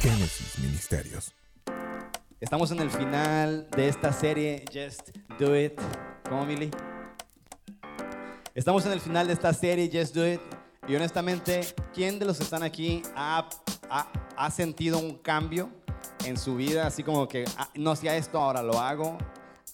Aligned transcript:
Génesis 0.00 0.58
Ministerios. 0.58 1.32
Estamos 2.40 2.70
en 2.70 2.80
el 2.80 2.90
final 2.90 3.68
de 3.76 3.88
esta 3.88 4.12
serie 4.12 4.64
Just 4.72 5.10
Do 5.38 5.58
It. 5.58 5.78
¿Cómo, 6.28 6.44
Mili? 6.46 6.70
Estamos 8.54 8.84
en 8.86 8.92
el 8.92 9.00
final 9.00 9.26
de 9.26 9.32
esta 9.32 9.52
serie 9.52 9.90
Just 9.92 10.14
Do 10.14 10.26
It. 10.26 10.40
Y 10.86 10.94
honestamente, 10.96 11.60
¿quién 11.92 12.18
de 12.18 12.24
los 12.26 12.38
que 12.38 12.44
están 12.44 12.62
aquí 12.62 13.02
ha, 13.14 13.48
ha- 13.90 14.12
ha 14.36 14.50
sentido 14.50 14.98
un 14.98 15.18
cambio 15.18 15.68
en 16.24 16.36
su 16.38 16.56
vida? 16.56 16.86
Así 16.86 17.02
como 17.02 17.28
que 17.28 17.44
ah, 17.58 17.68
no 17.74 17.90
hacía 17.90 18.16
esto, 18.16 18.38
ahora 18.38 18.62
lo 18.62 18.78
hago. 18.80 19.18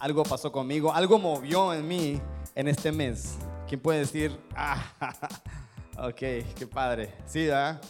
Algo 0.00 0.22
pasó 0.24 0.50
conmigo, 0.50 0.92
algo 0.92 1.18
movió 1.18 1.72
en 1.72 1.86
mí 1.86 2.20
en 2.54 2.68
este 2.68 2.90
mes. 2.90 3.36
¿Quién 3.68 3.80
puede 3.80 4.00
decir? 4.00 4.36
Ah, 4.56 4.82
ok, 5.98 6.16
qué 6.18 6.66
padre. 6.68 7.14
Sí, 7.26 7.46
¿verdad? 7.46 7.80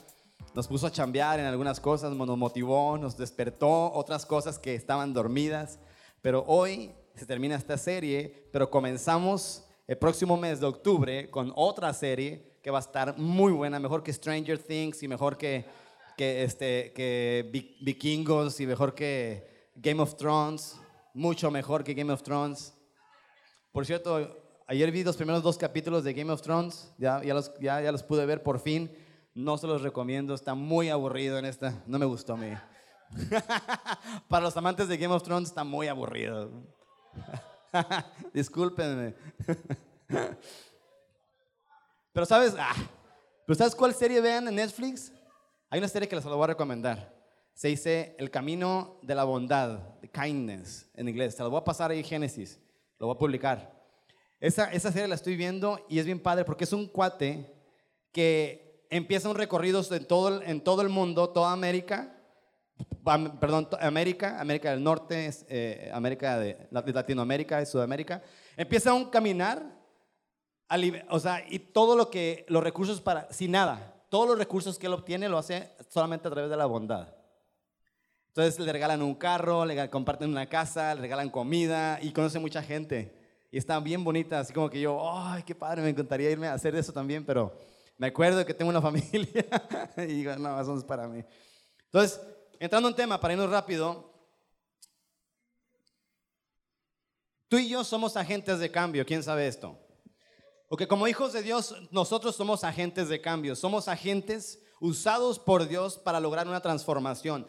Nos 0.55 0.69
puso 0.69 0.87
a 0.87 0.91
chambear 0.93 1.41
en 1.41 1.47
algunas 1.47 1.81
cosas, 1.81 2.13
nos 2.13 2.39
motivó, 2.39 2.97
nos 2.97 3.17
despertó 3.17 3.93
otras 3.93 4.25
cosas 4.25 4.57
que 4.57 4.77
estaban 4.77 5.13
dormidas. 5.13 5.81
Pero 6.23 6.45
hoy 6.47 6.93
se 7.17 7.27
termina 7.27 7.57
esta 7.57 7.77
serie, 7.77 8.49
pero 8.53 8.71
comenzamos 8.71 9.65
el 9.89 9.99
próximo 9.99 10.37
mes 10.37 10.61
de 10.61 10.67
octubre 10.67 11.29
con 11.29 11.53
otra 11.57 11.93
serie 11.93 12.55
que 12.63 12.71
va 12.71 12.79
a 12.79 12.83
estar 12.83 13.19
muy 13.19 13.53
buena, 13.53 13.81
mejor 13.81 14.05
que 14.05 14.13
Stranger 14.13 14.59
Things 14.59 15.03
y 15.03 15.09
mejor 15.09 15.37
que, 15.37 15.65
que, 16.17 16.45
este, 16.45 16.93
que 16.93 17.51
Vi- 17.53 17.77
Vikingos 17.83 18.61
y 18.61 18.67
mejor 18.67 18.95
que 18.95 19.71
Game 19.75 20.01
of 20.01 20.17
Thrones, 20.17 20.77
mucho 21.15 21.51
mejor 21.51 21.83
que 21.83 21.95
Game 21.95 22.13
of 22.13 22.23
Thrones. 22.23 22.73
Por 23.73 23.85
cierto, 23.85 24.41
ayer 24.69 24.93
vi 24.93 25.03
los 25.03 25.17
primeros 25.17 25.43
dos 25.43 25.59
capítulos 25.59 26.05
de 26.05 26.15
Game 26.15 26.33
of 26.33 26.41
Thrones, 26.43 26.93
ya, 26.97 27.21
ya, 27.25 27.35
los, 27.35 27.53
ya, 27.61 27.83
ya 27.83 27.91
los 27.91 28.05
pude 28.05 28.25
ver 28.25 28.41
por 28.43 28.61
fin. 28.61 28.89
No 29.35 29.59
se 29.59 29.67
los 29.67 29.83
recomiendo, 29.83 30.33
está 30.33 30.55
muy 30.55 30.89
aburrido 30.91 31.39
en 31.39 31.45
esta, 31.45 31.83
no 31.87 31.99
me 31.99 32.07
gustó 32.07 32.35
a 32.35 32.37
mí. 32.37 32.53
Para 34.29 34.45
los 34.45 34.57
amantes 34.57 34.87
de 34.87 34.97
Game 34.97 35.13
of 35.13 35.25
Thrones 35.25 35.49
está 35.49 35.65
muy 35.65 35.89
aburrido. 35.89 36.51
Discúlpenme. 38.33 39.15
Pero 42.13 42.27
sabes, 42.27 42.55
ah, 42.57 42.77
¿pero 43.45 43.57
sabes 43.57 43.75
cuál 43.75 43.93
serie 43.93 44.21
vean 44.21 44.47
en 44.47 44.55
Netflix? 44.55 45.13
Hay 45.69 45.81
una 45.81 45.89
serie 45.89 46.09
que 46.09 46.15
les 46.15 46.25
voy 46.25 46.45
a 46.45 46.47
recomendar. 46.47 47.13
Se 47.55 47.67
dice 47.67 48.15
El 48.21 48.31
Camino 48.31 49.01
de 49.03 49.17
la 49.17 49.25
Bondad, 49.25 49.99
The 50.01 50.09
Kindness 50.09 50.89
en 50.95 51.09
inglés. 51.09 51.35
Se 51.35 51.43
lo 51.43 51.51
voy 51.51 51.61
a 51.61 51.65
pasar 51.65 51.91
ahí 51.91 52.05
Génesis, 52.05 52.61
lo 53.01 53.09
voy 53.09 53.17
a 53.17 53.19
publicar. 53.19 53.83
Esa, 54.39 54.73
esa 54.73 54.93
serie 54.93 55.09
la 55.09 55.17
estoy 55.17 55.35
viendo 55.35 55.85
y 55.89 55.99
es 55.99 56.07
bien 56.07 56.21
padre 56.21 56.45
porque 56.45 56.63
es 56.63 56.73
un 56.73 56.87
cuate 56.87 57.53
que 58.13 58.64
empieza 58.91 59.29
un 59.29 59.37
recorrido 59.37 59.83
en 59.91 60.07
todo, 60.07 60.43
en 60.43 60.61
todo 60.61 60.83
el 60.83 60.89
mundo, 60.89 61.31
toda 61.31 61.53
América, 61.53 62.15
Am- 63.05 63.39
perdón, 63.39 63.69
América, 63.81 64.41
América 64.41 64.71
del 64.71 64.83
Norte, 64.83 65.31
eh, 65.49 65.91
América 65.93 66.39
de, 66.39 66.69
Latinoamérica 66.71 67.61
y 67.61 67.67
Sudamérica. 67.67 68.23
Empieza 68.57 68.93
un 68.95 69.11
caminar, 69.11 69.63
o 71.11 71.21
sea, 71.21 71.45
y 71.49 71.59
todo 71.59 71.97
lo 71.97 72.11
que, 72.11 72.47
los 72.49 72.63
recursos 72.63 73.01
para, 73.01 73.31
sin 73.31 73.53
nada, 73.53 73.95
todos 74.09 74.27
los 74.29 74.39
recursos 74.39 74.79
que 74.79 74.87
él 74.87 74.93
obtiene 74.95 75.29
lo 75.29 75.39
hace 75.39 75.71
solamente 75.89 76.29
a 76.29 76.31
través 76.31 76.51
de 76.51 76.57
la 76.57 76.67
bondad. 76.67 77.15
Entonces 78.29 78.59
le 78.59 78.73
regalan 78.73 79.03
un 79.03 79.15
carro, 79.15 79.65
le 79.65 79.89
comparten 79.91 80.31
una 80.31 80.49
casa, 80.49 80.95
le 80.95 81.03
regalan 81.03 81.31
comida 81.31 81.99
y 82.03 82.11
conoce 82.13 82.39
mucha 82.39 82.63
gente. 82.63 83.15
Y 83.53 83.59
están 83.59 83.85
bien 83.85 84.03
bonitas, 84.03 84.47
así 84.47 84.53
como 84.53 84.69
que 84.69 84.81
yo, 84.81 85.01
ay, 85.13 85.45
qué 85.45 85.55
padre, 85.55 85.83
me 85.83 85.91
encantaría 85.91 86.31
irme 86.31 86.49
a 86.49 86.55
hacer 86.55 86.75
eso 86.75 86.93
también, 86.93 87.25
pero 87.25 87.57
me 87.97 88.09
acuerdo 88.09 88.45
que 88.45 88.55
tengo 88.55 88.71
una 88.71 88.83
familia 88.83 89.45
y 89.97 90.07
digo, 90.07 90.37
no, 90.37 90.61
eso 90.61 90.73
no 90.73 90.79
es 90.79 90.85
para 90.85 91.09
mí. 91.09 91.25
Entonces, 91.87 92.21
entrando 92.59 92.89
en 92.89 92.95
tema, 92.95 93.21
para 93.21 93.35
irnos 93.35 93.51
rápido, 93.51 94.13
tú 97.49 97.59
y 97.59 97.69
yo 97.69 97.85
somos 97.85 98.17
agentes 98.17 98.59
de 98.59 98.71
cambio, 98.71 99.07
¿quién 99.07 99.23
sabe 99.23 99.47
esto? 99.47 99.79
Porque 100.69 100.89
como 100.89 101.07
hijos 101.07 101.33
de 101.33 101.43
Dios, 101.43 101.75
nosotros 101.91 102.35
somos 102.35 102.65
agentes 102.65 103.09
de 103.09 103.21
cambio, 103.21 103.55
somos 103.55 103.87
agentes 103.87 104.61
usados 104.81 105.39
por 105.39 105.69
Dios 105.69 105.99
para 105.99 106.21
lograr 106.21 106.49
una 106.49 106.61
transformación. 106.61 107.47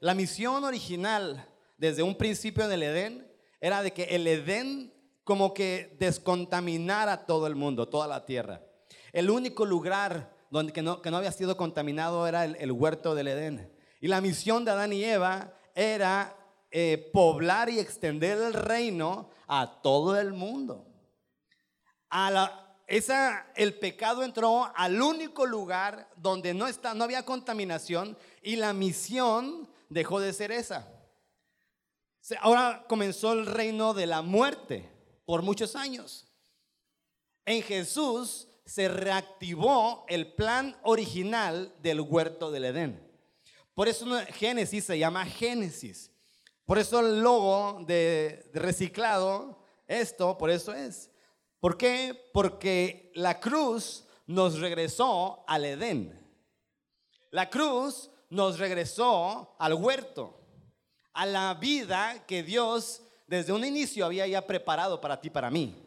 La 0.00 0.14
misión 0.14 0.64
original 0.64 1.48
desde 1.76 2.02
un 2.02 2.14
principio 2.14 2.64
en 2.64 2.72
el 2.72 2.82
Edén 2.82 3.32
era 3.60 3.82
de 3.82 3.92
que 3.92 4.04
el 4.04 4.26
Edén 4.26 4.94
como 5.30 5.54
que 5.54 5.94
descontaminara 6.00 7.24
todo 7.24 7.46
el 7.46 7.54
mundo, 7.54 7.88
toda 7.88 8.08
la 8.08 8.26
tierra. 8.26 8.62
El 9.12 9.30
único 9.30 9.64
lugar 9.64 10.34
donde 10.50 10.72
que 10.72 10.82
no, 10.82 11.00
había 11.14 11.30
sido 11.30 11.56
contaminado 11.56 12.26
era 12.26 12.44
el, 12.44 12.72
huerto 12.72 13.14
del 13.14 13.28
Edén. 13.28 13.72
Y 14.00 14.08
la 14.08 14.20
misión 14.20 14.64
de 14.64 14.72
Adán 14.72 14.92
y 14.92 15.04
Eva 15.04 15.54
era 15.72 16.36
eh, 16.72 17.10
poblar 17.12 17.70
y 17.70 17.78
extender 17.78 18.38
el 18.38 18.54
reino 18.54 19.30
a 19.46 19.80
todo 19.80 20.18
el 20.18 20.32
mundo 20.32 20.90
el 23.54 23.78
pecado 23.78 24.24
entró 24.24 24.68
al 24.74 25.00
único 25.00 25.46
lugar 25.46 26.10
donde 26.16 26.54
no, 26.54 26.66
está, 26.66 26.92
no 26.92 27.04
había 27.04 27.24
contaminación 27.24 28.18
y 28.42 28.56
la 28.56 28.72
misión 28.72 29.70
dejó 29.88 30.18
de 30.18 30.32
ser 30.32 30.50
esa. 30.50 30.88
Ahora 32.40 32.84
comenzó 32.88 33.32
el 33.32 33.46
reino 33.46 33.94
de 33.94 34.06
la 34.06 34.22
muerte 34.22 34.99
por 35.30 35.42
muchos 35.42 35.76
años. 35.76 36.26
En 37.44 37.62
Jesús 37.62 38.48
se 38.64 38.88
reactivó 38.88 40.04
el 40.08 40.34
plan 40.34 40.76
original 40.82 41.72
del 41.80 42.00
huerto 42.00 42.50
del 42.50 42.64
Edén. 42.64 43.08
Por 43.72 43.86
eso 43.86 44.06
Génesis 44.32 44.86
se 44.86 44.98
llama 44.98 45.24
Génesis. 45.24 46.10
Por 46.64 46.78
eso 46.78 46.98
el 46.98 47.20
logo 47.20 47.84
de, 47.86 48.50
de 48.52 48.58
reciclado, 48.58 49.62
esto, 49.86 50.36
por 50.36 50.50
eso 50.50 50.74
es. 50.74 51.12
¿Por 51.60 51.78
qué? 51.78 52.28
Porque 52.32 53.12
la 53.14 53.38
cruz 53.38 54.06
nos 54.26 54.58
regresó 54.58 55.44
al 55.46 55.64
Edén. 55.64 56.28
La 57.30 57.48
cruz 57.48 58.10
nos 58.30 58.58
regresó 58.58 59.54
al 59.60 59.74
huerto, 59.74 60.40
a 61.12 61.24
la 61.24 61.54
vida 61.54 62.26
que 62.26 62.42
Dios 62.42 63.02
desde 63.30 63.52
un 63.52 63.64
inicio 63.64 64.04
había 64.04 64.26
ya 64.26 64.44
preparado 64.44 65.00
para 65.00 65.20
ti, 65.20 65.30
para 65.30 65.52
mí. 65.52 65.80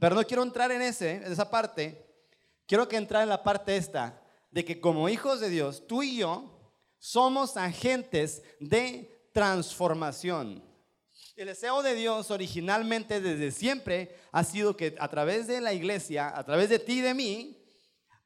Pero 0.00 0.16
no 0.16 0.24
quiero 0.24 0.42
entrar 0.42 0.72
en 0.72 0.82
ese, 0.82 1.12
en 1.12 1.30
esa 1.30 1.48
parte. 1.48 2.04
Quiero 2.66 2.88
que 2.88 2.96
entrar 2.96 3.22
en 3.22 3.28
la 3.28 3.44
parte 3.44 3.76
esta 3.76 4.20
de 4.50 4.64
que 4.64 4.80
como 4.80 5.08
hijos 5.08 5.38
de 5.38 5.48
Dios, 5.48 5.86
tú 5.86 6.02
y 6.02 6.16
yo 6.16 6.72
somos 6.98 7.56
agentes 7.56 8.42
de 8.58 9.28
transformación. 9.32 10.60
El 11.36 11.46
deseo 11.46 11.84
de 11.84 11.94
Dios 11.94 12.32
originalmente 12.32 13.20
desde 13.20 13.52
siempre 13.52 14.16
ha 14.32 14.42
sido 14.42 14.76
que 14.76 14.96
a 14.98 15.06
través 15.06 15.46
de 15.46 15.60
la 15.60 15.72
iglesia, 15.72 16.36
a 16.36 16.42
través 16.42 16.68
de 16.68 16.80
ti 16.80 16.94
y 16.94 17.02
de 17.02 17.14
mí, 17.14 17.64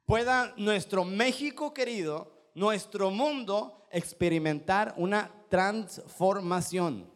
pueda 0.07 0.55
nuestro 0.57 1.05
México 1.05 1.75
querido, 1.75 2.51
nuestro 2.55 3.11
mundo 3.11 3.87
experimentar 3.91 4.95
una 4.97 5.31
transformación. 5.51 7.16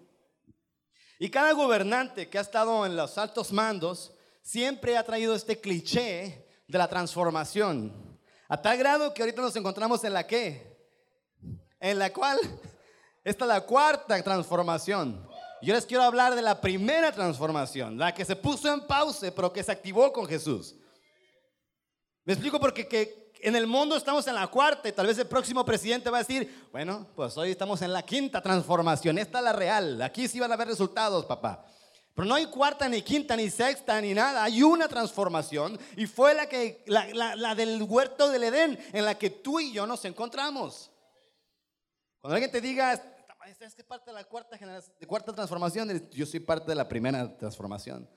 Y 1.22 1.28
cada 1.28 1.53
gobernante 1.53 2.31
que 2.31 2.38
ha 2.38 2.41
estado 2.41 2.86
en 2.86 2.97
los 2.97 3.19
altos 3.19 3.53
mandos 3.53 4.10
siempre 4.41 4.97
ha 4.97 5.04
traído 5.04 5.34
este 5.34 5.60
cliché 5.60 6.48
de 6.66 6.78
la 6.78 6.88
transformación. 6.88 8.19
A 8.48 8.60
tal 8.60 8.78
grado 8.78 9.12
que 9.12 9.20
ahorita 9.20 9.42
nos 9.42 9.54
encontramos 9.54 10.03
en 10.03 10.14
la 10.14 10.26
que, 10.26 10.78
en 11.78 11.98
la 11.98 12.10
cual, 12.10 12.38
esta 13.22 13.44
es 13.44 13.48
la 13.48 13.60
cuarta 13.60 14.22
transformación. 14.22 15.28
Yo 15.60 15.75
les 15.75 15.84
quiero 15.84 16.04
hablar 16.04 16.34
de 16.34 16.41
la 16.41 16.59
primera 16.59 17.12
transformación, 17.12 17.98
la 17.98 18.14
que 18.14 18.25
se 18.25 18.34
puso 18.34 18.72
en 18.72 18.86
pausa, 18.86 19.30
pero 19.30 19.53
que 19.53 19.62
se 19.62 19.72
activó 19.72 20.10
con 20.14 20.26
Jesús. 20.26 20.75
Me 22.25 22.32
explico 22.32 22.59
porque 22.59 22.88
que 22.88 23.19
en 23.42 23.56
el 23.56 23.66
mundo 23.66 23.96
estamos 23.96 24.26
en 24.26 24.34
la 24.34 24.47
cuarta 24.47 24.88
y 24.88 24.92
tal 24.92 25.06
vez 25.06 25.18
el 25.18 25.26
próximo 25.26 25.65
presidente 25.65 26.10
va 26.10 26.18
a 26.18 26.22
decir, 26.22 26.68
bueno, 26.72 27.06
pues 27.15 27.36
hoy 27.36 27.50
estamos 27.50 27.82
en 27.82 27.92
la 27.92 28.03
quinta 28.03 28.41
transformación, 28.41 29.18
esta 29.18 29.38
es 29.38 29.44
la 29.44 29.53
real, 29.53 30.00
aquí 30.03 30.28
sí 30.28 30.41
van 30.41 30.50
a 30.50 30.54
haber 30.54 30.68
resultados, 30.68 31.24
papá. 31.26 31.65
Pero 32.15 32.26
no 32.28 32.34
hay 32.34 32.47
cuarta, 32.47 32.88
ni 32.88 33.03
quinta, 33.03 33.36
ni 33.36 33.48
sexta, 33.48 34.00
ni 34.00 34.12
nada. 34.12 34.44
Hay 34.44 34.62
una 34.62 34.88
transformación 34.88 35.78
y 35.97 36.06
fue 36.06 36.34
la, 36.34 36.48
que, 36.48 36.84
la, 36.86 37.54
del 37.54 37.82
huerto 37.82 38.28
del 38.28 38.42
Edén 38.42 38.78
en 38.92 39.04
la 39.04 39.16
que 39.16 39.30
tú 39.30 39.60
y 39.60 39.72
yo 39.72 39.86
nos 39.86 40.04
encontramos. 40.04 40.91
Cuando 42.20 42.34
alguien 42.34 42.50
te 42.50 42.60
diga, 42.60 42.92
"Esta 43.47 43.65
es 43.65 43.74
que 43.74 43.84
parte 43.84 44.10
de 44.10 44.15
la 44.15 44.24
cuarta, 44.24 44.59
generación, 44.59 44.94
de 44.98 45.06
cuarta 45.06 45.32
transformación, 45.32 46.10
yo 46.10 46.26
soy 46.26 46.41
parte 46.41 46.66
de 46.66 46.74
la 46.74 46.86
primera 46.88 47.36
transformación. 47.38 48.09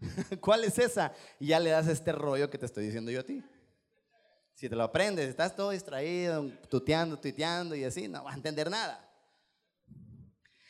¿Cuál 0.40 0.64
es 0.64 0.78
esa? 0.78 1.12
Y 1.38 1.48
ya 1.48 1.60
le 1.60 1.70
das 1.70 1.88
este 1.88 2.12
rollo 2.12 2.48
que 2.48 2.58
te 2.58 2.66
estoy 2.66 2.86
diciendo 2.86 3.10
yo 3.10 3.20
a 3.20 3.24
ti. 3.24 3.42
Si 4.54 4.68
te 4.68 4.76
lo 4.76 4.84
aprendes, 4.84 5.28
estás 5.28 5.54
todo 5.54 5.70
distraído, 5.70 6.50
tuteando, 6.68 7.18
tuiteando 7.18 7.74
y 7.74 7.84
así, 7.84 8.08
no 8.08 8.22
vas 8.22 8.34
a 8.34 8.36
entender 8.36 8.70
nada. 8.70 9.10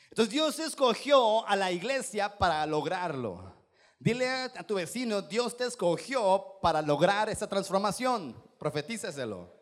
Entonces 0.08 0.32
Dios 0.32 0.58
escogió 0.58 1.46
a 1.46 1.54
la 1.56 1.70
iglesia 1.70 2.38
para 2.38 2.64
lograrlo. 2.66 3.52
Dile 3.98 4.28
a 4.28 4.66
tu 4.66 4.76
vecino, 4.76 5.22
Dios 5.22 5.56
te 5.56 5.64
escogió 5.64 6.58
para 6.62 6.82
lograr 6.82 7.28
esa 7.28 7.48
transformación. 7.48 8.40
Profetíceselo. 8.58 9.52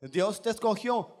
Dios 0.00 0.42
te 0.42 0.50
escogió. 0.50 1.16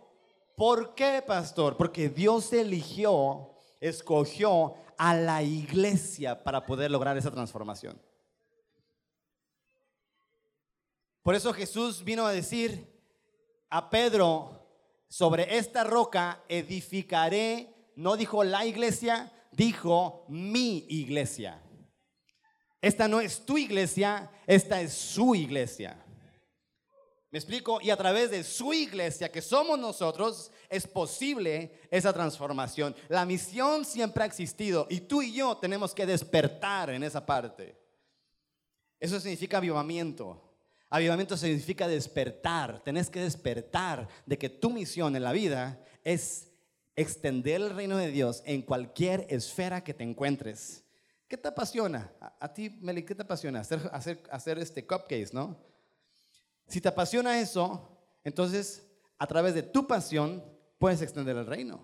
¿Por 0.56 0.94
qué, 0.94 1.22
pastor? 1.26 1.76
Porque 1.76 2.08
Dios 2.08 2.52
eligió, 2.52 3.56
escogió 3.80 4.74
a 4.96 5.14
la 5.14 5.42
iglesia 5.42 6.44
para 6.44 6.64
poder 6.64 6.90
lograr 6.90 7.16
esa 7.16 7.30
transformación. 7.30 8.00
Por 11.24 11.34
eso 11.34 11.54
Jesús 11.54 12.04
vino 12.04 12.26
a 12.26 12.32
decir 12.32 12.86
a 13.70 13.88
Pedro, 13.88 14.60
sobre 15.08 15.56
esta 15.56 15.82
roca 15.82 16.44
edificaré, 16.48 17.74
no 17.96 18.14
dijo 18.14 18.44
la 18.44 18.66
iglesia, 18.66 19.32
dijo 19.50 20.26
mi 20.28 20.84
iglesia. 20.90 21.62
Esta 22.82 23.08
no 23.08 23.22
es 23.22 23.46
tu 23.46 23.56
iglesia, 23.56 24.30
esta 24.46 24.82
es 24.82 24.92
su 24.92 25.34
iglesia. 25.34 25.96
¿Me 27.30 27.38
explico? 27.38 27.80
Y 27.80 27.88
a 27.88 27.96
través 27.96 28.30
de 28.30 28.44
su 28.44 28.74
iglesia, 28.74 29.32
que 29.32 29.40
somos 29.40 29.78
nosotros, 29.78 30.52
es 30.68 30.86
posible 30.86 31.80
esa 31.90 32.12
transformación. 32.12 32.94
La 33.08 33.24
misión 33.24 33.86
siempre 33.86 34.24
ha 34.24 34.26
existido 34.26 34.86
y 34.90 35.00
tú 35.00 35.22
y 35.22 35.32
yo 35.32 35.56
tenemos 35.56 35.94
que 35.94 36.04
despertar 36.04 36.90
en 36.90 37.02
esa 37.02 37.24
parte. 37.24 37.80
Eso 39.00 39.18
significa 39.18 39.56
avivamiento. 39.56 40.53
Avivamiento 40.90 41.36
significa 41.36 41.88
despertar. 41.88 42.82
Tenés 42.84 43.10
que 43.10 43.20
despertar 43.20 44.08
de 44.26 44.38
que 44.38 44.48
tu 44.48 44.70
misión 44.70 45.16
en 45.16 45.22
la 45.22 45.32
vida 45.32 45.80
es 46.02 46.52
extender 46.96 47.60
el 47.60 47.70
reino 47.70 47.96
de 47.96 48.10
Dios 48.10 48.42
en 48.46 48.62
cualquier 48.62 49.26
esfera 49.28 49.82
que 49.82 49.94
te 49.94 50.04
encuentres. 50.04 50.84
¿Qué 51.26 51.36
te 51.36 51.48
apasiona? 51.48 52.12
A, 52.38 52.52
ti, 52.52 52.70
Meli, 52.80 53.02
¿qué 53.02 53.14
te 53.14 53.22
apasiona? 53.22 53.60
Hacer, 53.60 53.80
hacer, 53.92 54.22
hacer 54.30 54.58
este 54.58 54.86
cupcakes, 54.86 55.32
¿no? 55.32 55.58
Si 56.68 56.80
te 56.80 56.88
apasiona 56.88 57.40
eso, 57.40 57.98
entonces 58.22 58.86
a 59.18 59.26
través 59.26 59.54
de 59.54 59.62
tu 59.62 59.86
pasión 59.86 60.44
puedes 60.78 61.02
extender 61.02 61.36
el 61.36 61.46
reino. 61.46 61.80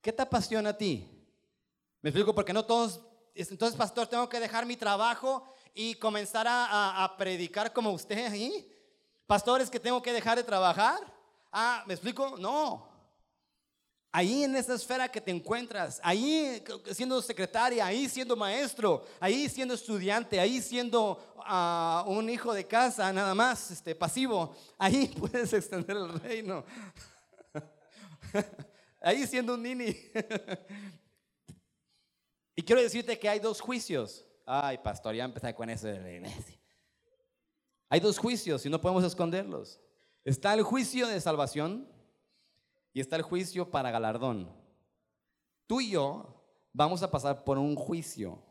¿Qué 0.00 0.12
te 0.12 0.22
apasiona 0.22 0.70
a 0.70 0.78
ti? 0.78 1.08
Me 2.02 2.10
explico 2.10 2.34
porque 2.34 2.52
no 2.52 2.64
todos, 2.64 3.00
entonces 3.34 3.76
pastor, 3.76 4.06
tengo 4.06 4.28
que 4.28 4.40
dejar 4.40 4.66
mi 4.66 4.76
trabajo 4.76 5.54
y 5.74 5.96
comenzar 5.96 6.46
a, 6.48 7.12
predicar 7.18 7.72
como 7.72 7.90
usted 7.90 8.32
ahí. 8.32 8.70
Pastores 9.26 9.68
que 9.68 9.80
tengo 9.80 10.00
que 10.00 10.12
dejar 10.12 10.38
de 10.38 10.44
trabajar. 10.44 11.00
Ah, 11.50 11.82
¿me 11.86 11.94
explico? 11.94 12.36
No. 12.38 12.88
Ahí 14.12 14.44
en 14.44 14.54
esa 14.54 14.74
esfera 14.74 15.10
que 15.10 15.20
te 15.20 15.32
encuentras, 15.32 16.00
ahí 16.04 16.62
siendo 16.92 17.20
secretaria, 17.20 17.84
ahí 17.84 18.08
siendo 18.08 18.36
maestro, 18.36 19.04
ahí 19.18 19.48
siendo 19.48 19.74
estudiante, 19.74 20.38
ahí 20.38 20.62
siendo 20.62 21.34
ah, 21.38 22.04
un 22.06 22.30
hijo 22.30 22.54
de 22.54 22.64
casa, 22.64 23.12
nada 23.12 23.34
más, 23.34 23.72
este, 23.72 23.92
pasivo, 23.92 24.54
ahí 24.78 25.08
puedes 25.18 25.52
extender 25.52 25.96
el 25.96 26.20
reino. 26.20 26.64
ahí 29.00 29.26
siendo 29.26 29.54
un 29.54 29.64
nini. 29.64 29.86
y 32.54 32.62
quiero 32.62 32.82
decirte 32.82 33.18
que 33.18 33.28
hay 33.28 33.40
dos 33.40 33.60
juicios. 33.60 34.24
Ay, 34.46 34.78
pastor, 34.78 35.14
ya 35.14 35.24
empecé 35.24 35.54
con 35.54 35.70
eso 35.70 35.86
de 35.86 36.00
la 36.00 36.10
iglesia. 36.10 36.58
Hay 37.88 38.00
dos 38.00 38.18
juicios 38.18 38.64
y 38.66 38.70
no 38.70 38.80
podemos 38.80 39.04
esconderlos. 39.04 39.80
Está 40.24 40.54
el 40.54 40.62
juicio 40.62 41.06
de 41.06 41.20
salvación 41.20 41.88
y 42.92 43.00
está 43.00 43.16
el 43.16 43.22
juicio 43.22 43.70
para 43.70 43.90
galardón. 43.90 44.50
Tú 45.66 45.80
y 45.80 45.90
yo 45.90 46.44
vamos 46.72 47.02
a 47.02 47.10
pasar 47.10 47.44
por 47.44 47.58
un 47.58 47.74
juicio. 47.74 48.42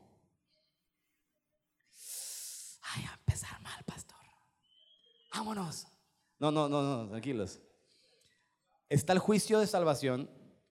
Ay, 2.81 3.05
a 3.05 3.13
empezar 3.13 3.59
mal, 3.61 3.83
pastor. 3.85 4.17
Vámonos. 5.33 5.87
No, 6.39 6.51
no, 6.51 6.69
no, 6.69 6.81
no, 6.81 7.09
tranquilos. 7.09 7.59
Está 8.89 9.13
el 9.13 9.19
juicio 9.19 9.59
de 9.59 9.67
salvación, 9.67 10.29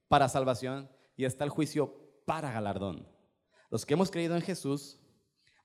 para 0.08 0.28
salvación, 0.28 0.90
y 1.16 1.24
está 1.24 1.44
el 1.44 1.50
juicio 1.50 2.22
para 2.24 2.52
galardón. 2.52 3.08
Los 3.70 3.84
que 3.84 3.94
hemos 3.94 4.10
creído 4.10 4.36
en 4.36 4.42
Jesús, 4.42 4.98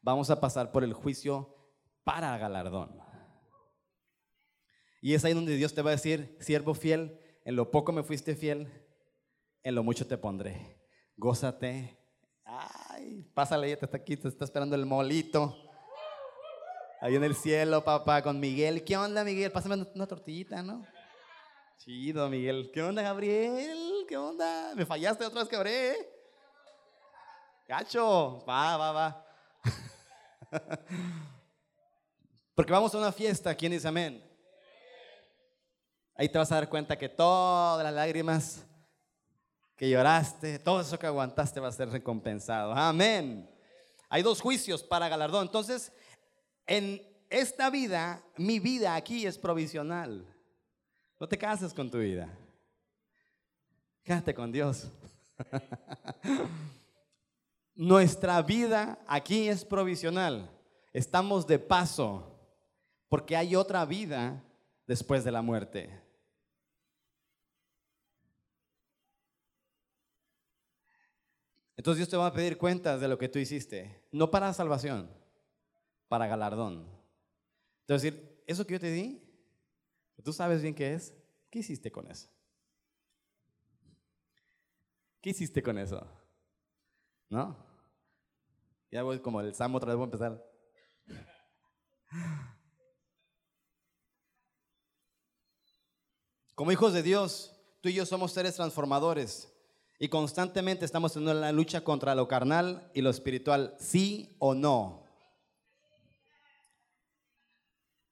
vamos 0.07 0.29
a 0.29 0.39
pasar 0.39 0.71
por 0.71 0.85
el 0.85 0.93
juicio 0.93 1.53
para 2.05 2.37
galardón. 2.37 2.97
Y 5.01 5.13
es 5.13 5.25
ahí 5.25 5.33
donde 5.33 5.57
Dios 5.57 5.73
te 5.73 5.81
va 5.81 5.89
a 5.89 5.95
decir, 5.95 6.37
siervo 6.39 6.73
fiel, 6.73 7.19
en 7.43 7.57
lo 7.57 7.71
poco 7.71 7.91
me 7.91 8.03
fuiste 8.03 8.33
fiel, 8.33 8.71
en 9.63 9.75
lo 9.75 9.83
mucho 9.83 10.07
te 10.07 10.17
pondré. 10.17 10.79
Gózate. 11.17 11.99
Ay, 12.45 13.29
pásale, 13.33 13.69
ya 13.69 13.77
te 13.77 13.83
está 13.83 13.97
aquí, 13.97 14.15
te 14.15 14.29
está 14.29 14.45
esperando 14.45 14.77
el 14.77 14.85
molito. 14.85 15.57
Ahí 17.01 17.15
en 17.15 17.25
el 17.25 17.35
cielo, 17.35 17.83
papá, 17.83 18.21
con 18.21 18.39
Miguel. 18.39 18.85
¿Qué 18.85 18.95
onda, 18.95 19.25
Miguel? 19.25 19.51
Pásame 19.51 19.85
una 19.93 20.07
tortillita, 20.07 20.63
¿no? 20.63 20.85
Chido, 21.79 22.29
Miguel. 22.29 22.71
¿Qué 22.73 22.81
onda, 22.81 23.01
Gabriel? 23.01 24.05
¿Qué 24.07 24.15
onda? 24.15 24.73
¿Me 24.73 24.85
fallaste 24.85 25.25
otra 25.25 25.41
vez, 25.41 25.49
Gabriel? 25.49 25.97
Gacho, 27.67 28.45
va, 28.47 28.77
va, 28.77 28.91
va. 28.93 29.26
Porque 32.55 32.71
vamos 32.71 32.93
a 32.93 32.97
una 32.97 33.11
fiesta, 33.11 33.53
¿quién 33.55 33.71
dice 33.71 33.87
amén? 33.87 34.23
Ahí 36.15 36.29
te 36.29 36.37
vas 36.37 36.51
a 36.51 36.55
dar 36.55 36.69
cuenta 36.69 36.97
que 36.97 37.09
todas 37.09 37.83
las 37.83 37.93
lágrimas 37.93 38.65
que 39.75 39.89
lloraste, 39.89 40.57
todo 40.57 40.81
eso 40.81 40.97
que 40.97 41.05
aguantaste 41.05 41.59
va 41.59 41.67
a 41.67 41.71
ser 41.71 41.89
recompensado. 41.89 42.73
Amén. 42.73 43.47
Hay 44.09 44.23
dos 44.23 44.41
juicios 44.41 44.81
para 44.81 45.07
galardón. 45.07 45.43
Entonces, 45.45 45.91
en 46.65 47.05
esta 47.29 47.69
vida, 47.69 48.23
mi 48.37 48.59
vida 48.59 48.95
aquí 48.95 49.27
es 49.27 49.37
provisional. 49.37 50.25
No 51.19 51.27
te 51.27 51.37
cases 51.37 51.73
con 51.73 51.91
tu 51.91 51.99
vida. 51.99 52.35
Quédate 54.03 54.33
con 54.33 54.51
Dios. 54.51 54.87
Nuestra 57.77 58.41
vida 58.41 58.97
aquí 59.07 59.47
es 59.47 59.63
provisional. 59.63 60.49
Estamos 60.93 61.45
de 61.45 61.59
paso 61.59 62.41
porque 63.07 63.37
hay 63.37 63.55
otra 63.55 63.85
vida 63.85 64.43
después 64.87 65.23
de 65.23 65.31
la 65.31 65.43
muerte. 65.43 66.01
Entonces 71.75 71.99
Dios 71.99 72.09
te 72.09 72.17
va 72.17 72.25
a 72.25 72.33
pedir 72.33 72.57
cuentas 72.57 72.99
de 72.99 73.07
lo 73.07 73.19
que 73.19 73.29
tú 73.29 73.37
hiciste, 73.37 74.03
no 74.11 74.31
para 74.31 74.51
salvación, 74.53 75.11
para 76.07 76.25
galardón. 76.25 76.89
Decir, 77.87 78.41
eso 78.47 78.65
que 78.65 78.73
yo 78.73 78.79
te 78.79 78.89
di, 78.89 79.21
tú 80.23 80.33
sabes 80.33 80.63
bien 80.63 80.73
qué 80.73 80.95
es, 80.95 81.13
¿qué 81.51 81.59
hiciste 81.59 81.91
con 81.91 82.07
eso? 82.07 82.27
¿Qué 85.21 85.29
hiciste 85.29 85.61
con 85.61 85.77
eso? 85.77 86.03
¿No? 87.29 87.66
Ya 88.91 89.03
voy 89.03 89.19
como 89.19 89.41
el 89.41 89.53
Salmo 89.53 89.77
otra 89.77 89.89
vez 89.89 89.97
voy 89.97 90.03
a 90.03 90.05
empezar. 90.05 90.43
Como 96.55 96.71
hijos 96.71 96.93
de 96.93 97.03
Dios, 97.03 97.53
tú 97.81 97.89
y 97.89 97.93
yo 97.93 98.05
somos 98.05 98.31
seres 98.31 98.55
transformadores. 98.55 99.53
Y 99.99 100.09
constantemente 100.09 100.85
estamos 100.85 101.15
en 101.15 101.27
una 101.27 101.51
lucha 101.51 101.83
contra 101.83 102.15
lo 102.15 102.27
carnal 102.27 102.89
y 102.93 103.01
lo 103.01 103.09
espiritual, 103.09 103.75
sí 103.79 104.35
o 104.39 104.53
no. 104.53 105.03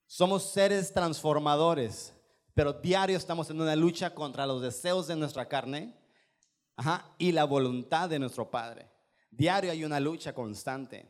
Somos 0.07 0.51
seres 0.51 0.93
transformadores, 0.93 2.13
pero 2.53 2.73
diario 2.73 3.17
estamos 3.17 3.49
en 3.49 3.61
una 3.61 3.75
lucha 3.75 4.15
contra 4.15 4.45
los 4.47 4.61
deseos 4.61 5.07
de 5.07 5.15
nuestra 5.15 5.47
carne 5.47 5.95
y 7.17 7.31
la 7.31 7.45
voluntad 7.45 8.09
de 8.09 8.19
nuestro 8.19 8.49
Padre. 8.49 8.94
Diario 9.35 9.71
hay 9.71 9.83
una 9.83 9.99
lucha 9.99 10.33
constante. 10.33 11.07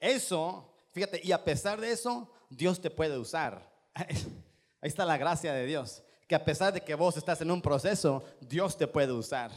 Eso, 0.00 0.74
fíjate, 0.92 1.20
y 1.22 1.32
a 1.32 1.44
pesar 1.44 1.80
de 1.80 1.92
eso, 1.92 2.32
Dios 2.50 2.80
te 2.80 2.90
puede 2.90 3.16
usar. 3.18 3.70
Ahí 3.94 4.88
está 4.88 5.04
la 5.04 5.16
gracia 5.16 5.52
de 5.52 5.64
Dios, 5.66 6.02
que 6.28 6.34
a 6.34 6.44
pesar 6.44 6.72
de 6.72 6.80
que 6.80 6.94
vos 6.94 7.16
estás 7.16 7.40
en 7.40 7.50
un 7.50 7.62
proceso, 7.62 8.24
Dios 8.40 8.76
te 8.76 8.86
puede 8.86 9.12
usar 9.12 9.50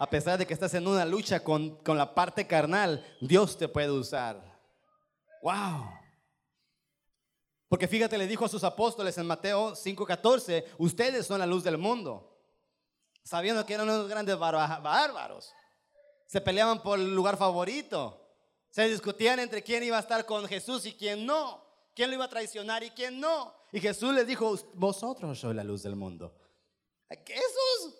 a 0.00 0.08
pesar 0.08 0.38
de 0.38 0.46
que 0.46 0.54
estás 0.54 0.72
en 0.72 0.88
una 0.88 1.04
lucha 1.04 1.44
con, 1.44 1.78
la 1.84 2.14
parte 2.14 2.46
carnal, 2.46 3.04
Dios 3.20 3.58
te 3.58 3.68
puede 3.68 3.90
usar. 3.90 4.40
¡Wow! 5.42 5.90
Porque 7.68 7.86
fíjate, 7.86 8.16
le 8.16 8.26
dijo 8.26 8.46
a 8.46 8.48
sus 8.48 8.64
apóstoles 8.64 9.18
en 9.18 9.26
Mateo 9.26 9.76
5:14, 9.76 10.64
ustedes 10.78 11.26
son 11.26 11.38
la 11.38 11.44
luz 11.44 11.62
del 11.62 11.76
mundo. 11.76 12.34
Sabiendo 13.22 13.66
que 13.66 13.74
eran 13.74 13.90
unos 13.90 14.08
grandes 14.08 14.38
bárbaros. 14.38 15.52
Se 16.30 16.40
peleaban 16.40 16.80
por 16.80 16.96
el 16.96 17.12
lugar 17.12 17.36
favorito. 17.36 18.16
Se 18.70 18.88
discutían 18.88 19.40
entre 19.40 19.64
quién 19.64 19.82
iba 19.82 19.96
a 19.96 20.00
estar 20.00 20.24
con 20.24 20.46
Jesús 20.46 20.86
y 20.86 20.92
quién 20.92 21.26
no. 21.26 21.60
Quién 21.92 22.08
lo 22.08 22.14
iba 22.14 22.26
a 22.26 22.28
traicionar 22.28 22.84
y 22.84 22.90
quién 22.90 23.18
no. 23.18 23.52
Y 23.72 23.80
Jesús 23.80 24.14
les 24.14 24.28
dijo, 24.28 24.56
vosotros 24.74 25.40
sois 25.40 25.56
la 25.56 25.64
luz 25.64 25.82
del 25.82 25.96
mundo. 25.96 26.32
Esos 27.08 27.96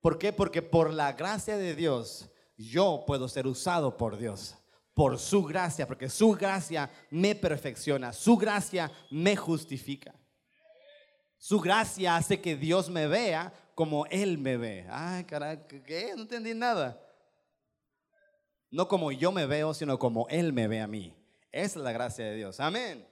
¿Por 0.00 0.18
qué? 0.18 0.32
Porque 0.32 0.62
por 0.62 0.90
la 0.90 1.12
gracia 1.12 1.58
de 1.58 1.74
Dios 1.74 2.30
yo 2.56 3.04
puedo 3.06 3.28
ser 3.28 3.46
usado 3.46 3.98
por 3.98 4.16
Dios. 4.16 4.54
Por 4.94 5.18
su 5.18 5.44
gracia, 5.44 5.86
porque 5.86 6.08
su 6.08 6.32
gracia 6.32 6.90
me 7.10 7.34
perfecciona, 7.34 8.14
su 8.14 8.38
gracia 8.38 8.90
me 9.10 9.36
justifica. 9.36 10.14
Su 11.36 11.60
gracia 11.60 12.16
hace 12.16 12.40
que 12.40 12.56
Dios 12.56 12.88
me 12.88 13.06
vea 13.06 13.52
como 13.78 14.06
Él 14.06 14.38
me 14.38 14.56
ve. 14.56 14.88
Ay, 14.90 15.22
caray. 15.22 15.60
No 16.16 16.22
entendí 16.22 16.52
nada. 16.52 17.00
No 18.72 18.88
como 18.88 19.12
yo 19.12 19.30
me 19.30 19.46
veo, 19.46 19.72
sino 19.72 20.00
como 20.00 20.26
Él 20.30 20.52
me 20.52 20.66
ve 20.66 20.80
a 20.80 20.88
mí. 20.88 21.14
Esa 21.52 21.78
es 21.78 21.84
la 21.84 21.92
gracia 21.92 22.24
de 22.24 22.34
Dios. 22.34 22.58
Amén. 22.58 23.06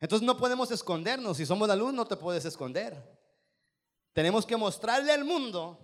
Entonces 0.00 0.26
no 0.26 0.36
podemos 0.36 0.72
escondernos. 0.72 1.36
Si 1.36 1.46
somos 1.46 1.68
la 1.68 1.76
luz, 1.76 1.94
no 1.94 2.08
te 2.08 2.16
puedes 2.16 2.44
esconder. 2.44 3.00
Tenemos 4.14 4.44
que 4.44 4.56
mostrarle 4.56 5.12
al 5.12 5.24
mundo 5.24 5.78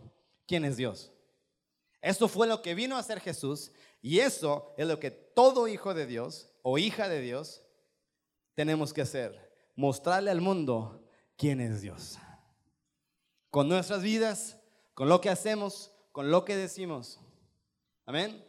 quién 0.45 0.65
es 0.65 0.77
Dios. 0.77 1.13
Eso 2.03 2.27
fue 2.27 2.49
lo 2.49 2.63
que 2.63 2.75
vino 2.75 2.97
a 2.97 2.99
hacer 2.99 3.21
Jesús 3.21 3.71
y 4.03 4.19
eso 4.19 4.75
es 4.77 4.89
lo 4.89 4.99
que 4.99 5.13
todo 5.13 5.69
hijo 5.69 5.95
de 5.95 6.07
Dios 6.07 6.51
o 6.63 6.79
hija 6.79 7.09
de 7.09 7.21
Dios 7.21 7.63
tenemos 8.55 8.93
que 8.93 9.03
hacer. 9.03 9.55
Mostrarle 9.77 10.33
al 10.33 10.41
mundo 10.41 11.07
quién 11.37 11.61
es 11.61 11.81
Dios. 11.81 12.19
Con 13.55 13.69
nuestras 13.69 14.03
vidas, 14.03 14.59
con 14.95 15.09
lo 15.09 15.21
que 15.21 15.31
hacemos, 15.31 15.93
con 16.11 16.29
lo 16.33 16.45
que 16.45 16.57
decimos. 16.57 17.21
Amén. 18.05 18.45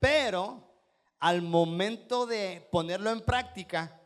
Pero 0.00 0.70
al 1.18 1.40
momento 1.40 2.26
de 2.26 2.68
ponerlo 2.70 3.08
en 3.08 3.22
práctica, 3.22 4.02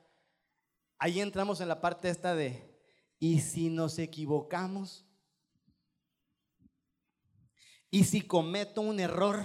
ahí 0.97 1.21
entramos 1.21 1.61
en 1.61 1.67
la 1.67 1.81
parte 1.81 2.09
esta 2.09 2.37
de, 2.37 2.73
¿y 3.19 3.41
si 3.41 3.69
nos 3.69 3.99
equivocamos? 3.99 5.05
¿Y 7.91 8.05
si 8.05 8.23
cometo 8.23 8.81
un 8.81 9.01
error? 9.01 9.41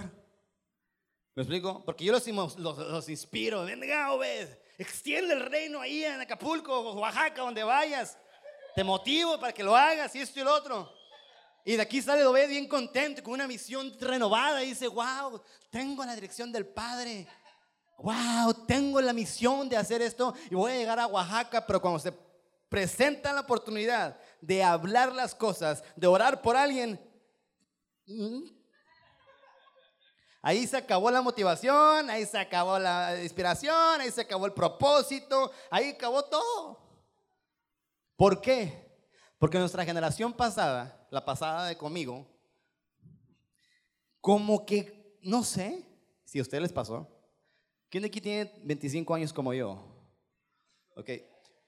¿Me 1.34 1.42
explico? 1.42 1.84
Porque 1.84 2.04
yo 2.04 2.12
los, 2.12 2.56
los, 2.56 3.08
inspiro, 3.08 3.64
venga, 3.64 4.12
Obed, 4.12 4.48
extiende 4.78 5.34
el 5.34 5.40
reino 5.40 5.80
ahí 5.80 6.04
en 6.04 6.20
Acapulco, 6.20 6.92
Oaxaca, 6.92 7.42
donde 7.42 7.64
vayas. 7.64 8.16
Te 8.78 8.84
motivo 8.84 9.40
para 9.40 9.52
que 9.52 9.64
lo 9.64 9.74
hagas 9.74 10.14
y 10.14 10.20
esto 10.20 10.38
y 10.38 10.42
el 10.42 10.46
otro. 10.46 10.88
Y 11.64 11.74
de 11.74 11.82
aquí 11.82 12.00
sale 12.00 12.24
Obed 12.24 12.48
bien 12.48 12.68
contento, 12.68 13.24
con 13.24 13.32
una 13.32 13.48
misión 13.48 13.92
renovada. 13.98 14.62
Y 14.62 14.68
dice, 14.68 14.86
wow, 14.86 15.42
tengo 15.68 16.04
la 16.04 16.14
dirección 16.14 16.52
del 16.52 16.64
Padre. 16.64 17.26
Wow, 17.98 18.54
tengo 18.68 19.00
la 19.00 19.12
misión 19.12 19.68
de 19.68 19.76
hacer 19.76 20.00
esto 20.00 20.32
y 20.48 20.54
voy 20.54 20.70
a 20.70 20.76
llegar 20.76 21.00
a 21.00 21.08
Oaxaca, 21.08 21.66
pero 21.66 21.80
cuando 21.80 21.98
se 21.98 22.12
presenta 22.68 23.32
la 23.32 23.40
oportunidad 23.40 24.16
de 24.40 24.62
hablar 24.62 25.12
las 25.12 25.34
cosas, 25.34 25.82
de 25.96 26.06
orar 26.06 26.40
por 26.40 26.56
alguien, 26.56 27.00
mm, 28.06 28.42
ahí 30.40 30.68
se 30.68 30.76
acabó 30.76 31.10
la 31.10 31.20
motivación, 31.20 32.08
ahí 32.10 32.24
se 32.24 32.38
acabó 32.38 32.78
la 32.78 33.20
inspiración, 33.24 34.00
ahí 34.00 34.12
se 34.12 34.20
acabó 34.20 34.46
el 34.46 34.52
propósito, 34.52 35.50
ahí 35.68 35.88
acabó 35.88 36.22
todo. 36.22 36.87
¿Por 38.18 38.40
qué? 38.40 38.98
Porque 39.38 39.60
nuestra 39.60 39.84
generación 39.84 40.32
pasada, 40.32 41.06
la 41.08 41.24
pasada 41.24 41.68
de 41.68 41.76
conmigo, 41.76 42.26
como 44.20 44.66
que, 44.66 45.16
no 45.22 45.44
sé 45.44 45.86
si 46.24 46.40
a 46.40 46.42
ustedes 46.42 46.62
les 46.62 46.72
pasó, 46.72 47.08
¿quién 47.88 48.02
de 48.02 48.08
aquí 48.08 48.20
tiene 48.20 48.52
25 48.64 49.14
años 49.14 49.32
como 49.32 49.54
yo? 49.54 49.80
Ok, 50.96 51.10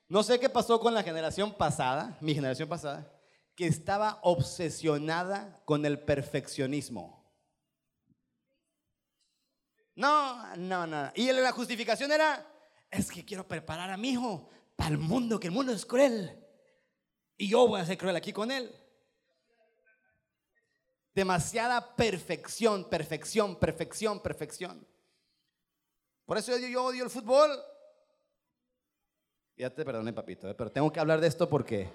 no 0.09 0.25
sé 0.25 0.40
qué 0.40 0.49
pasó 0.49 0.80
con 0.80 0.92
la 0.92 1.04
generación 1.04 1.54
pasada, 1.54 2.19
mi 2.21 2.35
generación 2.35 2.69
pasada, 2.69 3.09
que 3.54 3.69
estaba 3.69 4.19
obsesionada 4.23 5.62
con 5.64 5.87
el 5.87 6.00
perfeccionismo. 6.00 7.33
No, 9.95 10.57
no, 10.57 10.85
no. 10.85 11.12
Y 11.14 11.30
la 11.30 11.52
justificación 11.52 12.11
era, 12.11 12.45
es 12.90 13.09
que 13.09 13.25
quiero 13.25 13.47
preparar 13.47 13.88
a 13.88 13.97
mi 13.97 14.11
hijo 14.11 14.50
para 14.75 14.90
el 14.90 14.99
mundo, 14.99 15.38
que 15.38 15.47
el 15.47 15.52
mundo 15.52 15.73
es 15.73 15.87
cruel. 15.87 16.39
Y 17.40 17.49
yo 17.49 17.66
voy 17.66 17.80
a 17.80 17.87
ser 17.87 17.97
cruel 17.97 18.14
aquí 18.16 18.35
con 18.35 18.50
él. 18.50 18.70
Demasiada 21.14 21.97
perfección, 21.97 22.87
perfección, 22.90 23.59
perfección, 23.59 24.20
perfección. 24.20 24.87
Por 26.26 26.37
eso 26.37 26.54
yo, 26.59 26.85
odio 26.85 27.02
el 27.02 27.09
fútbol. 27.09 27.50
Ya 29.56 29.75
te 29.75 29.87
perdoné, 29.87 30.12
papito, 30.12 30.50
eh, 30.50 30.54
pero 30.54 30.70
tengo 30.70 30.92
que 30.92 31.00
hablar 31.00 31.18
de 31.18 31.28
esto 31.28 31.49
porque 31.49 31.88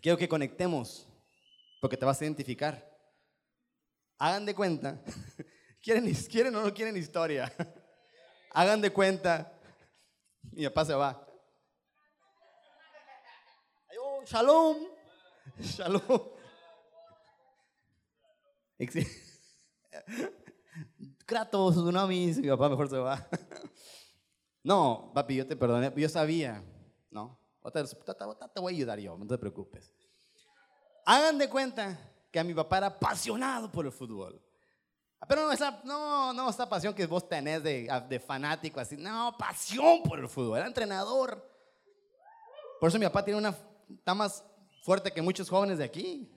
quiero 0.00 0.16
que 0.16 0.28
conectemos, 0.28 1.08
porque 1.80 1.96
te 1.96 2.04
vas 2.04 2.20
a 2.20 2.24
identificar. 2.24 2.88
Hagan 4.18 4.46
de 4.46 4.54
cuenta, 4.54 5.02
quieren, 5.82 6.14
quieren 6.30 6.54
o 6.54 6.62
no 6.62 6.72
quieren 6.72 6.96
historia. 6.96 7.52
Hagan 8.52 8.80
de 8.80 8.92
cuenta, 8.92 9.58
mi 10.52 10.62
papá 10.66 10.84
se 10.84 10.94
va. 10.94 11.31
Shalom. 14.26 14.76
Shalom. 15.60 16.20
Kratos, 21.26 21.74
tsunamis, 21.74 22.38
mi 22.38 22.48
papá 22.48 22.68
mejor 22.68 22.88
se 22.88 22.98
va. 22.98 23.26
No, 24.64 25.10
papi, 25.12 25.36
yo 25.36 25.46
te 25.46 25.56
perdoné, 25.56 25.92
yo 25.96 26.08
sabía, 26.08 26.62
¿no? 27.10 27.36
Te, 27.72 27.82
te 27.84 28.60
voy 28.60 28.72
a 28.72 28.76
ayudar 28.76 28.98
yo, 29.00 29.18
no 29.18 29.26
te 29.26 29.36
preocupes. 29.38 29.92
Hagan 31.04 31.38
de 31.38 31.48
cuenta 31.48 31.98
que 32.30 32.38
a 32.38 32.44
mi 32.44 32.54
papá 32.54 32.78
era 32.78 32.86
apasionado 32.86 33.70
por 33.72 33.86
el 33.86 33.92
fútbol. 33.92 34.40
Pero 35.28 35.46
no 35.46 35.52
esa, 35.52 35.80
no, 35.84 36.32
no 36.32 36.48
esta 36.48 36.68
pasión 36.68 36.94
que 36.94 37.06
vos 37.06 37.28
tenés 37.28 37.62
de, 37.62 37.88
de 38.08 38.20
fanático, 38.20 38.78
así. 38.78 38.96
No, 38.96 39.36
pasión 39.36 40.02
por 40.04 40.18
el 40.18 40.28
fútbol. 40.28 40.58
Era 40.58 40.66
entrenador. 40.66 41.44
Por 42.80 42.88
eso 42.88 42.98
mi 42.98 43.06
papá 43.06 43.24
tiene 43.24 43.38
una 43.38 43.56
está 43.98 44.14
más 44.14 44.44
fuerte 44.82 45.12
que 45.12 45.22
muchos 45.22 45.48
jóvenes 45.48 45.78
de 45.78 45.84
aquí. 45.84 46.30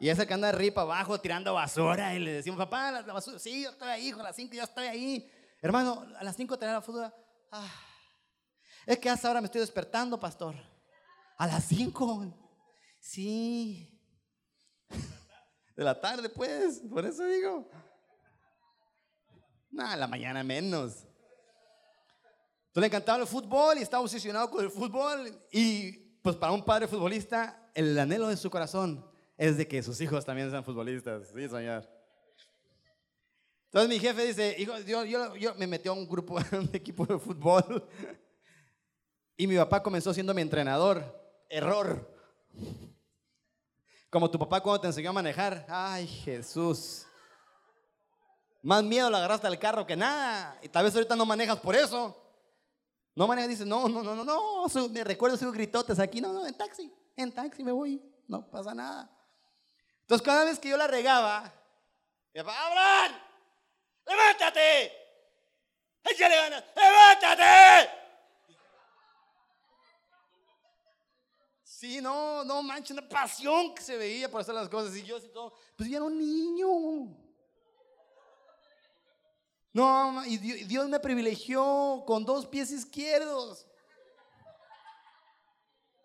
Y 0.00 0.08
ese 0.08 0.26
que 0.26 0.34
anda 0.34 0.48
arriba 0.48 0.82
abajo 0.82 1.20
tirando 1.20 1.54
basura 1.54 2.14
y 2.14 2.20
le 2.20 2.32
decimos, 2.32 2.58
papá, 2.58 2.92
la, 2.92 3.02
basura, 3.02 3.38
sí, 3.38 3.62
yo 3.62 3.70
estoy 3.70 3.88
ahí, 3.88 4.10
a 4.10 4.22
las 4.22 4.36
5 4.36 4.54
yo 4.54 4.62
estoy 4.62 4.86
ahí. 4.86 5.30
Hermano, 5.60 6.06
a 6.16 6.22
las 6.22 6.36
5 6.36 6.56
tener 6.58 6.74
la 6.74 6.80
basura. 6.80 7.14
Ah, 7.50 7.68
es 8.86 8.98
que 8.98 9.10
hasta 9.10 9.26
ahora 9.28 9.40
me 9.40 9.46
estoy 9.46 9.60
despertando, 9.60 10.18
pastor. 10.18 10.54
A 11.36 11.46
las 11.46 11.64
5. 11.64 12.32
Sí. 13.00 14.00
De 15.76 15.84
la 15.84 16.00
tarde, 16.00 16.28
pues, 16.28 16.80
por 16.88 17.04
eso 17.04 17.24
digo. 17.24 17.68
Nada, 19.70 19.96
la 19.96 20.06
mañana 20.06 20.44
menos. 20.44 21.04
Entonces 22.68 22.80
le 22.80 22.86
encantaba 22.86 23.18
el 23.18 23.26
fútbol 23.26 23.78
y 23.78 23.82
estaba 23.82 24.02
obsesionado 24.02 24.50
con 24.50 24.64
el 24.64 24.70
fútbol 24.70 25.44
y 25.50 26.07
pues 26.28 26.36
para 26.36 26.52
un 26.52 26.62
padre 26.62 26.86
futbolista, 26.86 27.70
el 27.72 27.98
anhelo 27.98 28.28
de 28.28 28.36
su 28.36 28.50
corazón 28.50 29.02
es 29.38 29.56
de 29.56 29.66
que 29.66 29.82
sus 29.82 29.98
hijos 30.02 30.26
también 30.26 30.50
sean 30.50 30.62
futbolistas. 30.62 31.28
Sí, 31.28 31.48
señor. 31.48 31.88
Entonces 33.64 33.88
mi 33.88 33.98
jefe 33.98 34.26
dice, 34.26 34.54
hijo, 34.58 34.78
yo, 35.38 35.54
me 35.54 35.66
metió 35.66 35.92
a 35.92 35.94
un 35.94 36.06
grupo, 36.06 36.38
a 36.52 36.56
un 36.58 36.68
equipo 36.74 37.06
de 37.06 37.18
fútbol. 37.18 37.88
Y 39.38 39.46
mi 39.46 39.56
papá 39.56 39.82
comenzó 39.82 40.12
siendo 40.12 40.34
mi 40.34 40.42
entrenador. 40.42 41.02
Error. 41.48 42.14
Como 44.10 44.30
tu 44.30 44.38
papá 44.38 44.60
cuando 44.60 44.82
te 44.82 44.88
enseñó 44.88 45.08
a 45.08 45.14
manejar. 45.14 45.64
Ay, 45.66 46.06
Jesús. 46.06 47.06
Más 48.60 48.84
miedo 48.84 49.08
le 49.08 49.16
agarraste 49.16 49.46
al 49.46 49.58
carro 49.58 49.86
que 49.86 49.96
nada. 49.96 50.58
Y 50.60 50.68
tal 50.68 50.84
vez 50.84 50.94
ahorita 50.94 51.16
no 51.16 51.24
manejas 51.24 51.58
por 51.58 51.74
eso. 51.74 52.14
No 53.18 53.26
maneja, 53.26 53.48
dice, 53.48 53.66
no, 53.66 53.88
no, 53.88 54.00
no, 54.00 54.14
no, 54.14 54.24
no, 54.24 54.88
me 54.90 55.02
recuerdo 55.02 55.36
sus 55.36 55.52
gritotes 55.52 55.98
aquí, 55.98 56.20
no, 56.20 56.32
no, 56.32 56.46
en 56.46 56.56
taxi, 56.56 56.88
en 57.16 57.32
taxi 57.32 57.64
me 57.64 57.72
voy, 57.72 58.00
no 58.28 58.48
pasa 58.48 58.72
nada. 58.72 59.10
Entonces 60.02 60.24
cada 60.24 60.44
vez 60.44 60.60
que 60.60 60.68
yo 60.68 60.76
la 60.76 60.86
regaba, 60.86 61.52
¡Abraham! 62.32 63.20
¡Levántate! 64.06 64.92
¡Échale 66.04 66.36
ganas! 66.36 66.64
¡Levántate! 66.76 67.90
Sí, 71.64 72.00
no, 72.00 72.44
no 72.44 72.62
manches, 72.62 72.92
una 72.92 73.08
pasión 73.08 73.74
que 73.74 73.82
se 73.82 73.96
veía 73.96 74.30
por 74.30 74.42
hacer 74.42 74.54
las 74.54 74.68
cosas. 74.68 74.94
Y 74.94 75.02
yo 75.02 75.16
así 75.16 75.28
todo, 75.30 75.54
pues 75.76 75.90
yo 75.90 75.96
era 75.96 76.06
un 76.06 76.16
niño. 76.16 77.27
No, 79.72 80.24
y 80.24 80.38
Dios 80.38 80.88
me 80.88 80.98
privilegió 80.98 82.02
con 82.06 82.24
dos 82.24 82.46
pies 82.46 82.70
izquierdos. 82.70 83.66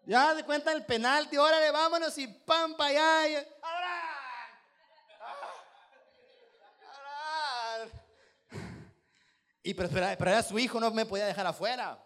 Ya 0.06 0.36
de 0.36 0.44
cuenta 0.44 0.74
el 0.74 0.86
penalti, 0.86 1.38
órale, 1.38 1.72
vámonos 1.72 2.18
y 2.18 2.28
pam, 2.28 2.76
para 2.76 3.22
allá. 3.22 3.46
Y 9.66 9.74
pero, 9.74 9.90
pero, 9.90 10.30
era 10.30 10.44
su 10.44 10.60
hijo, 10.60 10.78
no 10.78 10.92
me 10.92 11.06
podía 11.06 11.26
dejar 11.26 11.48
afuera. 11.48 11.98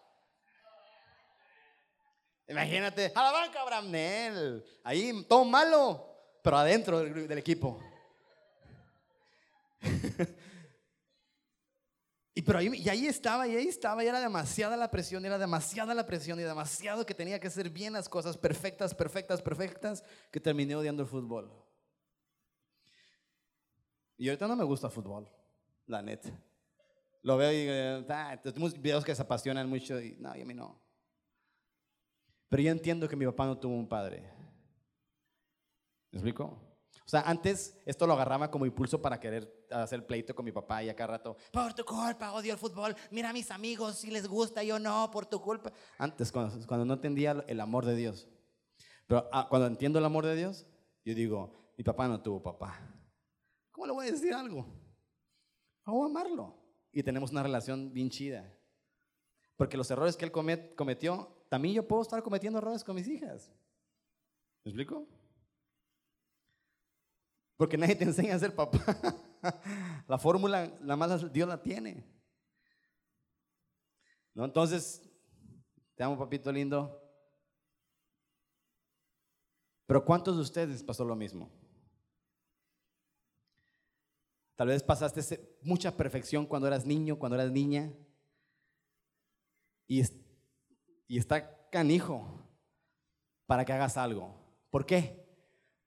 Imagínate, 2.47 3.11
a 3.15 3.23
la 3.23 3.31
banca, 3.31 3.61
Abraham 3.61 4.61
Ahí 4.83 5.25
todo 5.27 5.43
malo, 5.43 6.07
pero 6.43 6.57
adentro 6.57 6.99
del 6.99 7.37
equipo. 7.39 7.81
Y, 12.37 12.43
pero 12.43 12.59
ahí, 12.59 12.71
y 12.71 12.87
ahí 12.87 13.07
estaba, 13.07 13.47
y 13.47 13.55
ahí 13.55 13.67
estaba, 13.67 14.03
y 14.03 14.07
era 14.07 14.21
demasiada 14.21 14.77
la 14.77 14.91
presión, 14.91 15.23
y 15.23 15.25
era 15.25 15.39
demasiada 15.39 15.95
la 15.95 16.05
presión, 16.05 16.39
y 16.39 16.43
demasiado 16.43 17.03
que 17.03 17.15
tenía 17.15 17.39
que 17.39 17.47
hacer 17.47 17.67
bien 17.67 17.93
las 17.93 18.07
cosas 18.07 18.37
perfectas, 18.37 18.93
perfectas, 18.93 19.41
perfectas, 19.41 20.03
que 20.31 20.39
terminé 20.39 20.75
odiando 20.75 21.01
el 21.01 21.09
fútbol. 21.09 21.51
Y 24.17 24.29
ahorita 24.29 24.47
no 24.47 24.55
me 24.55 24.63
gusta 24.65 24.87
fútbol, 24.87 25.27
la 25.87 26.03
neta. 26.03 26.29
Lo 27.23 27.37
veo 27.37 27.51
y 27.51 28.05
ah, 28.07 28.39
tenemos 28.43 28.79
videos 28.79 29.03
que 29.03 29.15
se 29.15 29.21
apasionan 29.23 29.67
mucho, 29.67 29.99
y 29.99 30.15
no, 30.19 30.35
y 30.35 30.41
a 30.41 30.45
mí 30.45 30.53
no. 30.53 30.79
Pero 32.49 32.61
yo 32.61 32.69
entiendo 32.69 33.09
que 33.09 33.15
mi 33.15 33.25
papá 33.25 33.47
no 33.47 33.57
tuvo 33.57 33.73
un 33.73 33.89
padre. 33.89 34.31
¿Me 36.11 36.19
explico? 36.19 36.66
O 37.07 37.09
sea, 37.09 37.21
antes 37.21 37.73
esto 37.85 38.05
lo 38.05 38.11
agarraba 38.11 38.51
como 38.51 38.65
impulso 38.65 39.01
para 39.01 39.17
querer 39.17 39.65
hacer 39.71 40.05
pleito 40.05 40.35
con 40.35 40.43
mi 40.43 40.51
papá 40.51 40.83
y 40.83 40.89
acá 40.89 41.07
rato, 41.07 41.37
por 41.53 41.73
tu 41.73 41.85
culpa, 41.85 42.33
odio 42.33 42.51
el 42.51 42.59
fútbol, 42.59 42.93
mira 43.11 43.29
a 43.29 43.33
mis 43.33 43.49
amigos 43.49 43.99
si 43.99 44.11
les 44.11 44.27
gusta, 44.27 44.61
yo 44.61 44.77
no, 44.77 45.09
por 45.09 45.25
tu 45.25 45.41
culpa. 45.41 45.71
Antes, 45.97 46.33
cuando, 46.33 46.67
cuando 46.67 46.83
no 46.83 46.95
entendía 46.95 47.45
el 47.47 47.61
amor 47.61 47.85
de 47.85 47.95
Dios. 47.95 48.27
Pero 49.07 49.29
ah, 49.31 49.47
cuando 49.49 49.67
entiendo 49.67 49.99
el 49.99 50.03
amor 50.05 50.25
de 50.25 50.35
Dios, 50.35 50.67
yo 51.05 51.15
digo, 51.15 51.71
mi 51.77 51.83
papá 51.85 52.09
no 52.09 52.21
tuvo 52.21 52.43
papá. 52.43 52.77
¿Cómo 53.71 53.87
le 53.87 53.93
voy 53.93 54.07
a 54.07 54.11
decir 54.11 54.33
algo? 54.33 54.65
A 55.85 55.91
amarlo. 55.91 56.57
Y 56.91 57.03
tenemos 57.03 57.31
una 57.31 57.41
relación 57.41 57.93
bien 57.93 58.09
chida. 58.09 58.53
Porque 59.55 59.77
los 59.77 59.89
errores 59.89 60.17
que 60.17 60.25
él 60.25 60.31
cometió, 60.75 61.45
también 61.47 61.73
yo 61.73 61.87
puedo 61.87 62.01
estar 62.01 62.21
cometiendo 62.21 62.59
errores 62.59 62.83
con 62.83 62.95
mis 62.95 63.07
hijas. 63.07 63.49
¿Me 64.65 64.71
explico? 64.71 65.07
Porque 67.57 67.77
nadie 67.77 67.95
te 67.95 68.03
enseña 68.05 68.35
a 68.35 68.39
ser 68.39 68.55
papá. 68.55 68.79
la 70.07 70.17
fórmula, 70.17 70.71
la 70.81 70.95
más 70.95 71.31
Dios 71.33 71.49
la 71.49 71.61
tiene. 71.61 72.05
¿No? 74.33 74.45
Entonces, 74.45 75.01
te 75.95 76.03
amo, 76.03 76.17
papito 76.17 76.51
lindo. 76.51 77.03
Pero 79.87 80.05
¿cuántos 80.05 80.35
de 80.35 80.41
ustedes 80.43 80.83
pasó 80.83 81.03
lo 81.03 81.15
mismo? 81.15 81.49
Tal 84.55 84.67
vez 84.67 84.83
pasaste 84.83 85.57
mucha 85.61 85.95
perfección 85.95 86.45
cuando 86.45 86.67
eras 86.67 86.85
niño, 86.85 87.17
cuando 87.17 87.35
eras 87.35 87.51
niña. 87.51 87.93
Y, 89.87 90.03
y 91.07 91.17
está 91.17 91.69
canijo 91.69 92.43
para 93.45 93.65
que 93.65 93.73
hagas 93.73 93.97
algo. 93.97 94.35
¿Por 94.69 94.85
qué? 94.85 95.25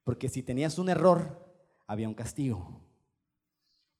Porque 0.03 0.29
si 0.29 0.43
tenías 0.43 0.79
un 0.79 0.89
error, 0.89 1.40
había 1.91 2.09
un 2.09 2.15
castigo. 2.15 2.81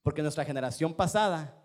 Porque 0.01 0.21
nuestra 0.21 0.45
generación 0.45 0.93
pasada, 0.93 1.61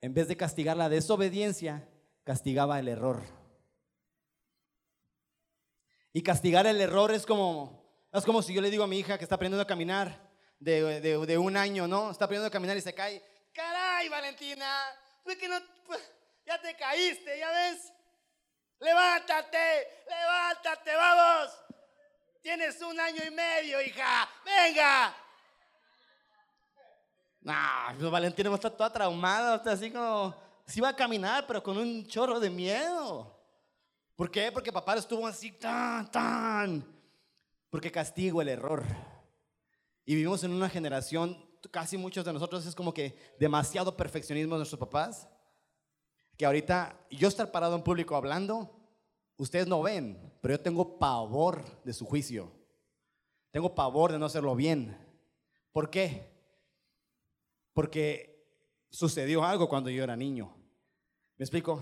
en 0.00 0.12
vez 0.12 0.26
de 0.26 0.36
castigar 0.36 0.76
la 0.76 0.88
desobediencia, 0.88 1.88
castigaba 2.24 2.80
el 2.80 2.88
error. 2.88 3.22
Y 6.12 6.24
castigar 6.24 6.66
el 6.66 6.80
error 6.80 7.12
es 7.12 7.24
como, 7.24 7.80
es 8.12 8.24
como 8.24 8.42
si 8.42 8.52
yo 8.52 8.60
le 8.60 8.72
digo 8.72 8.82
a 8.82 8.88
mi 8.88 8.98
hija 8.98 9.18
que 9.18 9.24
está 9.24 9.36
aprendiendo 9.36 9.62
a 9.62 9.68
caminar 9.68 10.20
de, 10.58 11.00
de, 11.00 11.38
un 11.38 11.56
año, 11.56 11.86
¿no? 11.86 12.10
Está 12.10 12.24
aprendiendo 12.24 12.48
a 12.48 12.50
caminar 12.50 12.76
y 12.76 12.80
se 12.80 12.92
cae. 12.92 13.22
¡Caray, 13.54 14.08
Valentina! 14.08 14.66
que 15.38 15.48
no, 15.48 15.60
pues, 15.86 16.00
ya 16.44 16.60
te 16.60 16.74
caíste, 16.74 17.38
¿ya 17.38 17.52
ves? 17.52 17.92
Levántate, 18.80 20.04
levántate, 20.08 20.94
vamos. 20.96 21.52
Tienes 22.42 22.82
un 22.82 22.98
año 22.98 23.22
y 23.24 23.30
medio, 23.30 23.80
hija. 23.80 24.28
Venga, 24.44 25.14
Nah, 27.40 27.94
pues 27.96 28.10
Valentina 28.10 28.52
está 28.54 28.70
toda 28.70 28.92
traumada, 28.92 29.56
está 29.56 29.72
así 29.72 29.90
como, 29.90 30.34
sí 30.66 30.80
va 30.80 30.90
a 30.90 30.96
caminar, 30.96 31.46
pero 31.46 31.62
con 31.62 31.78
un 31.78 32.06
chorro 32.06 32.40
de 32.40 32.50
miedo. 32.50 33.34
¿Por 34.16 34.30
qué? 34.30 34.50
Porque 34.50 34.72
papá 34.72 34.96
estuvo 34.96 35.26
así, 35.26 35.52
tan, 35.52 36.10
tan. 36.10 36.84
Porque 37.70 37.92
castigo 37.92 38.42
el 38.42 38.48
error. 38.48 38.84
Y 40.04 40.14
vivimos 40.14 40.42
en 40.42 40.52
una 40.52 40.68
generación, 40.68 41.38
casi 41.70 41.96
muchos 41.96 42.24
de 42.24 42.32
nosotros 42.32 42.66
es 42.66 42.74
como 42.74 42.92
que 42.92 43.16
demasiado 43.38 43.96
perfeccionismo 43.96 44.54
de 44.54 44.60
nuestros 44.60 44.80
papás. 44.80 45.28
Que 46.36 46.46
ahorita 46.46 46.98
yo 47.10 47.28
estar 47.28 47.50
parado 47.50 47.76
en 47.76 47.82
público 47.82 48.16
hablando, 48.16 48.70
ustedes 49.36 49.66
no 49.66 49.82
ven, 49.82 50.32
pero 50.40 50.54
yo 50.54 50.60
tengo 50.60 50.98
pavor 50.98 51.64
de 51.84 51.92
su 51.92 52.04
juicio. 52.04 52.50
Tengo 53.50 53.74
pavor 53.74 54.12
de 54.12 54.18
no 54.18 54.26
hacerlo 54.26 54.54
bien. 54.54 54.96
¿Por 55.72 55.90
qué? 55.90 56.37
Porque 57.78 58.44
sucedió 58.90 59.44
algo 59.44 59.68
cuando 59.68 59.88
yo 59.88 60.02
era 60.02 60.16
niño. 60.16 60.52
¿Me 61.36 61.44
explico? 61.44 61.80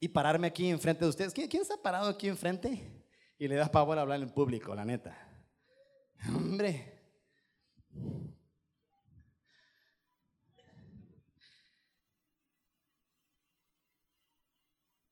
Y 0.00 0.08
pararme 0.08 0.46
aquí 0.46 0.70
enfrente 0.70 1.04
de 1.04 1.10
ustedes. 1.10 1.34
¿Quién, 1.34 1.46
quién 1.46 1.60
está 1.60 1.76
parado 1.76 2.08
aquí 2.08 2.26
enfrente? 2.26 3.04
Y 3.36 3.48
le 3.48 3.56
da 3.56 3.70
pavor 3.70 3.98
hablar 3.98 4.22
en 4.22 4.30
público, 4.30 4.74
la 4.74 4.86
neta. 4.86 5.14
Hombre. 6.26 7.04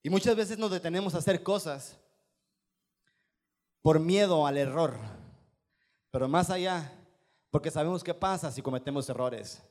Y 0.02 0.08
muchas 0.08 0.34
veces 0.36 0.56
nos 0.56 0.70
detenemos 0.70 1.14
a 1.14 1.18
hacer 1.18 1.42
cosas 1.42 2.00
por 3.82 4.00
miedo 4.00 4.46
al 4.46 4.56
error. 4.56 4.98
Pero 6.10 6.28
más 6.28 6.48
allá, 6.48 6.96
porque 7.50 7.70
sabemos 7.70 8.04
qué 8.04 8.14
pasa 8.14 8.52
si 8.52 8.62
cometemos 8.62 9.08
errores. 9.08 9.62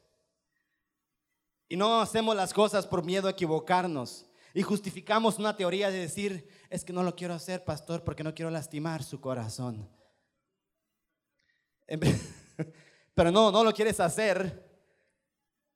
Y 1.67 1.77
no 1.77 2.01
hacemos 2.01 2.35
las 2.35 2.53
cosas 2.53 2.87
por 2.87 3.03
miedo 3.03 3.27
a 3.27 3.31
equivocarnos. 3.31 4.25
Y 4.53 4.63
justificamos 4.63 5.37
una 5.37 5.55
teoría 5.55 5.91
de 5.91 5.99
decir, 5.99 6.49
es 6.69 6.83
que 6.83 6.91
no 6.91 7.03
lo 7.03 7.15
quiero 7.15 7.35
hacer, 7.35 7.63
pastor, 7.63 8.03
porque 8.03 8.23
no 8.23 8.33
quiero 8.33 8.49
lastimar 8.49 9.03
su 9.03 9.21
corazón. 9.21 9.87
Pero 13.15 13.31
no, 13.31 13.51
no 13.51 13.63
lo 13.63 13.73
quieres 13.73 13.99
hacer 13.99 14.67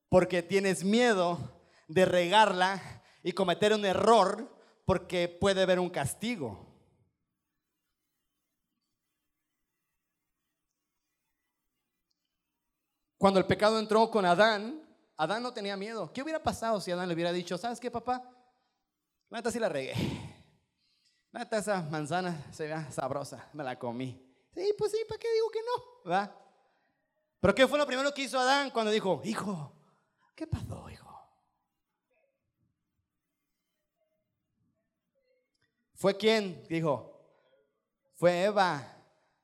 porque 0.09 0.43
tienes 0.43 0.83
miedo 0.83 1.39
de 1.87 2.05
regarla 2.05 3.03
y 3.23 3.31
cometer 3.31 3.73
un 3.73 3.85
error 3.85 4.55
porque 4.85 5.27
puede 5.27 5.63
haber 5.63 5.79
un 5.79 5.89
castigo. 5.89 6.72
Cuando 13.23 13.39
el 13.39 13.45
pecado 13.45 13.79
entró 13.79 14.11
con 14.11 14.25
Adán, 14.25 14.85
Adán 15.15 15.41
no 15.41 15.53
tenía 15.53 15.77
miedo. 15.77 16.11
¿Qué 16.11 16.21
hubiera 16.21 16.43
pasado 16.43 16.81
si 16.81 16.91
Adán 16.91 17.07
le 17.07 17.13
hubiera 17.13 17.31
dicho, 17.31 17.57
¿sabes 17.57 17.79
qué, 17.79 17.89
papá? 17.89 18.21
La 19.29 19.37
neta 19.37 19.49
sí 19.49 19.59
la 19.59 19.69
regué. 19.69 19.93
La 21.31 21.39
neta 21.39 21.57
esa 21.57 21.83
manzana 21.83 22.45
se 22.51 22.67
ve 22.67 22.75
sabrosa, 22.91 23.47
me 23.53 23.63
la 23.63 23.79
comí. 23.79 24.21
Sí, 24.53 24.73
pues 24.77 24.91
sí, 24.91 24.97
¿para 25.07 25.19
qué 25.19 25.31
digo 25.35 25.49
que 25.49 25.59
no? 25.61 26.11
¿Va? 26.11 26.35
Pero 27.39 27.55
¿qué 27.55 27.65
fue 27.65 27.77
lo 27.77 27.87
primero 27.87 28.13
que 28.13 28.23
hizo 28.23 28.37
Adán 28.37 28.71
cuando 28.71 28.91
dijo, 28.91 29.21
hijo, 29.23 29.71
¿qué 30.35 30.45
pasó, 30.45 30.89
hijo? 30.89 31.17
¿Fue 35.93 36.17
quién? 36.17 36.65
Dijo, 36.67 37.25
fue 38.15 38.43
Eva, 38.43 38.85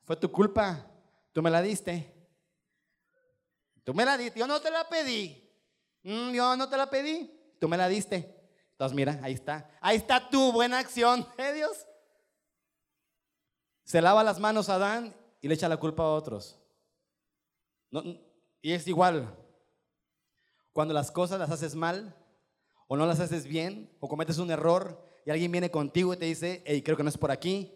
fue 0.04 0.18
tu 0.18 0.30
culpa, 0.30 0.86
tú 1.32 1.42
me 1.42 1.50
la 1.50 1.62
diste. 1.62 2.19
Tú 3.90 3.96
me 3.96 4.06
la 4.06 4.20
diste, 4.20 4.38
yo 4.38 4.46
no 4.46 4.62
te 4.62 4.70
la 4.70 4.88
pedí. 4.88 5.52
Mm, 6.04 6.32
yo 6.32 6.56
no 6.56 6.70
te 6.70 6.78
la 6.78 6.92
pedí, 6.92 7.56
tú 7.60 7.68
me 7.68 7.76
la 7.76 7.88
diste. 7.88 8.40
Entonces 8.74 8.96
mira, 8.96 9.20
ahí 9.24 9.34
está. 9.34 9.68
Ahí 9.82 9.98
está 9.98 10.30
tu 10.30 10.52
buena 10.52 10.78
acción, 10.78 11.28
¿eh 11.40 11.54
Dios? 11.54 11.88
Se 13.84 14.00
lava 14.00 14.24
las 14.24 14.40
manos 14.40 14.70
a 14.70 14.76
Adán 14.76 15.16
y 15.42 15.48
le 15.48 15.56
echa 15.56 15.68
la 15.68 15.78
culpa 15.78 16.04
a 16.04 16.12
otros. 16.12 16.62
y 18.62 18.74
es 18.74 18.88
igual. 18.88 19.36
Cuando 20.72 20.94
las 20.94 21.10
cosas 21.10 21.40
las 21.40 21.50
haces 21.50 21.74
mal, 21.74 22.16
o 22.88 22.96
no 22.96 23.08
las 23.08 23.20
haces 23.20 23.46
bien, 23.46 23.90
o 24.00 24.08
cometes 24.08 24.38
un 24.38 24.52
error, 24.52 25.04
y 25.26 25.32
alguien 25.32 25.52
viene 25.52 25.72
contigo 25.72 26.14
y 26.14 26.18
te 26.18 26.26
dice, 26.26 26.62
hey, 26.68 26.84
creo 26.84 26.96
que 26.96 27.02
no 27.02 27.10
es 27.10 27.18
por 27.18 27.32
aquí. 27.32 27.74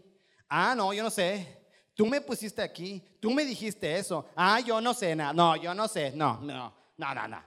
Ah, 0.47 0.75
no, 0.77 0.93
yo 0.93 1.01
no 1.01 1.09
sé. 1.09 1.62
Tú 1.95 2.07
me 2.07 2.21
pusiste 2.21 2.61
aquí, 2.61 3.03
tú 3.19 3.31
me 3.31 3.45
dijiste 3.45 3.97
eso. 3.97 4.25
Ah, 4.35 4.59
yo 4.59 4.81
no 4.81 4.93
sé 4.93 5.15
nada. 5.15 5.33
No, 5.33 5.55
yo 5.55 5.73
no 5.73 5.87
sé. 5.87 6.11
No, 6.15 6.39
no, 6.41 6.73
no, 6.97 7.15
no, 7.15 7.27
no. 7.27 7.43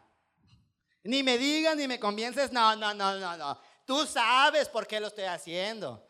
Ni 1.03 1.23
me 1.23 1.37
digas, 1.37 1.77
ni 1.77 1.89
me 1.89 1.99
convences. 1.99 2.53
No, 2.53 2.77
no, 2.77 2.95
no, 2.95 3.19
no, 3.19 3.37
no. 3.37 3.59
Tú 3.85 4.07
sabes 4.07 4.69
por 4.69 4.87
qué 4.87 5.01
lo 5.01 5.09
estoy 5.09 5.25
haciendo. 5.25 6.03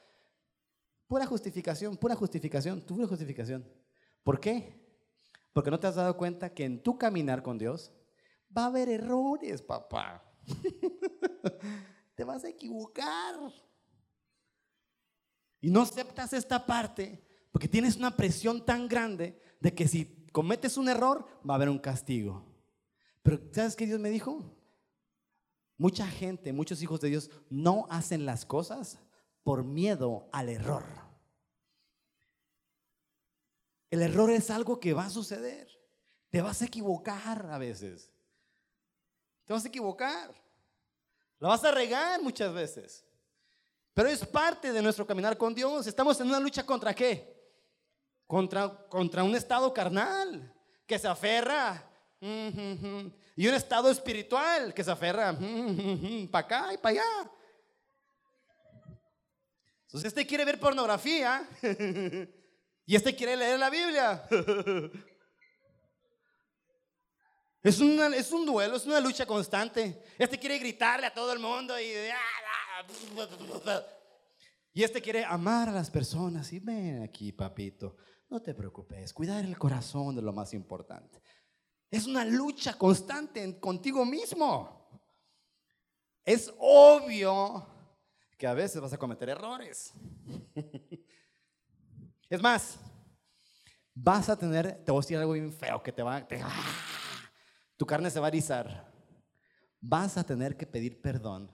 Pura 1.07 1.25
justificación, 1.27 1.96
pura 1.96 2.14
justificación, 2.14 2.81
pura 2.81 3.07
justificación. 3.07 3.66
¿Por 4.22 4.40
qué? 4.40 4.85
Porque 5.53 5.70
no 5.70 5.81
te 5.81 5.87
has 5.87 5.94
dado 5.94 6.16
cuenta 6.16 6.53
que 6.53 6.64
en 6.64 6.83
tu 6.83 6.99
caminar 6.99 7.42
con 7.42 7.57
Dios 7.57 7.92
va 8.57 8.64
a 8.64 8.66
haber 8.66 8.88
errores, 8.88 9.62
papá. 9.62 10.22
te 12.14 12.25
vas 12.25 12.44
a 12.44 12.49
equivocar. 12.49 13.37
Y 15.61 15.70
no 15.70 15.83
aceptas 15.83 16.33
esta 16.33 16.64
parte 16.64 17.25
porque 17.56 17.68
tienes 17.68 17.96
una 17.96 18.14
presión 18.14 18.66
tan 18.66 18.86
grande 18.86 19.40
de 19.60 19.74
que 19.74 19.88
si 19.88 20.26
cometes 20.30 20.76
un 20.76 20.90
error, 20.90 21.26
va 21.38 21.54
a 21.54 21.56
haber 21.56 21.70
un 21.70 21.78
castigo. 21.78 22.44
Pero 23.22 23.40
¿sabes 23.50 23.74
qué 23.74 23.86
Dios 23.86 23.98
me 23.98 24.10
dijo? 24.10 24.54
Mucha 25.78 26.06
gente, 26.06 26.52
muchos 26.52 26.82
hijos 26.82 27.00
de 27.00 27.08
Dios 27.08 27.30
no 27.48 27.86
hacen 27.88 28.26
las 28.26 28.44
cosas 28.44 28.98
por 29.42 29.64
miedo 29.64 30.28
al 30.32 30.50
error. 30.50 30.84
El 33.88 34.02
error 34.02 34.30
es 34.30 34.50
algo 34.50 34.78
que 34.78 34.92
va 34.92 35.06
a 35.06 35.10
suceder. 35.10 35.66
Te 36.28 36.42
vas 36.42 36.60
a 36.60 36.66
equivocar 36.66 37.46
a 37.46 37.56
veces. 37.56 38.12
Te 39.46 39.54
vas 39.54 39.64
a 39.64 39.68
equivocar. 39.68 40.30
La 41.38 41.48
vas 41.48 41.64
a 41.64 41.70
regar 41.70 42.22
muchas 42.22 42.52
veces. 42.52 43.02
Pero 43.94 44.10
es 44.10 44.26
parte 44.26 44.74
de 44.74 44.82
nuestro 44.82 45.06
caminar 45.06 45.38
con 45.38 45.54
Dios. 45.54 45.86
Estamos 45.86 46.20
en 46.20 46.26
una 46.26 46.38
lucha 46.38 46.62
contra 46.62 46.94
qué? 46.94 47.34
Contra, 48.26 48.88
contra 48.88 49.22
un 49.22 49.36
estado 49.36 49.72
carnal 49.72 50.52
que 50.86 50.98
se 50.98 51.08
aferra. 51.08 51.90
Y 52.20 53.46
un 53.46 53.54
estado 53.54 53.90
espiritual 53.90 54.74
que 54.74 54.82
se 54.82 54.90
aferra 54.90 55.36
para 56.30 56.46
acá 56.46 56.74
y 56.74 56.78
para 56.78 57.00
allá. 57.00 57.30
Entonces 59.82 60.08
este 60.08 60.26
quiere 60.26 60.44
ver 60.44 60.58
pornografía 60.58 61.48
y 62.86 62.96
este 62.96 63.14
quiere 63.14 63.36
leer 63.36 63.58
la 63.58 63.70
Biblia. 63.70 64.26
Es, 67.62 67.80
es 67.80 68.30
un 68.30 68.46
duelo, 68.46 68.76
es 68.76 68.86
una 68.86 69.00
lucha 69.00 69.26
constante. 69.26 70.04
Este 70.16 70.38
quiere 70.38 70.56
gritarle 70.56 71.06
a 71.06 71.12
todo 71.12 71.32
el 71.32 71.40
mundo 71.40 71.74
y... 71.80 71.84
Y 74.72 74.84
este 74.84 75.00
quiere 75.00 75.24
amar 75.24 75.70
a 75.70 75.72
las 75.72 75.90
personas 75.90 76.52
y 76.52 76.60
ven 76.60 77.02
aquí, 77.02 77.32
papito, 77.32 77.96
no 78.28 78.40
te 78.40 78.54
preocupes, 78.54 79.12
cuidar 79.12 79.44
el 79.44 79.58
corazón 79.58 80.16
de 80.16 80.22
lo 80.22 80.32
más 80.32 80.52
importante. 80.54 81.22
Es 81.90 82.06
una 82.06 82.24
lucha 82.24 82.76
constante 82.76 83.58
contigo 83.60 84.04
mismo. 84.04 84.88
Es 86.24 86.52
obvio 86.58 87.64
que 88.36 88.46
a 88.46 88.54
veces 88.54 88.80
vas 88.80 88.92
a 88.92 88.98
cometer 88.98 89.28
errores. 89.28 89.92
Es 92.28 92.42
más, 92.42 92.76
vas 93.94 94.28
a 94.28 94.36
tener, 94.36 94.84
te 94.84 94.90
voy 94.90 94.98
a 94.98 95.02
decir 95.02 95.16
algo 95.16 95.34
bien 95.34 95.52
feo 95.52 95.80
que 95.80 95.92
te 95.92 96.02
va, 96.02 96.16
a 96.16 96.26
tu 97.76 97.86
carne 97.86 98.10
se 98.10 98.18
va 98.18 98.26
a 98.26 98.30
erizar. 98.30 98.92
Vas 99.80 100.16
a 100.16 100.24
tener 100.24 100.56
que 100.56 100.66
pedir 100.66 101.00
perdón. 101.00 101.48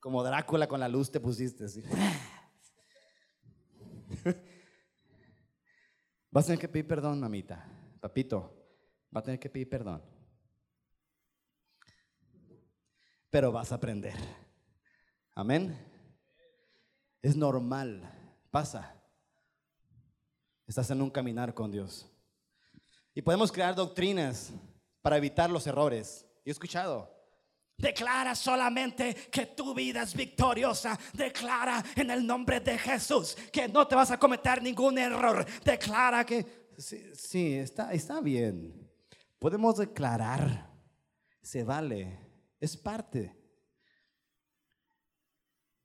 Como 0.00 0.24
Drácula 0.24 0.66
con 0.66 0.80
la 0.80 0.88
luz 0.88 1.08
te 1.08 1.20
pusiste 1.20 1.66
así. 1.66 1.84
Vas 6.30 6.44
a 6.44 6.46
tener 6.46 6.60
que 6.60 6.68
pedir 6.68 6.86
perdón, 6.86 7.20
mamita. 7.20 7.66
Papito, 8.00 8.52
va 9.14 9.20
a 9.20 9.22
tener 9.22 9.40
que 9.40 9.50
pedir 9.50 9.68
perdón. 9.68 10.02
Pero 13.30 13.52
vas 13.52 13.70
a 13.72 13.76
aprender. 13.76 14.14
Amén. 15.34 15.78
Es 17.22 17.36
normal. 17.36 18.02
Pasa. 18.50 18.94
Estás 20.66 20.90
en 20.90 21.02
un 21.02 21.10
caminar 21.10 21.54
con 21.54 21.70
Dios. 21.70 22.10
Y 23.14 23.22
podemos 23.22 23.52
crear 23.52 23.74
doctrinas 23.74 24.52
para 25.00 25.16
evitar 25.16 25.48
los 25.50 25.66
errores. 25.66 26.26
Yo 26.44 26.50
he 26.50 26.52
escuchado. 26.52 27.15
Declara 27.78 28.34
solamente 28.34 29.14
que 29.30 29.46
tu 29.46 29.74
vida 29.74 30.02
es 30.02 30.14
victoriosa. 30.14 30.98
Declara 31.12 31.84
en 31.94 32.10
el 32.10 32.26
nombre 32.26 32.60
de 32.60 32.78
Jesús 32.78 33.36
que 33.52 33.68
no 33.68 33.86
te 33.86 33.94
vas 33.94 34.10
a 34.10 34.18
cometer 34.18 34.62
ningún 34.62 34.98
error. 34.98 35.44
Declara 35.64 36.24
que... 36.24 36.66
Sí, 36.78 37.54
está, 37.54 37.92
está 37.92 38.20
bien. 38.20 38.90
Podemos 39.38 39.76
declarar. 39.76 40.70
Se 41.42 41.64
vale. 41.64 42.18
Es 42.58 42.76
parte. 42.76 43.34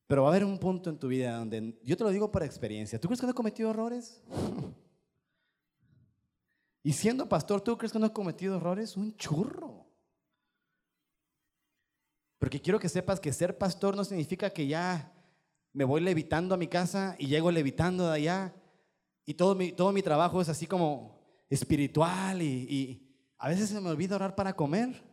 Pero 0.07 0.23
va 0.23 0.29
a 0.29 0.31
haber 0.31 0.45
un 0.45 0.57
punto 0.57 0.89
en 0.89 0.97
tu 0.97 1.07
vida 1.07 1.37
donde, 1.37 1.79
yo 1.83 1.95
te 1.95 2.03
lo 2.03 2.09
digo 2.09 2.31
por 2.31 2.43
experiencia, 2.43 2.99
¿tú 2.99 3.07
crees 3.07 3.21
que 3.21 3.25
no 3.25 3.31
he 3.31 3.35
cometido 3.35 3.69
errores? 3.69 4.21
y 6.83 6.91
siendo 6.91 7.29
pastor, 7.29 7.61
¿tú 7.61 7.77
crees 7.77 7.93
que 7.93 7.99
no 7.99 8.07
he 8.07 8.11
cometido 8.11 8.57
errores? 8.57 8.97
Un 8.97 9.15
churro. 9.15 9.90
Porque 12.41 12.59
quiero 12.59 12.79
que 12.79 12.89
sepas 12.89 13.19
que 13.19 13.31
ser 13.31 13.55
pastor 13.55 13.95
no 13.95 14.03
significa 14.03 14.49
que 14.49 14.65
ya 14.65 15.13
me 15.73 15.83
voy 15.83 16.01
levitando 16.01 16.55
a 16.55 16.57
mi 16.57 16.65
casa 16.65 17.15
y 17.19 17.27
llego 17.27 17.51
levitando 17.51 18.07
de 18.07 18.15
allá 18.15 18.55
y 19.27 19.35
todo 19.35 19.53
mi, 19.53 19.71
todo 19.73 19.91
mi 19.91 20.01
trabajo 20.01 20.41
es 20.41 20.49
así 20.49 20.65
como 20.65 21.21
espiritual 21.51 22.41
y, 22.41 23.07
a 23.37 23.47
veces 23.47 23.69
se 23.69 23.79
me 23.79 23.91
olvida 23.91 24.15
orar 24.15 24.33
para 24.33 24.55
comer. 24.55 25.03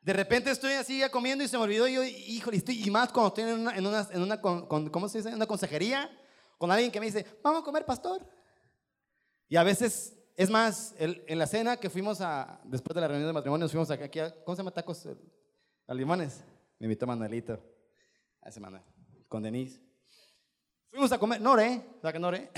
De 0.00 0.12
repente 0.12 0.52
estoy 0.52 0.74
así 0.74 1.00
ya 1.00 1.10
comiendo 1.10 1.42
y 1.42 1.48
se 1.48 1.58
me 1.58 1.64
olvidó. 1.64 1.88
Yo, 1.88 2.04
híjole, 2.04 2.58
estoy, 2.58 2.84
y 2.84 2.88
más 2.88 3.10
cuando 3.10 3.28
estoy 3.30 3.44
en 3.50 3.58
una, 3.58 3.76
en 3.76 3.84
una, 3.84 4.08
en 4.12 4.22
una 4.22 4.40
¿cómo 4.40 5.08
se 5.08 5.18
dice? 5.18 5.30
En 5.30 5.34
una 5.34 5.46
consejería 5.46 6.08
con 6.56 6.70
alguien 6.70 6.92
que 6.92 7.00
me 7.00 7.06
dice, 7.06 7.26
vamos 7.42 7.62
a 7.62 7.64
comer, 7.64 7.84
pastor. 7.84 8.24
Y 9.48 9.56
a 9.56 9.64
veces, 9.64 10.17
es 10.38 10.48
más, 10.50 10.94
en 10.98 11.36
la 11.36 11.48
cena 11.48 11.78
que 11.78 11.90
fuimos 11.90 12.20
a, 12.20 12.60
después 12.62 12.94
de 12.94 13.00
la 13.00 13.08
reunión 13.08 13.28
de 13.28 13.32
matrimonio, 13.32 13.68
fuimos 13.68 13.90
aquí, 13.90 14.20
a, 14.20 14.32
¿cómo 14.44 14.54
se 14.54 14.60
llama 14.60 14.70
tacos? 14.70 15.08
A 15.88 15.92
limones. 15.92 16.44
Me 16.78 16.86
invitó 16.86 17.08
Manuelito 17.08 17.60
a 18.40 18.48
ese 18.48 18.60
Manuel, 18.60 18.84
con 19.26 19.42
Denise. 19.42 19.80
Fuimos 20.90 21.10
a 21.10 21.18
comer, 21.18 21.40
Nore, 21.40 21.84
¿sabes 22.00 22.12
que 22.12 22.20
Nore? 22.20 22.52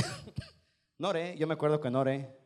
Nore, 0.98 1.34
yo 1.38 1.46
me 1.46 1.54
acuerdo 1.54 1.80
que 1.80 1.90
Nore 1.90 2.38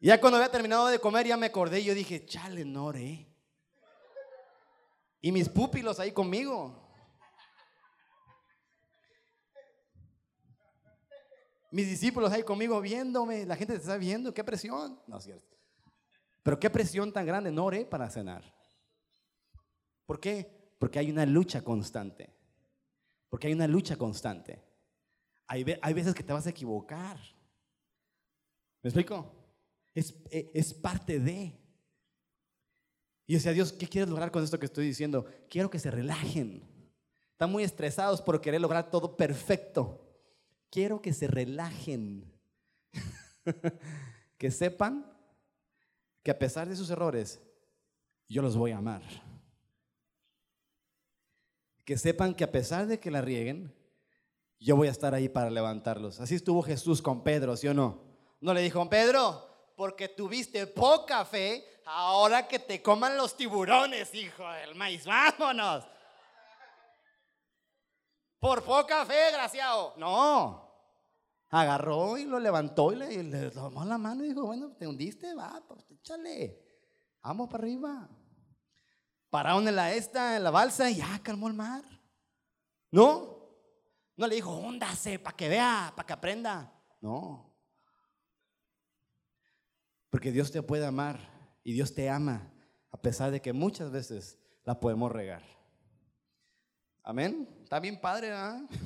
ya 0.00 0.20
cuando 0.20 0.36
había 0.36 0.50
terminado 0.50 0.86
de 0.86 1.00
comer, 1.00 1.26
ya 1.26 1.36
me 1.36 1.46
acordé 1.46 1.80
y 1.80 1.84
yo 1.86 1.94
dije, 1.94 2.24
chale, 2.24 2.64
Nore. 2.64 3.26
Y 5.20 5.32
mis 5.32 5.48
pupilos 5.48 5.98
ahí 5.98 6.12
conmigo. 6.12 6.81
Mis 11.72 11.88
discípulos 11.88 12.30
ahí 12.30 12.42
conmigo 12.42 12.78
viéndome. 12.82 13.46
La 13.46 13.56
gente 13.56 13.72
te 13.72 13.80
está 13.80 13.96
viendo. 13.96 14.32
Qué 14.34 14.44
presión. 14.44 15.00
No 15.06 15.16
es 15.16 15.24
cierto. 15.24 15.56
Pero 16.42 16.60
qué 16.60 16.68
presión 16.68 17.10
tan 17.10 17.24
grande. 17.24 17.50
No 17.50 17.64
oré 17.64 17.86
para 17.86 18.10
cenar. 18.10 18.44
¿Por 20.04 20.20
qué? 20.20 20.74
Porque 20.78 20.98
hay 20.98 21.10
una 21.10 21.24
lucha 21.24 21.64
constante. 21.64 22.30
Porque 23.30 23.46
hay 23.46 23.54
una 23.54 23.66
lucha 23.66 23.96
constante. 23.96 24.62
Hay, 25.46 25.64
hay 25.80 25.94
veces 25.94 26.14
que 26.14 26.22
te 26.22 26.34
vas 26.34 26.46
a 26.46 26.50
equivocar. 26.50 27.18
¿Me 28.82 28.88
explico? 28.90 29.32
E, 29.94 30.50
es, 30.52 30.74
parte 30.74 31.18
de. 31.18 31.58
Y 33.26 33.32
decía, 33.32 33.52
Dios, 33.52 33.72
¿qué 33.72 33.88
quieres 33.88 34.10
lograr 34.10 34.30
con 34.30 34.44
esto 34.44 34.58
que 34.58 34.66
estoy 34.66 34.84
diciendo? 34.84 35.24
Quiero 35.48 35.70
que 35.70 35.78
se 35.78 35.90
relajen. 35.90 36.68
Están 37.30 37.50
muy 37.50 37.64
estresados 37.64 38.20
por 38.20 38.42
querer 38.42 38.60
lograr 38.60 38.90
todo 38.90 39.16
perfecto. 39.16 40.11
Quiero 40.72 41.02
que 41.02 41.12
se 41.12 41.26
relajen. 41.26 42.32
que 44.38 44.50
sepan 44.50 45.06
que 46.22 46.30
a 46.30 46.38
pesar 46.38 46.66
de 46.66 46.74
sus 46.74 46.88
errores, 46.88 47.42
yo 48.26 48.40
los 48.40 48.56
voy 48.56 48.70
a 48.70 48.78
amar. 48.78 49.02
Que 51.84 51.98
sepan 51.98 52.34
que 52.34 52.44
a 52.44 52.50
pesar 52.50 52.86
de 52.86 52.98
que 52.98 53.10
la 53.10 53.20
rieguen, 53.20 53.76
yo 54.58 54.74
voy 54.74 54.88
a 54.88 54.92
estar 54.92 55.14
ahí 55.14 55.28
para 55.28 55.50
levantarlos. 55.50 56.20
Así 56.20 56.36
estuvo 56.36 56.62
Jesús 56.62 57.02
con 57.02 57.22
Pedro, 57.22 57.54
¿sí 57.54 57.68
o 57.68 57.74
no? 57.74 58.00
No 58.40 58.54
le 58.54 58.62
dijo, 58.62 58.88
Pedro, 58.88 59.74
porque 59.76 60.08
tuviste 60.08 60.66
poca 60.66 61.26
fe, 61.26 61.66
ahora 61.84 62.48
que 62.48 62.58
te 62.58 62.80
coman 62.80 63.18
los 63.18 63.36
tiburones, 63.36 64.14
hijo 64.14 64.50
del 64.50 64.74
maíz, 64.74 65.04
vámonos. 65.04 65.84
Por 68.42 68.64
poca 68.64 69.06
fe, 69.06 69.30
graciado. 69.30 69.94
No. 69.98 70.68
Agarró 71.50 72.18
y 72.18 72.24
lo 72.24 72.40
levantó 72.40 72.92
y 72.92 72.96
le, 72.96 73.50
tomó 73.52 73.84
la 73.84 73.96
mano 73.98 74.24
y 74.24 74.30
dijo, 74.30 74.44
bueno, 74.44 74.72
te 74.72 74.84
hundiste, 74.84 75.32
va, 75.32 75.62
pues 75.68 75.88
échale. 75.92 76.60
Vamos 77.22 77.48
para 77.48 77.62
arriba. 77.62 78.10
Pararon 79.30 79.68
en 79.68 79.76
la 79.76 79.94
en 79.94 80.42
la 80.42 80.50
balsa 80.50 80.90
y 80.90 80.96
ya 80.96 81.20
calmó 81.22 81.46
el 81.46 81.54
mar. 81.54 81.84
¿No? 82.90 83.48
No 84.16 84.26
le 84.26 84.34
dijo, 84.34 84.56
húndase 84.56 85.20
para 85.20 85.36
que 85.36 85.48
vea, 85.48 85.92
para 85.94 86.04
que 86.04 86.12
aprenda. 86.12 86.74
No. 87.00 87.54
Porque 90.10 90.32
Dios 90.32 90.50
te 90.50 90.64
puede 90.64 90.84
amar 90.84 91.20
y 91.62 91.74
Dios 91.74 91.94
te 91.94 92.10
ama, 92.10 92.52
a 92.90 93.00
pesar 93.00 93.30
de 93.30 93.40
que 93.40 93.52
muchas 93.52 93.92
veces 93.92 94.36
la 94.64 94.80
podemos 94.80 95.12
regar. 95.12 95.44
Amén. 97.04 97.61
Está 97.72 97.80
bien 97.80 97.98
padre, 97.98 98.30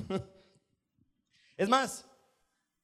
Es 1.57 1.67
más, 1.67 2.05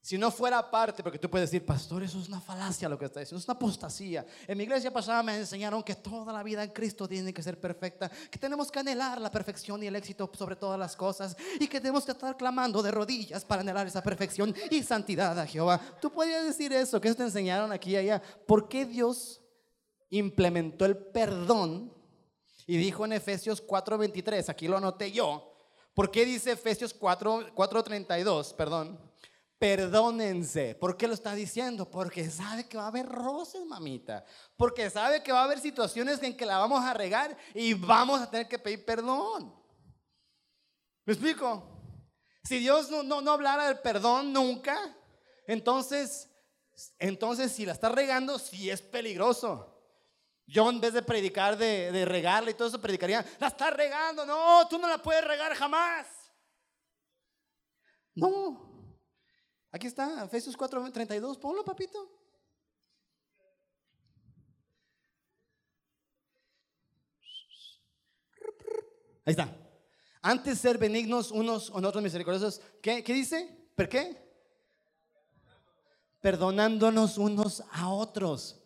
Si 0.02 0.18
no 0.18 0.32
fuera 0.32 0.70
parte, 0.70 1.02
porque 1.02 1.18
tú 1.18 1.30
puedes 1.30 1.50
decir, 1.50 1.66
pastor, 1.66 2.04
eso 2.04 2.20
es 2.20 2.28
una 2.28 2.42
falacia 2.42 2.90
lo 2.90 3.00
que 3.00 3.06
está 3.06 3.22
diciendo, 3.22 3.40
es 3.40 3.48
una 3.48 3.54
apostasía. 3.54 4.26
En 4.46 4.58
mi 4.58 4.66
iglesia 4.66 4.92
pasada 4.92 5.24
me 5.24 5.38
enseñaron 5.38 5.82
que 5.82 5.96
toda 5.96 6.34
la 6.34 6.44
vida 6.44 6.62
en 6.62 6.72
Cristo 6.72 7.08
tiene 7.08 7.34
que 7.34 7.42
ser 7.42 7.58
perfecta, 7.58 8.12
que 8.30 8.38
tenemos 8.38 8.70
que 8.70 8.80
anhelar 8.80 9.22
la 9.22 9.32
perfección 9.32 9.82
y 9.82 9.88
el 9.88 9.96
éxito 9.96 10.30
sobre 10.34 10.58
todas 10.58 10.78
las 10.78 10.98
cosas 10.98 11.38
y 11.58 11.70
que 11.70 11.80
tenemos 11.80 12.04
que 12.04 12.12
estar 12.12 12.36
clamando 12.36 12.84
de 12.84 12.92
rodillas 12.92 13.46
para 13.46 13.62
anhelar 13.62 13.88
esa 13.88 14.04
perfección 14.04 14.54
y 14.70 14.84
santidad 14.84 15.40
a 15.40 15.48
Jehová. 15.48 15.80
Tú 16.02 16.12
podrías 16.12 16.44
decir 16.44 16.74
eso, 16.74 17.00
que 17.00 17.08
eso 17.08 17.16
te 17.16 17.24
enseñaron 17.24 17.72
aquí 17.72 17.92
y 17.92 17.96
allá. 17.96 18.22
¿Por 18.46 18.68
qué 18.68 18.86
Dios 18.86 19.40
implementó 20.10 20.84
el 20.84 20.98
perdón 20.98 21.94
y 22.68 22.76
dijo 22.76 23.06
en 23.06 23.14
Efesios 23.14 23.66
4:23, 23.66 24.50
aquí 24.50 24.68
lo 24.68 24.76
anoté 24.76 25.10
yo, 25.10 25.53
¿por 25.94 26.12
qué 26.12 26.26
dice 26.26 26.52
Efesios 26.52 26.94
4:32, 26.94 28.54
perdón? 28.56 29.00
perdónense. 29.64 30.76
¿Por 30.76 30.98
qué 30.98 31.08
lo 31.08 31.14
está 31.14 31.34
diciendo? 31.34 31.90
Porque 31.90 32.30
sabe 32.30 32.68
que 32.68 32.76
va 32.76 32.84
a 32.84 32.88
haber 32.88 33.06
roces, 33.06 33.66
mamita. 33.66 34.26
Porque 34.58 34.90
sabe 34.90 35.24
que 35.24 35.32
va 35.32 35.40
a 35.40 35.44
haber 35.46 35.58
situaciones 35.58 36.22
en 36.22 36.36
que 36.36 36.46
la 36.46 36.58
vamos 36.58 36.84
a 36.84 36.94
regar 36.94 37.38
y 37.54 37.74
vamos 37.74 38.20
a 38.20 38.30
tener 38.30 38.50
que 38.50 38.60
pedir 38.60 38.84
perdón. 38.84 39.56
¿Me 41.06 41.14
explico? 41.14 41.64
Si 42.44 42.60
Dios 42.60 42.92
no, 42.92 43.22
no, 43.22 43.32
hablara 43.32 43.68
del 43.68 43.80
perdón 43.80 44.34
nunca, 44.34 44.78
entonces, 45.48 46.30
entonces 47.00 47.54
si 47.54 47.66
la 47.66 47.72
está 47.72 47.88
regando, 47.88 48.40
sí 48.40 48.70
es 48.70 48.82
peligroso. 48.82 49.73
Yo 50.46 50.70
en 50.70 50.82
vez 50.82 50.94
de 50.94 51.02
predicar 51.02 51.58
de, 51.58 51.92
de 51.92 52.06
regarla 52.06 52.52
y 52.52 52.54
todo 52.54 52.68
eso, 52.68 52.82
predicaría, 52.82 53.26
la 53.40 53.48
está 53.48 53.70
regando, 53.72 54.26
no, 54.26 54.68
tú 54.68 54.78
no 54.78 54.88
la 54.88 54.98
puedes 54.98 55.24
regar 55.24 55.56
jamás. 55.56 56.08
No, 58.16 58.74
Aquí 59.74 59.88
está, 59.88 60.24
Efesios 60.24 60.56
4:32. 60.56 61.40
Ponlo, 61.40 61.66
papito. 61.66 62.08
Ahí 69.26 69.32
está. 69.32 69.50
Antes 70.22 70.60
ser 70.60 70.78
benignos 70.78 71.32
unos 71.32 71.72
con 71.72 71.84
otros 71.84 72.04
misericordiosos. 72.04 72.62
¿Qué, 72.84 73.04
¿Qué 73.04 73.14
dice? 73.14 73.68
¿Por 73.76 73.90
qué? 73.90 74.22
Perdonándonos 76.22 77.18
unos 77.18 77.64
a 77.72 77.90
otros. 77.90 78.63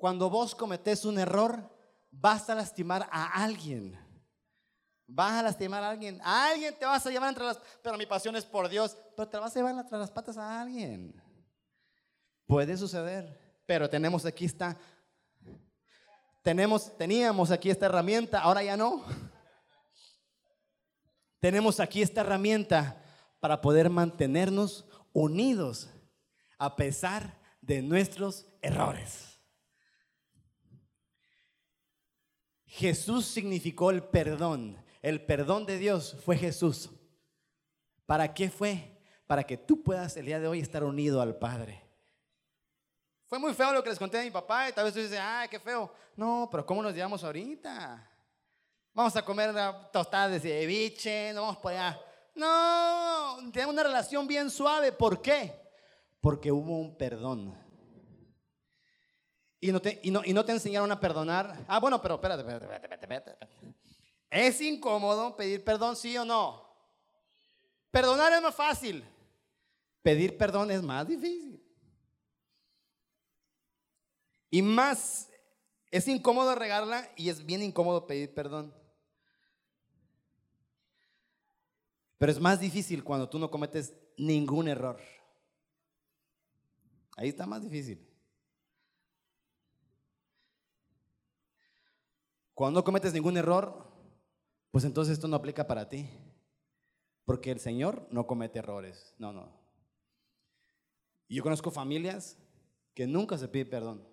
Cuando 0.00 0.30
vos 0.30 0.54
cometés 0.54 1.04
un 1.04 1.18
error, 1.18 1.62
vas 2.10 2.48
a 2.48 2.54
lastimar 2.54 3.06
a 3.12 3.42
alguien. 3.42 3.98
Vas 5.06 5.32
a 5.32 5.42
lastimar 5.42 5.82
a 5.82 5.90
alguien. 5.90 6.18
A 6.22 6.48
alguien 6.48 6.74
te 6.78 6.86
vas 6.86 7.04
a 7.04 7.10
llevar 7.10 7.28
entre 7.28 7.44
las... 7.44 7.60
Pero 7.82 7.98
mi 7.98 8.06
pasión 8.06 8.34
es 8.34 8.46
por 8.46 8.70
Dios. 8.70 8.96
Pero 9.14 9.28
te 9.28 9.36
vas 9.36 9.54
a 9.54 9.58
llevar 9.58 9.76
entre 9.76 9.98
las 9.98 10.10
patas 10.10 10.38
a 10.38 10.62
alguien. 10.62 11.22
Puede 12.46 12.78
suceder. 12.78 13.38
Pero 13.66 13.90
tenemos 13.90 14.24
aquí 14.24 14.46
esta... 14.46 14.74
Tenemos, 16.42 16.96
teníamos 16.96 17.50
aquí 17.50 17.68
esta 17.68 17.84
herramienta. 17.84 18.40
Ahora 18.40 18.62
ya 18.62 18.78
no. 18.78 19.04
Tenemos 21.40 21.78
aquí 21.78 22.00
esta 22.00 22.22
herramienta 22.22 23.02
para 23.38 23.60
poder 23.60 23.90
mantenernos 23.90 24.86
unidos 25.12 25.90
a 26.58 26.74
pesar 26.74 27.38
de 27.60 27.82
nuestros 27.82 28.46
errores. 28.62 29.29
Jesús 32.70 33.26
significó 33.26 33.90
el 33.90 34.04
perdón. 34.04 34.80
El 35.02 35.24
perdón 35.24 35.66
de 35.66 35.76
Dios 35.76 36.16
fue 36.24 36.36
Jesús. 36.36 36.90
¿Para 38.06 38.32
qué 38.32 38.48
fue? 38.48 38.96
Para 39.26 39.42
que 39.42 39.56
tú 39.56 39.82
puedas 39.82 40.16
el 40.16 40.26
día 40.26 40.38
de 40.38 40.46
hoy 40.46 40.60
estar 40.60 40.84
unido 40.84 41.20
al 41.20 41.36
Padre. 41.36 41.84
Fue 43.26 43.40
muy 43.40 43.54
feo 43.54 43.72
lo 43.72 43.82
que 43.82 43.90
les 43.90 43.98
conté 43.98 44.20
a 44.20 44.22
mi 44.22 44.30
papá 44.30 44.68
y 44.68 44.72
tal 44.72 44.84
vez 44.84 44.94
tú 44.94 45.00
dices, 45.00 45.18
ay, 45.20 45.48
qué 45.48 45.58
feo. 45.58 45.92
No, 46.14 46.48
pero 46.50 46.64
¿cómo 46.64 46.80
nos 46.80 46.94
llevamos 46.94 47.24
ahorita? 47.24 48.08
Vamos 48.94 49.16
a 49.16 49.24
comer 49.24 49.52
tostadas 49.92 50.30
de 50.30 50.40
ceviche, 50.40 51.32
no 51.32 51.42
vamos 51.42 51.56
por 51.56 51.72
allá. 51.72 52.00
No, 52.36 53.50
tenemos 53.52 53.72
una 53.72 53.82
relación 53.82 54.28
bien 54.28 54.48
suave. 54.48 54.92
¿Por 54.92 55.20
qué? 55.20 55.60
Porque 56.20 56.52
hubo 56.52 56.78
un 56.78 56.96
perdón. 56.96 57.69
Y 59.60 59.72
no 59.72 59.80
te, 59.80 60.00
y 60.02 60.10
no, 60.10 60.22
y 60.24 60.32
no 60.32 60.44
te 60.44 60.52
enseñaron 60.52 60.90
a 60.90 60.98
perdonar. 60.98 61.64
Ah, 61.68 61.78
bueno, 61.78 62.00
pero 62.00 62.14
espérate, 62.14 62.40
espérate, 62.40 62.64
espérate, 62.74 63.14
espérate. 63.14 63.48
¿Es 64.30 64.60
incómodo 64.60 65.36
pedir 65.36 65.62
perdón, 65.62 65.96
sí 65.96 66.16
o 66.16 66.24
no? 66.24 66.66
Perdonar 67.90 68.32
es 68.32 68.40
más 68.40 68.54
fácil. 68.54 69.04
Pedir 70.02 70.38
perdón 70.38 70.70
es 70.70 70.82
más 70.82 71.06
difícil. 71.06 71.62
Y 74.50 74.62
más, 74.62 75.28
es 75.90 76.08
incómodo 76.08 76.54
regarla 76.54 77.10
y 77.16 77.28
es 77.28 77.44
bien 77.44 77.62
incómodo 77.62 78.06
pedir 78.06 78.32
perdón. 78.32 78.74
Pero 82.16 82.32
es 82.32 82.40
más 82.40 82.60
difícil 82.60 83.04
cuando 83.04 83.28
tú 83.28 83.38
no 83.38 83.50
cometes 83.50 83.94
ningún 84.16 84.68
error. 84.68 85.00
Ahí 87.16 87.28
está 87.28 87.46
más 87.46 87.62
difícil. 87.62 88.09
Cuando 92.60 92.80
no 92.80 92.84
cometes 92.84 93.14
ningún 93.14 93.38
error, 93.38 93.86
pues 94.70 94.84
entonces 94.84 95.14
esto 95.14 95.26
no 95.26 95.36
aplica 95.36 95.66
para 95.66 95.88
ti. 95.88 96.10
Porque 97.24 97.50
el 97.50 97.58
Señor 97.58 98.06
no 98.10 98.26
comete 98.26 98.58
errores. 98.58 99.14
No, 99.16 99.32
no. 99.32 99.48
Yo 101.26 101.42
conozco 101.42 101.70
familias 101.70 102.36
que 102.92 103.06
nunca 103.06 103.38
se 103.38 103.48
pide 103.48 103.64
perdón. 103.64 104.06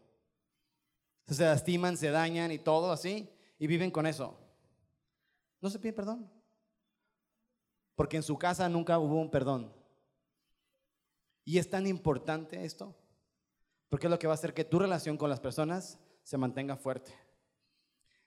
Se 1.26 1.44
lastiman, 1.44 1.98
se 1.98 2.10
dañan 2.10 2.54
y 2.54 2.58
todo 2.58 2.94
así, 2.94 3.30
y 3.60 3.68
viven 3.68 3.92
con 3.92 4.08
eso. 4.08 4.40
No 5.60 5.70
se 5.70 5.78
pide 5.78 5.92
perdón. 5.92 6.32
Porque 7.96 8.16
en 8.16 8.24
su 8.24 8.38
casa 8.38 8.70
nunca 8.70 8.98
hubo 8.98 9.20
un 9.20 9.30
perdón. 9.30 9.74
Y 11.44 11.58
es 11.58 11.70
tan 11.70 11.86
importante 11.86 12.64
esto, 12.64 12.96
porque 13.90 14.08
es 14.08 14.12
lo 14.12 14.18
que 14.18 14.28
va 14.28 14.36
a 14.36 14.36
hacer 14.36 14.54
que 14.54 14.64
tu 14.64 14.80
relación 14.80 15.18
con 15.18 15.30
las 15.30 15.42
personas 15.42 16.00
se 16.24 16.38
mantenga 16.38 16.78
fuerte. 16.78 17.27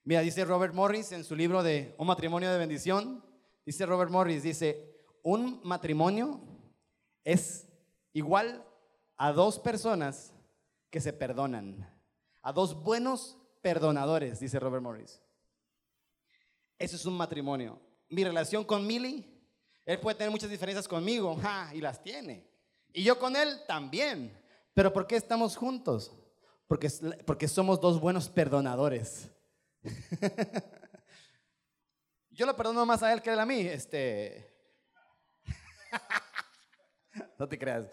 Mira, 0.02 0.22
dice 0.22 0.44
Robert 0.46 0.72
Morris 0.72 1.12
en 1.12 1.24
su 1.24 1.36
libro 1.36 1.62
de 1.62 1.94
Un 1.98 2.06
matrimonio 2.06 2.50
de 2.50 2.58
bendición, 2.58 3.22
dice 3.66 3.84
Robert 3.84 4.10
Morris, 4.10 4.42
dice, 4.42 4.96
un 5.22 5.60
matrimonio 5.62 6.40
es 7.22 7.68
igual 8.14 8.64
a 9.18 9.32
dos 9.32 9.58
personas 9.58 10.32
que 10.88 11.02
se 11.02 11.12
perdonan, 11.12 11.86
a 12.40 12.52
dos 12.52 12.82
buenos 12.82 13.36
perdonadores, 13.60 14.40
dice 14.40 14.58
Robert 14.58 14.82
Morris. 14.82 15.20
Eso 16.78 16.96
es 16.96 17.04
un 17.04 17.14
matrimonio. 17.14 17.78
Mi 18.08 18.24
relación 18.24 18.64
con 18.64 18.86
Millie, 18.86 19.28
él 19.84 20.00
puede 20.00 20.16
tener 20.16 20.30
muchas 20.30 20.48
diferencias 20.48 20.88
conmigo, 20.88 21.38
y 21.74 21.80
las 21.82 22.02
tiene. 22.02 22.48
Y 22.94 23.04
yo 23.04 23.18
con 23.18 23.36
él 23.36 23.60
también. 23.68 24.34
Pero 24.72 24.94
¿por 24.94 25.06
qué 25.06 25.16
estamos 25.16 25.56
juntos? 25.56 26.10
Porque, 26.66 26.88
porque 27.26 27.48
somos 27.48 27.82
dos 27.82 28.00
buenos 28.00 28.30
perdonadores. 28.30 29.30
Yo 32.30 32.46
lo 32.46 32.56
perdono 32.56 32.86
más 32.86 33.02
a 33.02 33.12
él 33.12 33.20
que 33.20 33.30
él 33.30 33.38
a 33.38 33.46
mí. 33.46 33.60
Este. 33.60 34.50
no 37.38 37.48
te 37.48 37.58
creas. 37.58 37.86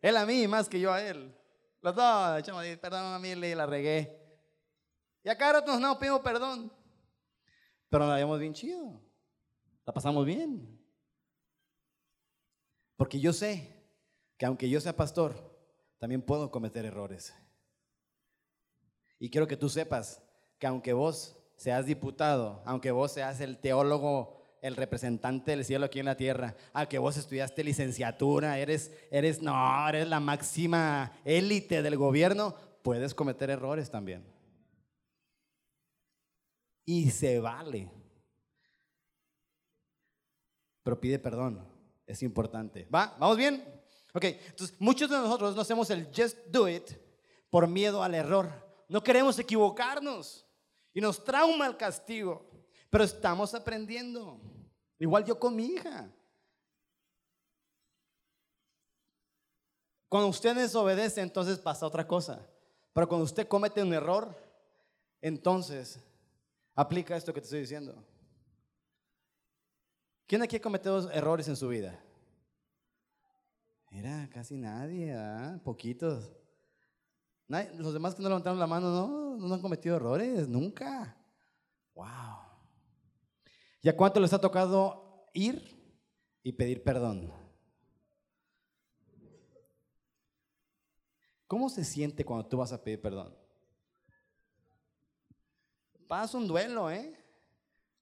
Él 0.00 0.16
a 0.16 0.26
mí 0.26 0.48
más 0.48 0.68
que 0.68 0.80
yo 0.80 0.92
a 0.92 1.00
él. 1.02 1.32
Los 1.80 1.94
dos, 1.94 2.38
echamos, 2.38 2.64
perdón 2.78 3.14
a 3.14 3.18
mí, 3.18 3.34
le 3.34 3.54
la 3.54 3.66
regué. 3.66 4.20
Y 5.22 5.28
acá 5.28 5.52
nosotros 5.52 5.80
no 5.80 5.98
pedimos 5.98 6.20
perdón. 6.22 6.72
Pero 7.88 8.06
la 8.08 8.16
vemos 8.16 8.40
bien 8.40 8.54
chido. 8.54 9.00
La 9.84 9.92
pasamos 9.92 10.24
bien. 10.26 10.80
Porque 12.96 13.20
yo 13.20 13.32
sé 13.32 13.84
que 14.36 14.46
aunque 14.46 14.68
yo 14.68 14.80
sea 14.80 14.96
pastor, 14.96 15.54
también 15.98 16.22
puedo 16.22 16.50
cometer 16.50 16.84
errores. 16.84 17.34
Y 19.18 19.30
quiero 19.30 19.46
que 19.46 19.56
tú 19.56 19.68
sepas 19.68 20.23
que 20.64 20.68
aunque 20.68 20.94
vos 20.94 21.36
seas 21.56 21.84
diputado, 21.84 22.62
aunque 22.64 22.90
vos 22.90 23.12
seas 23.12 23.38
el 23.42 23.58
teólogo, 23.58 24.42
el 24.62 24.76
representante 24.76 25.50
del 25.50 25.62
cielo 25.62 25.84
aquí 25.84 25.98
en 25.98 26.06
la 26.06 26.16
tierra, 26.16 26.56
aunque 26.72 26.96
vos 26.96 27.18
estudiaste 27.18 27.62
licenciatura, 27.62 28.58
eres, 28.58 28.90
eres, 29.10 29.42
no, 29.42 29.54
eres 29.90 30.08
la 30.08 30.20
máxima 30.20 31.12
élite 31.22 31.82
del 31.82 31.98
gobierno, 31.98 32.54
puedes 32.80 33.14
cometer 33.14 33.50
errores 33.50 33.90
también. 33.90 34.24
Y 36.86 37.10
se 37.10 37.40
vale. 37.40 37.90
Pero 40.82 40.98
pide 40.98 41.18
perdón, 41.18 41.62
es 42.06 42.22
importante. 42.22 42.88
¿Va? 42.88 43.14
¿Vamos 43.18 43.36
bien? 43.36 43.62
Ok, 44.14 44.24
entonces 44.24 44.74
muchos 44.78 45.10
de 45.10 45.18
nosotros 45.18 45.54
no 45.54 45.60
hacemos 45.60 45.90
el 45.90 46.06
just 46.06 46.38
do 46.46 46.70
it 46.70 46.90
por 47.50 47.68
miedo 47.68 48.02
al 48.02 48.14
error. 48.14 48.50
No 48.88 49.02
queremos 49.02 49.38
equivocarnos 49.38 50.44
y 50.94 51.00
nos 51.00 51.22
trauma 51.22 51.66
el 51.66 51.76
castigo, 51.76 52.48
pero 52.88 53.04
estamos 53.04 53.52
aprendiendo. 53.52 54.40
Igual 54.98 55.24
yo 55.24 55.38
con 55.38 55.56
mi 55.56 55.66
hija. 55.66 56.08
Cuando 60.08 60.28
usted 60.28 60.54
desobedece, 60.54 61.20
entonces 61.20 61.58
pasa 61.58 61.84
otra 61.84 62.06
cosa. 62.06 62.48
Pero 62.92 63.08
cuando 63.08 63.24
usted 63.24 63.48
comete 63.48 63.82
un 63.82 63.92
error, 63.92 64.32
entonces 65.20 65.98
aplica 66.76 67.16
esto 67.16 67.34
que 67.34 67.40
te 67.40 67.46
estoy 67.46 67.60
diciendo. 67.60 68.04
¿Quién 70.28 70.42
aquí 70.42 70.56
ha 70.56 70.62
cometido 70.62 71.10
errores 71.10 71.48
en 71.48 71.56
su 71.56 71.68
vida? 71.68 72.00
Mira, 73.90 74.28
casi 74.32 74.56
nadie, 74.56 75.16
poquitos. 75.64 76.32
Los 77.48 77.92
demás 77.92 78.14
que 78.14 78.22
no 78.22 78.28
levantaron 78.28 78.58
la 78.58 78.66
mano, 78.66 79.36
no, 79.38 79.54
han 79.54 79.60
cometido 79.60 79.96
errores, 79.96 80.48
nunca. 80.48 81.16
Wow. 81.94 82.06
¿Y 83.82 83.88
a 83.88 83.96
cuánto 83.96 84.20
les 84.20 84.32
ha 84.32 84.40
tocado 84.40 85.26
ir 85.34 85.62
y 86.42 86.52
pedir 86.52 86.82
perdón? 86.82 87.32
¿Cómo 91.46 91.68
se 91.68 91.84
siente 91.84 92.24
cuando 92.24 92.48
tú 92.48 92.56
vas 92.56 92.72
a 92.72 92.82
pedir 92.82 93.00
perdón? 93.00 93.36
Pasa 96.08 96.36
un 96.36 96.48
duelo, 96.48 96.90
¿eh? 96.90 97.24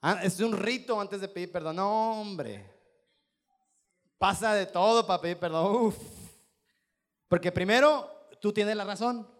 Ah, 0.00 0.20
es 0.22 0.40
un 0.40 0.56
rito 0.56 1.00
antes 1.00 1.20
de 1.20 1.28
pedir 1.28 1.50
perdón. 1.52 1.76
No, 1.76 2.20
hombre. 2.20 2.64
Pasa 4.18 4.54
de 4.54 4.66
todo 4.66 5.06
para 5.06 5.20
pedir 5.20 5.38
perdón. 5.38 5.94
Porque 7.28 7.50
primero, 7.50 8.08
tú 8.40 8.52
tienes 8.52 8.76
la 8.76 8.84
razón. 8.84 9.31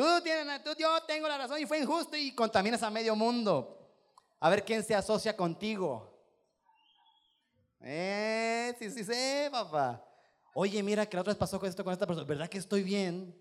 Tú 0.00 0.22
tienes, 0.22 0.64
tú, 0.64 0.70
yo 0.78 0.98
tengo 1.02 1.28
la 1.28 1.36
razón 1.36 1.60
y 1.60 1.66
fue 1.66 1.78
injusto 1.78 2.16
y 2.16 2.34
contaminas 2.34 2.82
a 2.82 2.88
medio 2.88 3.14
mundo. 3.14 3.86
A 4.40 4.48
ver 4.48 4.64
quién 4.64 4.82
se 4.82 4.94
asocia 4.94 5.36
contigo. 5.36 6.10
Eh, 7.82 8.74
sí, 8.78 8.90
sí, 8.90 9.04
sí, 9.04 9.50
papá. 9.50 10.02
Oye, 10.54 10.82
mira 10.82 11.04
que 11.04 11.18
la 11.18 11.20
otra 11.20 11.32
vez 11.32 11.38
pasó 11.38 11.60
con 11.60 11.68
esto 11.68 11.84
con 11.84 11.92
esta 11.92 12.06
persona. 12.06 12.26
¿Verdad 12.26 12.48
que 12.48 12.56
estoy 12.56 12.82
bien? 12.82 13.36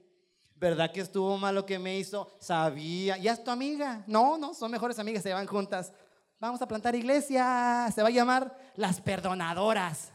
¿Verdad 0.53 0.91
que 0.91 0.99
estuvo 0.99 1.37
mal 1.37 1.55
lo 1.55 1.65
que 1.65 1.79
me 1.79 1.97
hizo? 1.97 2.29
Sabía. 2.41 3.15
¿Ya 3.15 3.31
es 3.31 3.41
tu 3.41 3.51
amiga? 3.51 4.03
No, 4.05 4.37
no, 4.37 4.53
son 4.53 4.69
mejores 4.69 4.99
amigas, 4.99 5.23
se 5.23 5.31
van 5.31 5.47
juntas. 5.47 5.93
Vamos 6.41 6.61
a 6.61 6.67
plantar 6.67 6.93
iglesia. 6.93 7.89
Se 7.95 8.01
va 8.01 8.09
a 8.09 8.11
llamar 8.11 8.73
Las 8.75 8.99
Perdonadoras. 8.99 10.11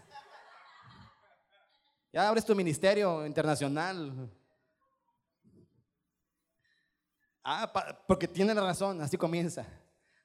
Ya 2.13 2.29
abres 2.29 2.45
tu 2.45 2.55
ministerio 2.55 3.25
internacional. 3.25 4.31
Ah, 7.45 7.71
porque 8.09 8.27
tiene 8.27 8.55
la 8.55 8.63
razón, 8.63 9.03
así 9.03 9.19
comienza. 9.19 9.67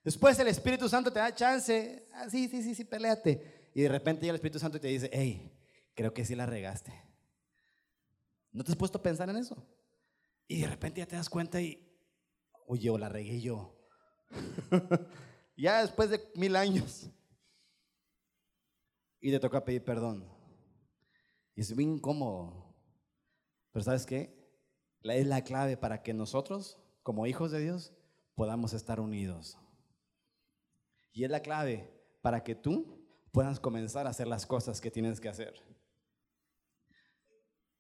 Después 0.04 0.40
el 0.40 0.48
Espíritu 0.48 0.88
Santo 0.88 1.12
te 1.12 1.20
da 1.20 1.36
chance. 1.36 2.08
Ah, 2.14 2.30
sí, 2.30 2.48
sí, 2.48 2.64
sí, 2.64 2.74
sí, 2.74 2.86
peleate. 2.86 3.70
Y 3.76 3.82
de 3.82 3.90
repente 3.90 4.22
llega 4.22 4.32
el 4.32 4.36
Espíritu 4.36 4.58
Santo 4.58 4.80
te 4.80 4.88
dice, 4.88 5.10
hey, 5.12 5.52
creo 5.94 6.14
que 6.14 6.24
sí 6.24 6.34
la 6.34 6.46
regaste. 6.46 6.94
¿No 8.52 8.64
te 8.64 8.72
has 8.72 8.78
puesto 8.78 8.98
a 8.98 9.04
pensar 9.04 9.30
en 9.30 9.36
eso? 9.36 9.68
Y 10.48 10.62
de 10.62 10.68
repente 10.68 11.00
ya 11.00 11.06
te 11.06 11.18
das 11.18 11.30
cuenta 11.30 11.62
y, 11.62 11.86
oye, 12.66 12.90
o 12.90 12.98
la 12.98 13.10
regué 13.10 13.42
yo. 13.42 13.78
ya 15.58 15.82
después 15.82 16.10
de 16.10 16.22
mil 16.36 16.56
años. 16.56 17.10
Y 19.20 19.30
te 19.30 19.40
toca 19.40 19.66
pedir 19.66 19.84
perdón. 19.84 20.26
Y 21.54 21.62
es 21.62 21.76
bien 21.76 21.96
incómodo. 21.96 22.74
Pero 23.72 23.84
¿sabes 23.84 24.06
qué? 24.06 24.40
Es 25.04 25.28
la 25.28 25.44
clave 25.44 25.76
para 25.76 26.02
que 26.02 26.14
nosotros 26.14 26.80
como 27.04 27.28
hijos 27.28 27.52
de 27.52 27.62
Dios, 27.62 27.94
podamos 28.36 28.74
estar 28.74 29.00
unidos. 29.00 29.58
Y 31.12 31.24
es 31.24 31.30
la 31.30 31.42
clave 31.42 31.92
para 32.22 32.44
que 32.44 32.56
tú 32.56 33.06
puedas 33.32 33.60
comenzar 33.60 34.08
a 34.08 34.12
hacer 34.12 34.28
las 34.28 34.46
cosas 34.46 34.82
que 34.82 34.92
tienes 34.92 35.20
que 35.20 35.30
hacer. 35.30 35.54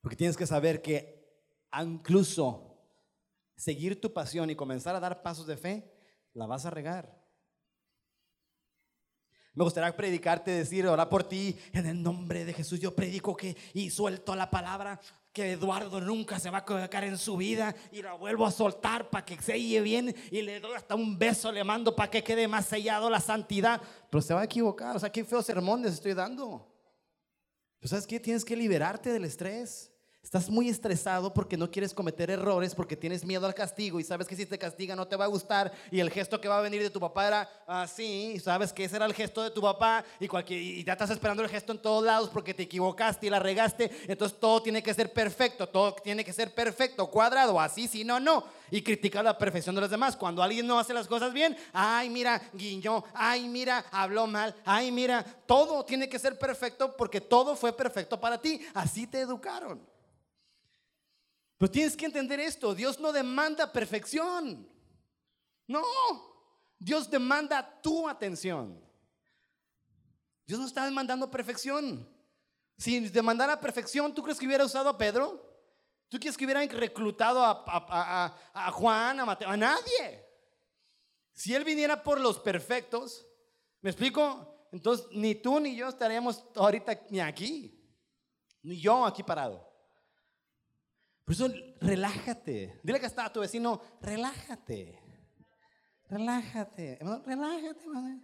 Porque 0.01 0.15
tienes 0.15 0.38
que 0.38 0.45
saber 0.45 0.82
que 0.82 1.19
incluso 1.82 2.77
seguir 3.55 3.99
tu 3.99 4.13
pasión 4.13 4.49
y 4.49 4.55
comenzar 4.55 4.95
a 4.95 4.99
dar 4.99 5.21
pasos 5.21 5.45
de 5.45 5.58
fe, 5.58 5.93
la 6.34 6.45
vas 6.45 6.65
a 6.65 6.69
regar. 6.69 7.18
Me 9.53 9.63
gustaría 9.63 9.95
predicarte, 9.95 10.51
decir, 10.51 10.88
orar 10.88 11.09
por 11.09 11.23
ti 11.23 11.57
en 11.73 11.85
el 11.85 12.01
nombre 12.01 12.45
de 12.45 12.53
Jesús. 12.53 12.79
Yo 12.79 12.95
predico 12.95 13.35
que 13.35 13.57
y 13.73 13.89
suelto 13.89 14.35
la 14.35 14.49
palabra 14.49 14.99
que 15.33 15.51
Eduardo 15.53 16.01
nunca 16.01 16.39
se 16.39 16.49
va 16.49 16.59
a 16.59 16.65
colocar 16.65 17.03
en 17.03 17.17
su 17.17 17.38
vida 17.38 17.75
y 17.91 18.01
la 18.01 18.13
vuelvo 18.13 18.45
a 18.45 18.51
soltar 18.51 19.09
para 19.09 19.25
que 19.25 19.41
selle 19.41 19.81
bien 19.81 20.15
y 20.31 20.41
le 20.41 20.59
doy 20.59 20.75
hasta 20.75 20.95
un 20.95 21.17
beso, 21.17 21.51
le 21.51 21.63
mando 21.63 21.95
para 21.95 22.09
que 22.09 22.23
quede 22.23 22.47
más 22.47 22.65
sellado 22.65 23.09
la 23.09 23.19
santidad. 23.19 23.81
Pero 24.09 24.21
se 24.21 24.33
va 24.33 24.41
a 24.41 24.45
equivocar, 24.45 24.95
o 24.95 24.99
sea, 24.99 25.12
qué 25.12 25.23
feo 25.23 25.41
sermón 25.41 25.81
les 25.81 25.93
estoy 25.93 26.13
dando. 26.13 26.67
Pues 27.79 27.91
sabes 27.91 28.07
qué, 28.07 28.19
tienes 28.19 28.43
que 28.43 28.55
liberarte 28.55 29.12
del 29.12 29.25
estrés. 29.25 29.88
Estás 30.21 30.49
muy 30.49 30.69
estresado 30.69 31.34
porque 31.34 31.58
no 31.58 31.71
quieres 31.71 31.93
cometer 31.93 32.29
errores, 32.29 32.75
porque 32.75 32.95
tienes 32.95 33.25
miedo 33.25 33.47
al 33.47 33.55
castigo 33.55 33.99
y 33.99 34.03
sabes 34.03 34.27
que 34.27 34.36
si 34.36 34.45
te 34.45 34.60
castiga 34.60 34.95
no 34.95 35.08
te 35.08 35.15
va 35.15 35.25
a 35.25 35.29
gustar 35.29 35.71
y 35.89 35.99
el 36.01 36.12
gesto 36.12 36.39
que 36.39 36.47
va 36.47 36.60
a 36.60 36.62
venir 36.62 36.84
de 36.84 36.89
tu 36.91 36.99
papá 36.99 37.27
era 37.27 37.49
así, 37.65 38.34
y 38.36 38.39
sabes 38.39 38.71
que 38.71 38.84
ese 38.84 38.97
era 38.97 39.05
el 39.05 39.13
gesto 39.13 39.41
de 39.41 39.49
tu 39.49 39.62
papá 39.62 40.05
y, 40.19 40.27
cualquier, 40.27 40.62
y 40.62 40.84
ya 40.84 40.93
estás 40.93 41.10
esperando 41.10 41.41
el 41.41 41.49
gesto 41.49 41.71
en 41.71 41.82
todos 41.82 42.03
lados 42.03 42.29
porque 42.29 42.53
te 42.53 42.63
equivocaste 42.63 43.25
y 43.25 43.29
la 43.32 43.39
regaste, 43.39 43.89
entonces 44.08 44.39
todo 44.39 44.62
tiene 44.62 44.84
que 44.84 44.93
ser 44.93 45.12
perfecto, 45.13 45.67
todo 45.67 45.93
tiene 45.93 46.23
que 46.23 46.34
ser 46.34 46.53
perfecto, 46.53 47.08
cuadrado, 47.08 47.60
así, 47.60 47.88
si 47.88 48.03
no, 48.03 48.19
no. 48.19 48.43
Y 48.69 48.84
criticar 48.84 49.23
la 49.23 49.36
perfección 49.36 49.73
de 49.73 49.82
los 49.82 49.89
demás. 49.89 50.15
Cuando 50.15 50.43
alguien 50.43 50.67
no 50.67 50.77
hace 50.77 50.93
las 50.93 51.08
cosas 51.08 51.34
bien, 51.34 51.58
ay, 51.73 52.08
mira, 52.08 52.39
guiñó, 52.53 53.03
ay, 53.15 53.47
mira, 53.47 53.84
habló 53.89 54.27
mal, 54.27 54.53
ay, 54.63 54.91
mira, 54.91 55.25
todo 55.47 55.84
tiene 55.84 56.08
que 56.08 56.19
ser 56.19 56.38
perfecto 56.38 56.95
porque 56.95 57.19
todo 57.19 57.55
fue 57.55 57.73
perfecto 57.73 58.19
para 58.19 58.39
ti, 58.39 58.62
así 58.75 59.08
te 59.08 59.21
educaron. 59.21 59.82
Pero 61.60 61.72
tienes 61.72 61.98
que 61.98 62.06
entender 62.06 62.39
esto, 62.39 62.74
Dios 62.74 63.02
no 63.02 63.12
demanda 63.12 63.69
perfección. 63.72 64.65
No, 65.67 65.84
Dios 66.80 67.12
demanda 67.12 67.82
tu 67.82 68.08
atención. 68.08 68.82
Dios 70.48 70.58
no 70.58 70.65
está 70.65 70.86
demandando 70.86 71.30
perfección. 71.30 72.10
Si 72.78 73.02
demandara 73.10 73.60
perfección, 73.60 74.15
¿tú 74.15 74.24
crees 74.24 74.39
que 74.39 74.48
hubiera 74.48 74.63
usado 74.63 74.88
a 74.88 74.98
Pedro? 74.98 75.45
¿Tú 76.08 76.17
crees 76.17 76.38
que 76.38 76.45
hubieran 76.45 76.67
reclutado 76.69 77.43
a, 77.43 78.39
a 78.54 78.72
Juan, 78.72 79.19
a 79.19 79.26
Mateo? 79.26 79.50
A 79.50 79.58
nadie. 79.58 80.26
Si 81.34 81.54
Él 81.54 81.65
viniera 81.65 82.02
por 82.02 82.22
los 82.22 82.39
perfectos, 82.39 83.28
¿me 83.82 83.89
explico? 83.89 84.67
Entonces 84.72 85.08
ni 85.12 85.36
tú 85.36 85.60
ni 85.60 85.76
yo 85.76 85.89
estaríamos 85.89 86.41
ahorita 86.56 87.02
ni 87.10 87.19
aquí, 87.19 87.86
ni 88.62 88.80
yo 88.80 89.06
aquí 89.06 89.24
parado. 89.24 89.68
Por 91.30 91.36
eso, 91.36 91.48
relájate. 91.80 92.80
Dile 92.82 93.00
que 93.00 93.06
está 93.06 93.26
a 93.26 93.32
tu 93.32 93.42
vecino, 93.42 93.80
relájate. 94.02 95.00
Relájate. 96.10 96.98
Relájate, 97.24 97.88
madre. 97.88 98.20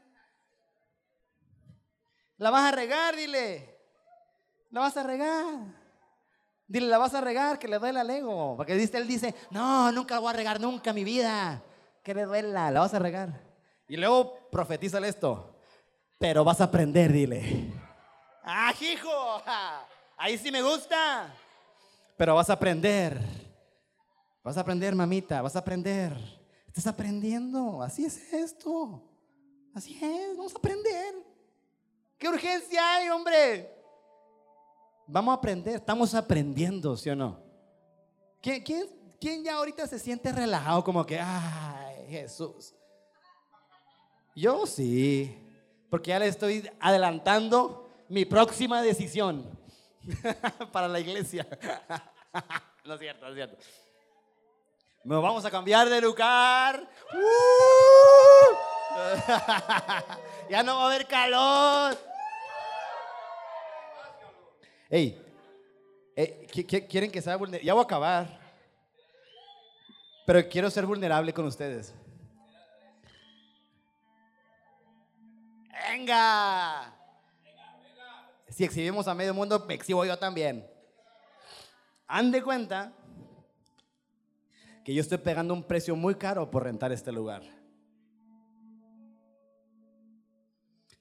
La 2.38 2.50
vas 2.50 2.63
a 2.63 2.76
regar, 2.76 3.15
dile. 3.15 3.78
La 4.72 4.80
vas 4.80 4.98
a 4.98 5.04
regar. 5.04 5.54
Dile, 6.65 6.88
la 6.88 6.98
vas 6.98 7.13
a 7.13 7.22
regar, 7.22 7.60
que 7.60 7.68
le 7.68 7.78
duela 7.78 8.02
al 8.02 8.10
ego. 8.10 8.56
Porque 8.58 8.74
él 8.74 9.08
dice, 9.08 9.36
no, 9.52 9.91
nunca 9.91 10.15
la 10.15 10.22
voy 10.22 10.32
a 10.32 10.38
regar, 10.38 10.60
nunca 10.60 10.91
mi 10.91 11.04
vida. 11.04 11.62
Que 12.04 12.15
le 12.15 12.26
duela, 12.26 12.72
la 12.72 12.80
vas 12.80 12.96
a 12.96 12.98
regar. 12.98 13.39
Y 13.88 13.98
luego 13.98 14.50
profetízale 14.50 15.10
esto. 15.10 15.60
Pero 16.18 16.44
vas 16.44 16.60
a 16.60 16.63
aprender, 16.63 17.12
dile. 17.12 17.72
¡Ah, 18.41 18.74
hijo! 18.82 19.44
Ahí 20.18 20.39
sí 20.39 20.52
me 20.52 20.63
gusta. 20.63 21.32
Pero 22.17 22.36
vas 22.36 22.49
a 22.49 22.54
aprender. 22.54 23.19
Vas 24.43 24.58
a 24.58 24.62
aprender, 24.62 24.93
mamita, 24.95 25.41
vas 25.41 25.56
a 25.56 25.60
aprender. 25.60 26.15
Estás 26.67 26.88
aprendiendo. 26.88 27.82
Así 27.82 28.06
es 28.06 28.34
esto. 28.34 29.01
Así 29.73 29.99
es, 30.01 30.38
vamos 30.38 30.54
a 30.56 30.58
aprender. 30.58 31.15
¿Qué 32.17 32.30
urgencia 32.30 32.95
hay, 32.95 33.10
hombre? 33.10 33.69
Vamos 35.06 35.34
a 35.34 35.38
aprender, 35.38 35.75
estamos 35.75 36.15
aprendiendo, 36.15 36.95
¿sí 36.95 37.10
o 37.10 37.15
no? 37.15 37.39
¿Quién, 38.41 38.63
quién, 38.63 38.88
quién 39.19 39.43
ya 39.43 39.56
ahorita 39.56 39.86
se 39.86 39.99
siente 39.99 40.32
relajado 40.32 40.84
como 40.84 41.05
que, 41.05 41.20
ay, 41.20 42.07
Jesús? 42.07 42.74
Yo 44.34 44.66
sí, 44.66 45.38
porque 45.89 46.09
ya 46.09 46.20
le 46.20 46.28
estoy 46.28 46.70
adelantando 46.80 47.89
mi 48.07 48.26
próxima 48.26 48.82
decisión. 48.82 49.55
para 50.72 50.88
la 50.88 50.99
iglesia. 50.99 51.47
no 52.86 52.93
es 52.93 52.99
cierto, 52.99 53.26
no 53.26 53.32
es 53.32 53.36
cierto. 53.36 53.58
Nos 55.03 55.22
vamos 55.22 55.45
a 55.45 55.51
cambiar 55.51 55.88
de 55.89 56.01
lugar. 56.01 56.88
¡Uh! 57.14 58.56
ya 60.49 60.64
no 60.64 60.78
va 60.78 60.84
a 60.84 60.86
haber 60.88 61.06
calor. 61.06 61.97
Hey, 64.89 65.22
¿quieren 66.89 67.12
que 67.12 67.22
sea 67.22 67.36
vulnerable? 67.36 67.66
Ya 67.66 67.74
voy 67.74 67.82
a 67.82 67.86
acabar. 67.86 68.39
Pero 70.26 70.47
quiero 70.49 70.70
ser 70.72 70.86
vulnerable 70.86 71.34
con 71.34 71.45
ustedes. 71.45 71.93
Venga. 75.89 76.95
Si 78.56 78.64
exhibimos 78.64 79.06
a 79.10 79.14
medio 79.14 79.34
mundo, 79.34 79.66
exhibo 79.68 80.06
yo 80.06 80.18
también. 80.18 80.66
Ande 82.08 82.41
cuenta 82.41 82.93
que 84.82 84.93
yo 84.93 85.01
estoy 85.01 85.18
pegando 85.18 85.53
un 85.53 85.62
precio 85.62 85.93
muy 85.93 86.16
caro 86.16 86.49
por 86.49 86.64
rentar 86.64 86.93
este 86.93 87.12
lugar. 87.12 87.41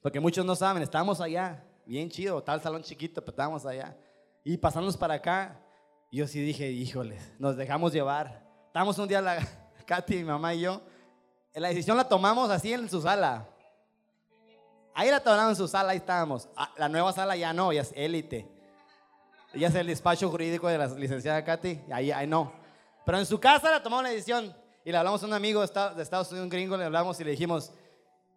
Porque 0.01 0.19
muchos 0.19 0.45
no 0.45 0.53
saben, 0.53 0.83
estábamos 0.83 1.21
allá, 1.21 1.63
bien 1.85 2.09
chido, 2.09 2.43
tal 2.43 2.59
salón 2.59 2.83
chiquito, 2.83 3.21
pero 3.21 3.31
estábamos 3.31 3.65
allá. 3.65 3.97
Y 4.43 4.57
pasamos 4.57 4.97
para 4.97 5.13
acá, 5.13 5.57
yo 6.11 6.27
sí 6.27 6.41
dije, 6.41 6.69
híjole, 6.69 7.17
nos 7.39 7.55
dejamos 7.55 7.93
llevar. 7.93 8.45
Estábamos 8.67 8.99
un 8.99 9.07
día, 9.07 9.21
la, 9.21 9.37
Katy, 9.85 10.17
mi 10.17 10.23
mamá 10.25 10.53
y 10.53 10.59
yo, 10.59 10.81
la 11.53 11.69
decisión 11.69 11.95
la 11.95 12.09
tomamos 12.09 12.49
así 12.49 12.73
en 12.73 12.89
su 12.89 13.01
sala. 13.01 13.47
Ahí 14.97 15.11
la 15.11 15.19
tomamos 15.19 15.49
en 15.49 15.55
su 15.57 15.67
sala, 15.67 15.91
ahí 15.91 15.97
estábamos. 15.97 16.47
Ah, 16.55 16.71
la 16.77 16.87
nueva 16.87 17.11
sala 17.11 17.35
ya 17.35 17.51
no, 17.51 17.73
ya 17.73 17.81
es 17.81 17.91
élite. 17.97 18.47
Ya 19.53 19.67
es 19.67 19.75
el 19.75 19.87
despacho 19.87 20.29
jurídico 20.29 20.69
de 20.69 20.77
la 20.77 20.87
licenciada 20.87 21.43
Katy, 21.43 21.81
ahí, 21.91 22.11
ahí 22.11 22.25
no. 22.25 22.53
Pero 23.05 23.19
en 23.19 23.25
su 23.25 23.37
casa 23.37 23.69
la 23.69 23.83
tomamos 23.83 24.03
la 24.03 24.11
decisión 24.11 24.55
y 24.85 24.91
le 24.91 24.97
hablamos 24.97 25.21
a 25.21 25.25
un 25.25 25.33
amigo 25.33 25.59
de 25.59 26.01
Estados 26.01 26.29
Unidos, 26.31 26.45
un 26.45 26.49
gringo, 26.49 26.77
le 26.77 26.85
hablamos 26.85 27.19
y 27.19 27.25
le 27.25 27.31
dijimos, 27.31 27.73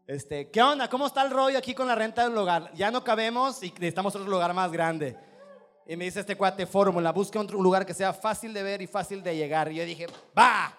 este, 0.09 0.51
¿qué 0.51 0.61
onda? 0.61 0.89
¿Cómo 0.91 1.07
está 1.07 1.23
el 1.23 1.31
rollo 1.31 1.57
aquí 1.57 1.75
con 1.75 1.87
la 1.87 1.95
renta 1.95 2.25
del 2.25 2.35
lugar? 2.35 2.73
Ya 2.75 2.91
no 2.91 3.05
cabemos 3.05 3.63
y 3.63 3.71
necesitamos 3.71 4.17
otro 4.17 4.29
lugar 4.29 4.53
más 4.53 4.73
grande. 4.73 5.17
Y 5.87 5.97
me 5.97 6.07
dice 6.07 6.21
este 6.21 6.37
cuate, 6.37 6.67
fórmula, 6.67 7.13
busca 7.13 7.39
un 7.39 7.47
lugar 7.47 7.87
que 7.87 7.95
sea 7.95 8.13
fácil 8.13 8.53
de 8.53 8.65
ver 8.65 8.83
y 8.83 8.89
fácil 8.89 9.23
de 9.23 9.37
llegar. 9.37 9.71
Y 9.71 9.77
yo 9.77 9.85
dije, 9.85 10.07
va. 10.37 10.77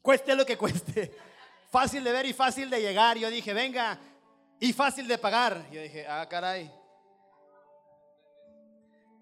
Cueste 0.00 0.36
lo 0.36 0.46
que 0.46 0.56
cueste. 0.56 1.27
Fácil 1.70 2.02
de 2.02 2.12
ver 2.12 2.26
y 2.26 2.32
fácil 2.32 2.70
de 2.70 2.80
llegar. 2.80 3.16
Yo 3.16 3.30
dije, 3.30 3.52
venga. 3.52 3.98
Y 4.60 4.72
fácil 4.72 5.06
de 5.06 5.18
pagar. 5.18 5.70
Yo 5.70 5.80
dije, 5.80 6.06
ah, 6.06 6.26
caray. 6.28 6.70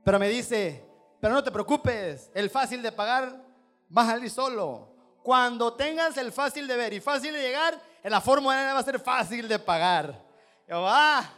Pero 0.05 0.19
me 0.19 0.29
dice, 0.29 0.85
pero 1.21 1.35
no 1.35 1.43
te 1.43 1.51
preocupes, 1.51 2.31
el 2.33 2.49
fácil 2.49 2.81
de 2.81 2.93
pagar 2.93 3.45
va 3.97 4.03
a 4.03 4.07
salir 4.07 4.31
solo. 4.31 4.95
Cuando 5.23 5.75
tengas 5.75 6.17
el 6.17 6.31
fácil 6.31 6.69
de 6.69 6.77
ver 6.77 6.93
y 6.93 7.01
fácil 7.01 7.33
de 7.33 7.43
llegar, 7.43 7.77
la 8.05 8.21
fórmula 8.21 8.73
va 8.73 8.79
a 8.79 8.85
ser 8.85 9.01
fácil 9.01 9.49
de 9.49 9.59
pagar. 9.59 10.25
Yo, 10.69 10.87
ah, 10.87 11.29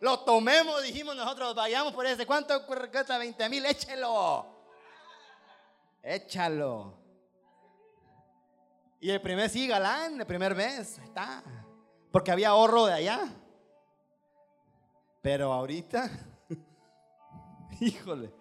lo 0.00 0.18
tomemos, 0.20 0.82
dijimos 0.82 1.14
nosotros, 1.14 1.54
vayamos 1.54 1.92
por 1.92 2.04
ese. 2.04 2.26
¿Cuánto 2.26 2.66
cuesta 2.66 3.16
20 3.16 3.48
mil? 3.48 3.64
Échelo. 3.64 4.46
Échalo. 6.02 7.05
Y 9.06 9.10
el 9.12 9.20
primer 9.20 9.48
sí, 9.48 9.68
galán, 9.68 10.20
el 10.20 10.26
primer 10.26 10.56
mes, 10.56 10.98
está. 10.98 11.40
Porque 12.10 12.32
había 12.32 12.48
ahorro 12.48 12.86
de 12.86 12.94
allá. 12.94 13.20
Pero 15.22 15.52
ahorita, 15.52 16.10
híjole, 17.80 18.34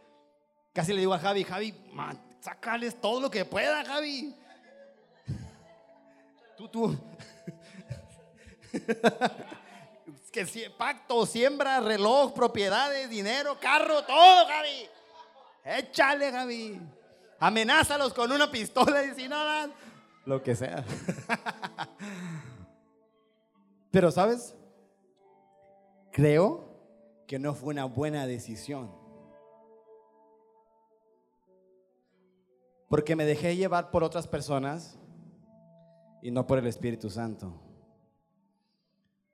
casi 0.73 0.91
le 0.91 1.01
digo 1.01 1.13
a 1.13 1.19
Javi, 1.19 1.43
Javi, 1.43 1.71
man, 1.93 2.19
sácales 2.41 2.99
todo 2.99 3.21
lo 3.21 3.29
que 3.29 3.45
pueda, 3.45 3.85
Javi. 3.85 4.35
Tú, 6.57 6.67
tú. 6.67 6.97
si, 10.47 10.67
pacto, 10.75 11.27
siembra, 11.27 11.79
reloj, 11.79 12.33
propiedades, 12.33 13.07
dinero, 13.07 13.59
carro, 13.59 14.03
todo, 14.03 14.47
Javi. 14.47 14.89
Échale, 15.63 16.31
Javi. 16.31 16.81
Amenázalos 17.39 18.15
con 18.15 18.31
una 18.31 18.49
pistola 18.49 19.03
y 19.03 19.13
si 19.13 19.27
no 19.27 19.37
lo 20.25 20.41
que 20.43 20.55
sea. 20.55 20.83
Pero, 23.91 24.11
¿sabes? 24.11 24.55
Creo 26.11 26.65
que 27.27 27.39
no 27.39 27.53
fue 27.53 27.73
una 27.73 27.85
buena 27.85 28.27
decisión. 28.27 28.91
Porque 32.89 33.15
me 33.15 33.25
dejé 33.25 33.55
llevar 33.55 33.91
por 33.91 34.03
otras 34.03 34.27
personas 34.27 34.99
y 36.21 36.31
no 36.31 36.45
por 36.45 36.57
el 36.57 36.67
Espíritu 36.67 37.09
Santo. 37.09 37.61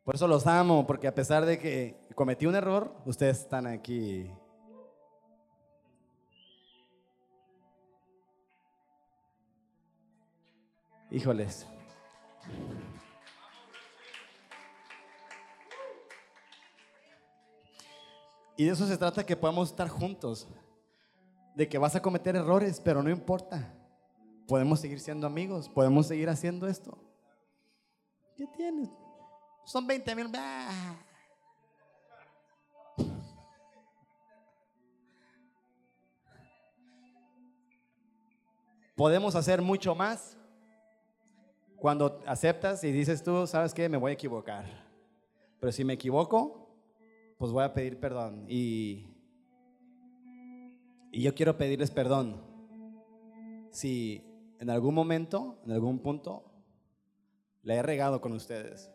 Por 0.03 0.15
eso 0.15 0.27
los 0.27 0.47
amo, 0.47 0.87
porque 0.87 1.07
a 1.07 1.15
pesar 1.15 1.45
de 1.45 1.59
que 1.59 2.07
cometí 2.15 2.45
un 2.45 2.55
error, 2.55 2.95
ustedes 3.05 3.39
están 3.39 3.67
aquí. 3.67 4.31
Híjoles. 11.11 11.67
Y 18.55 18.63
de 18.63 18.71
eso 18.71 18.87
se 18.87 18.97
trata 18.97 19.25
que 19.25 19.35
podamos 19.35 19.69
estar 19.69 19.89
juntos. 19.89 20.47
De 21.55 21.67
que 21.67 21.77
vas 21.77 21.95
a 21.95 22.01
cometer 22.01 22.37
errores, 22.37 22.79
pero 22.79 23.03
no 23.03 23.09
importa. 23.09 23.73
Podemos 24.47 24.79
seguir 24.79 24.99
siendo 25.01 25.27
amigos, 25.27 25.67
podemos 25.67 26.07
seguir 26.07 26.29
haciendo 26.29 26.67
esto. 26.67 26.97
¿Qué 28.37 28.47
tienes? 28.55 28.89
Son 29.65 29.85
20 29.85 30.15
mil. 30.15 30.31
Podemos 38.95 39.35
hacer 39.35 39.61
mucho 39.61 39.93
más 39.93 40.37
cuando 41.81 42.21
aceptas 42.27 42.83
y 42.83 42.91
dices 42.91 43.23
tú, 43.23 43.47
sabes 43.47 43.73
que 43.73 43.89
me 43.89 43.97
voy 43.97 44.11
a 44.11 44.13
equivocar. 44.13 44.65
Pero 45.59 45.71
si 45.71 45.83
me 45.83 45.93
equivoco, 45.93 46.69
pues 47.39 47.51
voy 47.51 47.63
a 47.63 47.73
pedir 47.73 47.99
perdón. 47.99 48.45
Y, 48.47 49.07
yo 51.11 51.33
quiero 51.33 51.57
pedirles 51.57 51.89
perdón. 51.89 52.39
Si 53.71 54.23
en 54.59 54.69
algún 54.69 54.93
momento, 54.93 55.59
en 55.65 55.71
algún 55.71 55.97
punto, 55.97 56.51
le 57.63 57.73
he 57.73 57.81
regado 57.81 58.21
con 58.21 58.33
ustedes. 58.33 58.91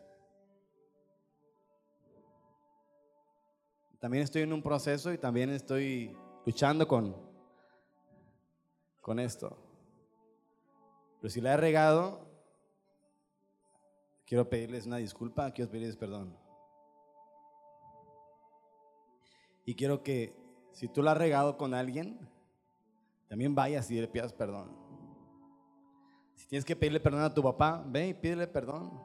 También 3.99 4.23
estoy 4.23 4.43
en 4.43 4.53
un 4.53 4.63
proceso 4.63 5.11
y 5.11 5.17
también 5.17 5.49
estoy 5.49 6.15
luchando 6.45 6.87
con, 6.87 7.17
con 9.01 9.19
esto. 9.19 9.57
Pero 11.19 11.29
si 11.29 11.41
le 11.41 11.49
he 11.49 11.57
regado, 11.57 12.26
quiero 14.27 14.49
pedirles 14.49 14.85
una 14.85 14.97
disculpa, 14.97 15.49
quiero 15.51 15.71
pedirles 15.71 15.95
perdón. 15.95 16.37
Y 19.65 19.73
quiero 19.73 20.03
que 20.03 20.37
si 20.71 20.87
tú 20.87 21.01
la 21.01 21.13
has 21.13 21.17
regado 21.17 21.57
con 21.57 21.73
alguien, 21.73 22.19
también 23.27 23.55
vayas 23.55 23.89
y 23.89 23.99
le 23.99 24.07
pidas 24.07 24.33
perdón. 24.33 24.69
Si 26.35 26.45
tienes 26.47 26.65
que 26.65 26.75
pedirle 26.75 26.99
perdón 26.99 27.21
a 27.21 27.33
tu 27.33 27.41
papá, 27.41 27.83
ve 27.87 28.09
y 28.09 28.13
pídele 28.13 28.47
perdón. 28.47 29.01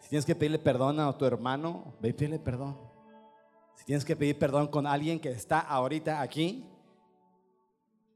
Si 0.00 0.08
tienes 0.08 0.26
que 0.26 0.34
pedirle 0.34 0.58
perdón 0.58 0.98
a 0.98 1.16
tu 1.16 1.24
hermano, 1.24 1.94
ve 2.00 2.08
y 2.08 2.12
pídele 2.12 2.38
perdón. 2.38 2.76
Si 3.76 3.84
tienes 3.84 4.04
que 4.04 4.16
pedir 4.16 4.38
perdón 4.38 4.66
con 4.66 4.86
alguien 4.86 5.20
que 5.20 5.30
está 5.30 5.60
ahorita 5.60 6.20
aquí, 6.20 6.68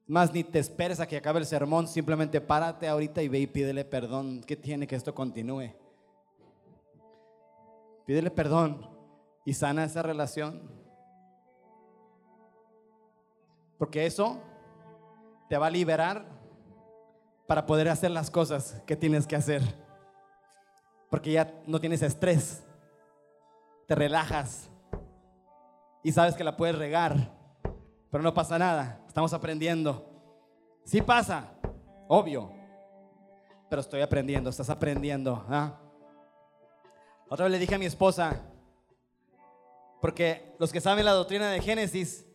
más 0.06 0.32
ni 0.32 0.42
te 0.42 0.58
esperes 0.58 0.98
a 0.98 1.06
que 1.06 1.16
acabe 1.16 1.38
el 1.38 1.46
sermón, 1.46 1.86
simplemente 1.86 2.40
párate 2.40 2.88
ahorita 2.88 3.22
y 3.22 3.28
ve 3.28 3.38
y 3.38 3.46
pídele 3.46 3.84
perdón. 3.84 4.42
¿Qué 4.44 4.56
tiene 4.56 4.86
que 4.86 4.96
esto 4.96 5.14
continúe? 5.14 5.81
Pídele 8.12 8.30
perdón 8.30 8.86
y 9.42 9.54
sana 9.54 9.84
esa 9.84 10.02
relación. 10.02 10.70
Porque 13.78 14.04
eso 14.04 14.38
te 15.48 15.56
va 15.56 15.68
a 15.68 15.70
liberar 15.70 16.26
para 17.46 17.64
poder 17.64 17.88
hacer 17.88 18.10
las 18.10 18.30
cosas 18.30 18.82
que 18.86 18.96
tienes 18.96 19.26
que 19.26 19.34
hacer. 19.34 19.62
Porque 21.08 21.32
ya 21.32 21.54
no 21.66 21.80
tienes 21.80 22.02
estrés, 22.02 22.62
te 23.88 23.94
relajas 23.94 24.68
y 26.02 26.12
sabes 26.12 26.34
que 26.34 26.44
la 26.44 26.58
puedes 26.58 26.76
regar, 26.76 27.32
pero 28.10 28.22
no 28.22 28.34
pasa 28.34 28.58
nada, 28.58 29.02
estamos 29.08 29.32
aprendiendo. 29.32 30.04
Sí 30.84 31.00
pasa, 31.00 31.54
obvio, 32.08 32.52
pero 33.70 33.80
estoy 33.80 34.02
aprendiendo, 34.02 34.50
estás 34.50 34.68
aprendiendo. 34.68 35.46
¿ah? 35.48 35.81
Otra 37.32 37.46
vez 37.46 37.52
le 37.52 37.58
dije 37.60 37.74
a 37.74 37.78
mi 37.78 37.86
esposa, 37.86 38.42
porque 40.02 40.54
los 40.58 40.70
que 40.70 40.82
saben 40.82 41.06
la 41.06 41.12
doctrina 41.12 41.50
de 41.50 41.62
Génesis, 41.62 42.26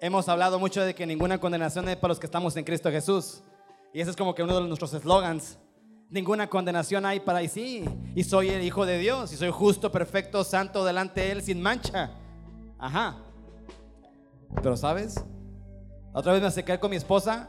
hemos 0.00 0.28
hablado 0.28 0.58
mucho 0.58 0.82
de 0.82 0.96
que 0.96 1.06
ninguna 1.06 1.38
condenación 1.38 1.88
es 1.88 1.94
para 1.94 2.08
los 2.08 2.18
que 2.18 2.26
estamos 2.26 2.56
en 2.56 2.64
Cristo 2.64 2.90
Jesús. 2.90 3.44
Y 3.94 4.00
ese 4.00 4.10
es 4.10 4.16
como 4.16 4.34
que 4.34 4.42
uno 4.42 4.60
de 4.60 4.66
nuestros 4.66 4.92
eslogans. 4.94 5.60
Ninguna 6.10 6.48
condenación 6.48 7.06
hay 7.06 7.20
para 7.20 7.40
y 7.40 7.46
sí. 7.46 7.84
Y 8.16 8.24
soy 8.24 8.48
el 8.48 8.64
Hijo 8.64 8.84
de 8.84 8.98
Dios. 8.98 9.32
Y 9.32 9.36
soy 9.36 9.52
justo, 9.52 9.92
perfecto, 9.92 10.42
santo 10.42 10.84
delante 10.84 11.20
de 11.20 11.30
Él, 11.30 11.42
sin 11.42 11.62
mancha. 11.62 12.10
Ajá. 12.80 13.18
Pero 14.60 14.76
¿sabes? 14.76 15.24
Otra 16.12 16.32
vez 16.32 16.42
me 16.42 16.48
acerqué 16.48 16.80
con 16.80 16.90
mi 16.90 16.96
esposa. 16.96 17.48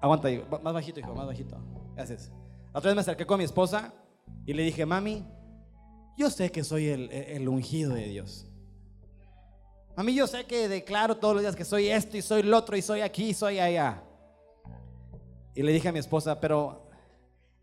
Aguanta, 0.00 0.30
más 0.62 0.72
bajito, 0.72 0.98
hijo, 0.98 1.14
más 1.14 1.26
bajito. 1.26 1.58
Gracias. 1.94 2.32
Otra 2.72 2.88
vez 2.88 2.94
me 2.94 3.02
acerqué 3.02 3.26
con 3.26 3.36
mi 3.36 3.44
esposa 3.44 3.92
y 4.46 4.52
le 4.52 4.62
dije, 4.62 4.84
mami, 4.84 5.24
yo 6.16 6.30
sé 6.30 6.50
que 6.50 6.62
soy 6.64 6.88
el, 6.88 7.10
el 7.10 7.48
ungido 7.48 7.94
de 7.94 8.06
Dios. 8.06 8.46
A 9.96 10.02
mí 10.02 10.14
yo 10.14 10.26
sé 10.26 10.44
que 10.44 10.68
declaro 10.68 11.16
todos 11.16 11.34
los 11.34 11.42
días 11.42 11.54
que 11.54 11.64
soy 11.64 11.88
esto 11.88 12.16
y 12.16 12.22
soy 12.22 12.42
lo 12.42 12.58
otro 12.58 12.76
y 12.76 12.82
soy 12.82 13.00
aquí 13.00 13.30
y 13.30 13.34
soy 13.34 13.58
allá. 13.58 14.02
Y 15.54 15.62
le 15.62 15.72
dije 15.72 15.88
a 15.88 15.92
mi 15.92 16.00
esposa, 16.00 16.40
pero 16.40 16.88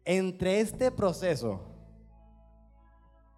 entre 0.05 0.61
este 0.61 0.91
proceso, 0.91 1.61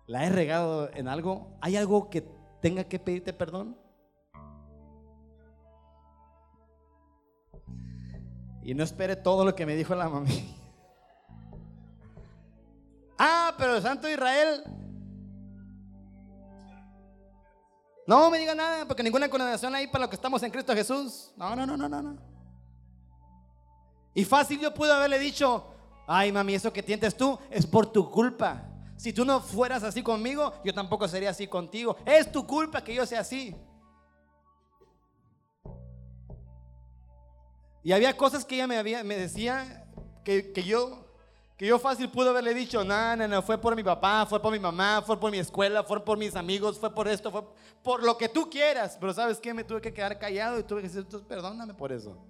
¿la 0.06 0.26
he 0.26 0.30
regado 0.30 0.94
en 0.94 1.08
algo? 1.08 1.58
¿Hay 1.60 1.76
algo 1.76 2.10
que 2.10 2.24
tenga 2.62 2.84
que 2.84 3.00
pedirte 3.00 3.34
perdón? 3.34 3.78
Y 8.62 8.74
no 8.76 8.84
espere 8.84 9.16
todo 9.16 9.44
lo 9.44 9.56
que 9.56 9.66
me 9.66 9.76
dijo 9.76 9.96
la 9.96 10.08
mami. 10.08 10.63
Ah, 13.18 13.54
pero 13.58 13.76
el 13.76 13.82
Santo 13.82 14.10
Israel. 14.10 14.64
No 18.06 18.30
me 18.30 18.38
diga 18.38 18.54
nada, 18.54 18.86
porque 18.86 19.04
ninguna 19.04 19.30
condenación 19.30 19.74
hay 19.74 19.88
para 19.88 20.06
lo 20.06 20.10
que 20.10 20.16
estamos 20.16 20.44
en 20.44 20.52
Cristo 20.52 20.74
Jesús. 20.74 21.32
No, 21.38 21.56
no, 21.56 21.66
no, 21.66 21.78
no, 21.78 21.88
no. 21.88 22.18
Y 24.14 24.26
fácil 24.26 24.60
yo 24.60 24.74
pude 24.74 24.92
haberle 24.92 25.18
dicho, 25.20 25.66
ay 26.06 26.32
mami, 26.32 26.56
eso 26.56 26.72
que 26.72 26.84
tientes 26.84 27.16
tú 27.16 27.40
es 27.50 27.66
por 27.66 27.92
tu 27.92 28.12
culpa. 28.12 28.70
Si 28.98 29.12
tú 29.12 29.26
no 29.26 29.40
fueras 29.42 29.84
así 29.84 30.04
conmigo, 30.04 30.54
yo 30.64 30.74
tampoco 30.74 31.08
sería 31.08 31.32
así 31.32 31.48
contigo. 31.48 31.98
Es 32.06 32.32
tu 32.32 32.46
culpa 32.46 32.84
que 32.84 32.94
yo 32.94 33.06
sea 33.06 33.22
así. 33.22 33.56
Y 37.84 37.92
había 37.92 38.16
cosas 38.16 38.46
que 38.46 38.56
ella 38.56 38.68
me, 38.68 38.78
había, 38.78 39.04
me 39.04 39.18
decía 39.18 39.86
que, 40.24 40.54
que 40.54 40.64
yo 40.64 41.03
que 41.64 41.70
yo 41.70 41.80
fácil 41.80 42.10
pude 42.10 42.28
haberle 42.28 42.54
dicho, 42.54 42.84
no, 42.84 43.16
no, 43.16 43.26
no, 43.26 43.42
fue 43.42 43.58
por 43.58 43.74
mi 43.74 43.84
papá, 43.84 44.26
fue 44.26 44.42
por 44.42 44.52
mi 44.52 44.60
mamá, 44.60 45.02
fue 45.02 45.18
por 45.18 45.32
mi 45.32 45.38
escuela, 45.38 45.82
fue 45.82 46.04
por 46.04 46.18
mis 46.18 46.36
amigos, 46.36 46.78
fue 46.78 46.94
por 46.94 47.08
esto, 47.08 47.32
fue 47.32 47.42
por 47.82 48.04
lo 48.04 48.18
que 48.18 48.28
tú 48.28 48.50
quieras. 48.50 48.98
Pero 49.00 49.14
¿sabes 49.14 49.40
qué? 49.40 49.54
Me 49.54 49.64
tuve 49.64 49.80
que 49.80 49.94
quedar 49.94 50.20
callado 50.20 50.60
y 50.60 50.64
tuve 50.64 50.82
que 50.82 50.90
decir, 50.90 51.08
perdóname 51.26 51.74
por 51.74 51.94
eso. 51.94 52.22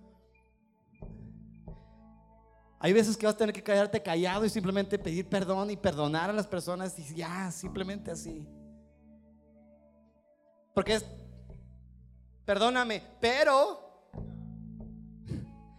Hay 2.78 2.94
veces 2.94 3.18
que 3.18 3.26
vas 3.26 3.34
a 3.34 3.38
tener 3.40 3.56
que 3.56 3.64
quedarte 3.64 4.04
callado 4.04 4.46
y 4.46 4.52
simplemente 4.52 5.00
pedir 5.00 5.28
perdón 5.28 5.72
y 5.72 5.78
perdonar 5.78 6.30
a 6.30 6.34
las 6.34 6.46
personas 6.46 7.00
y 7.00 7.16
ya, 7.16 7.50
simplemente 7.50 8.12
así. 8.12 8.48
Porque 10.76 10.94
es, 10.94 11.06
perdóname, 12.46 13.02
pero, 13.20 14.12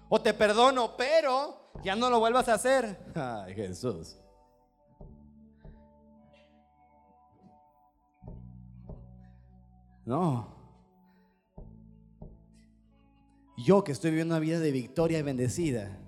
o 0.08 0.20
te 0.20 0.34
perdono, 0.34 0.96
pero 0.96 1.63
ya 1.84 1.94
no 1.94 2.10
lo 2.10 2.18
vuelvas 2.18 2.48
a 2.48 2.54
hacer. 2.54 2.98
Ay, 3.14 3.54
Jesús. 3.54 4.16
No. 10.04 10.52
Yo 13.56 13.84
que 13.84 13.92
estoy 13.92 14.10
viviendo 14.10 14.34
una 14.34 14.40
vida 14.40 14.58
de 14.58 14.72
victoria 14.72 15.18
y 15.18 15.22
bendecida 15.22 16.00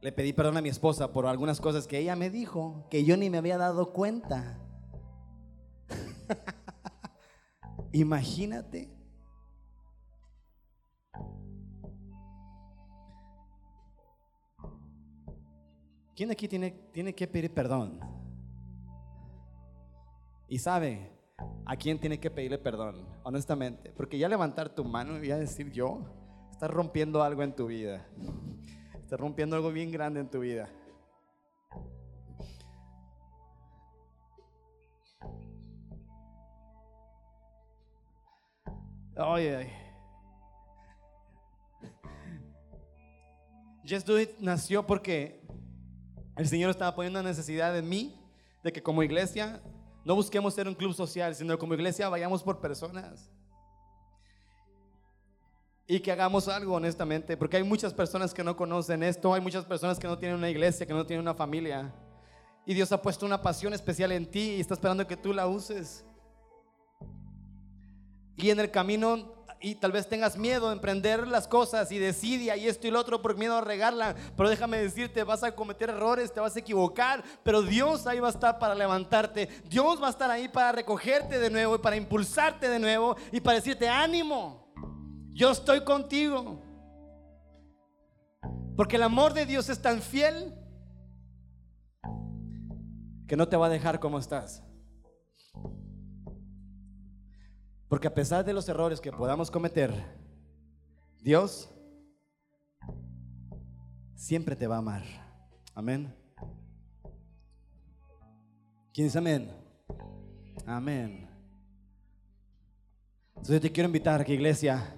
le 0.00 0.12
pedí 0.12 0.32
perdón 0.32 0.56
a 0.56 0.62
mi 0.62 0.68
esposa 0.68 1.12
por 1.12 1.26
algunas 1.26 1.60
cosas 1.60 1.86
que 1.86 1.98
ella 1.98 2.14
me 2.14 2.30
dijo 2.30 2.86
que 2.90 3.04
yo 3.04 3.16
ni 3.16 3.30
me 3.30 3.38
había 3.38 3.58
dado 3.58 3.92
cuenta. 3.92 4.58
Imagínate. 7.92 8.90
¿Quién 16.18 16.32
aquí 16.32 16.48
tiene, 16.48 16.72
tiene 16.90 17.14
que 17.14 17.28
pedir 17.28 17.54
perdón? 17.54 18.00
Y 20.48 20.58
sabe 20.58 21.12
a 21.64 21.76
quién 21.76 22.00
tiene 22.00 22.18
que 22.18 22.28
pedirle 22.28 22.58
perdón, 22.58 23.06
honestamente. 23.22 23.92
Porque 23.92 24.18
ya 24.18 24.28
levantar 24.28 24.68
tu 24.68 24.84
mano 24.84 25.22
y 25.22 25.28
ya 25.28 25.38
decir 25.38 25.70
yo, 25.70 26.00
estás 26.50 26.72
rompiendo 26.72 27.22
algo 27.22 27.44
en 27.44 27.54
tu 27.54 27.68
vida. 27.68 28.04
Estás 29.00 29.20
rompiendo 29.20 29.54
algo 29.54 29.70
bien 29.70 29.92
grande 29.92 30.18
en 30.18 30.28
tu 30.28 30.40
vida. 30.40 30.68
Ay, 39.14 39.46
ay. 39.46 39.72
Just 43.88 44.04
Do 44.04 44.18
It 44.18 44.40
nació 44.40 44.84
porque 44.84 45.37
el 46.38 46.48
Señor 46.48 46.70
estaba 46.70 46.94
poniendo 46.94 47.20
una 47.20 47.28
necesidad 47.28 47.76
en 47.76 47.88
mí 47.88 48.18
de 48.62 48.72
que 48.72 48.82
como 48.82 49.02
iglesia 49.02 49.60
no 50.04 50.14
busquemos 50.14 50.54
ser 50.54 50.68
un 50.68 50.74
club 50.74 50.94
social, 50.94 51.34
sino 51.34 51.58
como 51.58 51.74
iglesia 51.74 52.08
vayamos 52.08 52.42
por 52.42 52.60
personas 52.60 53.28
y 55.90 56.00
que 56.00 56.12
hagamos 56.12 56.46
algo 56.48 56.74
honestamente, 56.74 57.36
porque 57.36 57.56
hay 57.56 57.62
muchas 57.62 57.94
personas 57.94 58.34
que 58.34 58.44
no 58.44 58.54
conocen 58.54 59.02
esto, 59.02 59.32
hay 59.32 59.40
muchas 59.40 59.64
personas 59.64 59.98
que 59.98 60.06
no 60.06 60.18
tienen 60.18 60.36
una 60.36 60.50
iglesia, 60.50 60.86
que 60.86 60.92
no 60.92 61.06
tienen 61.06 61.22
una 61.22 61.34
familia. 61.34 61.92
Y 62.66 62.74
Dios 62.74 62.92
ha 62.92 63.00
puesto 63.00 63.24
una 63.24 63.40
pasión 63.40 63.72
especial 63.72 64.12
en 64.12 64.30
ti 64.30 64.56
y 64.56 64.60
está 64.60 64.74
esperando 64.74 65.06
que 65.06 65.16
tú 65.16 65.32
la 65.32 65.46
uses. 65.46 66.04
Y 68.36 68.50
en 68.50 68.60
el 68.60 68.70
camino, 68.70 69.37
y 69.60 69.74
tal 69.74 69.92
vez 69.92 70.08
tengas 70.08 70.36
miedo 70.36 70.68
de 70.68 70.74
emprender 70.74 71.26
las 71.26 71.48
cosas 71.48 71.90
y 71.90 71.98
decidir 71.98 72.40
y 72.56 72.68
esto 72.68 72.86
y 72.86 72.90
lo 72.90 73.00
otro 73.00 73.20
por 73.20 73.36
miedo 73.36 73.56
a 73.56 73.60
regarla. 73.60 74.14
Pero 74.36 74.48
déjame 74.48 74.78
decirte, 74.78 75.24
vas 75.24 75.42
a 75.42 75.54
cometer 75.54 75.90
errores, 75.90 76.32
te 76.32 76.40
vas 76.40 76.54
a 76.54 76.60
equivocar, 76.60 77.24
pero 77.42 77.62
Dios 77.62 78.06
ahí 78.06 78.20
va 78.20 78.28
a 78.28 78.30
estar 78.30 78.58
para 78.58 78.74
levantarte. 78.74 79.48
Dios 79.68 80.00
va 80.02 80.08
a 80.08 80.10
estar 80.10 80.30
ahí 80.30 80.48
para 80.48 80.72
recogerte 80.72 81.38
de 81.38 81.50
nuevo 81.50 81.74
y 81.74 81.78
para 81.78 81.96
impulsarte 81.96 82.68
de 82.68 82.78
nuevo 82.78 83.16
y 83.32 83.40
para 83.40 83.56
decirte 83.56 83.88
ánimo. 83.88 84.72
Yo 85.32 85.50
estoy 85.50 85.84
contigo. 85.84 86.62
Porque 88.76 88.96
el 88.96 89.02
amor 89.02 89.34
de 89.34 89.44
Dios 89.44 89.68
es 89.68 89.82
tan 89.82 90.00
fiel 90.00 90.54
que 93.26 93.36
no 93.36 93.48
te 93.48 93.56
va 93.56 93.66
a 93.66 93.70
dejar 93.70 93.98
como 93.98 94.18
estás. 94.18 94.62
Porque 97.88 98.06
a 98.06 98.14
pesar 98.14 98.44
de 98.44 98.52
los 98.52 98.68
errores 98.68 99.00
que 99.00 99.10
podamos 99.10 99.50
cometer, 99.50 99.92
Dios 101.20 101.70
siempre 104.14 104.54
te 104.54 104.66
va 104.66 104.76
a 104.76 104.78
amar. 104.78 105.02
Amén. 105.74 106.14
¿Quién 108.92 109.06
dice 109.06 109.18
amén? 109.18 109.50
Amén. 110.66 111.28
Entonces 113.36 113.60
te 113.60 113.72
quiero 113.72 113.88
invitar 113.88 114.20
a 114.20 114.24
que 114.24 114.34
iglesia 114.34 114.94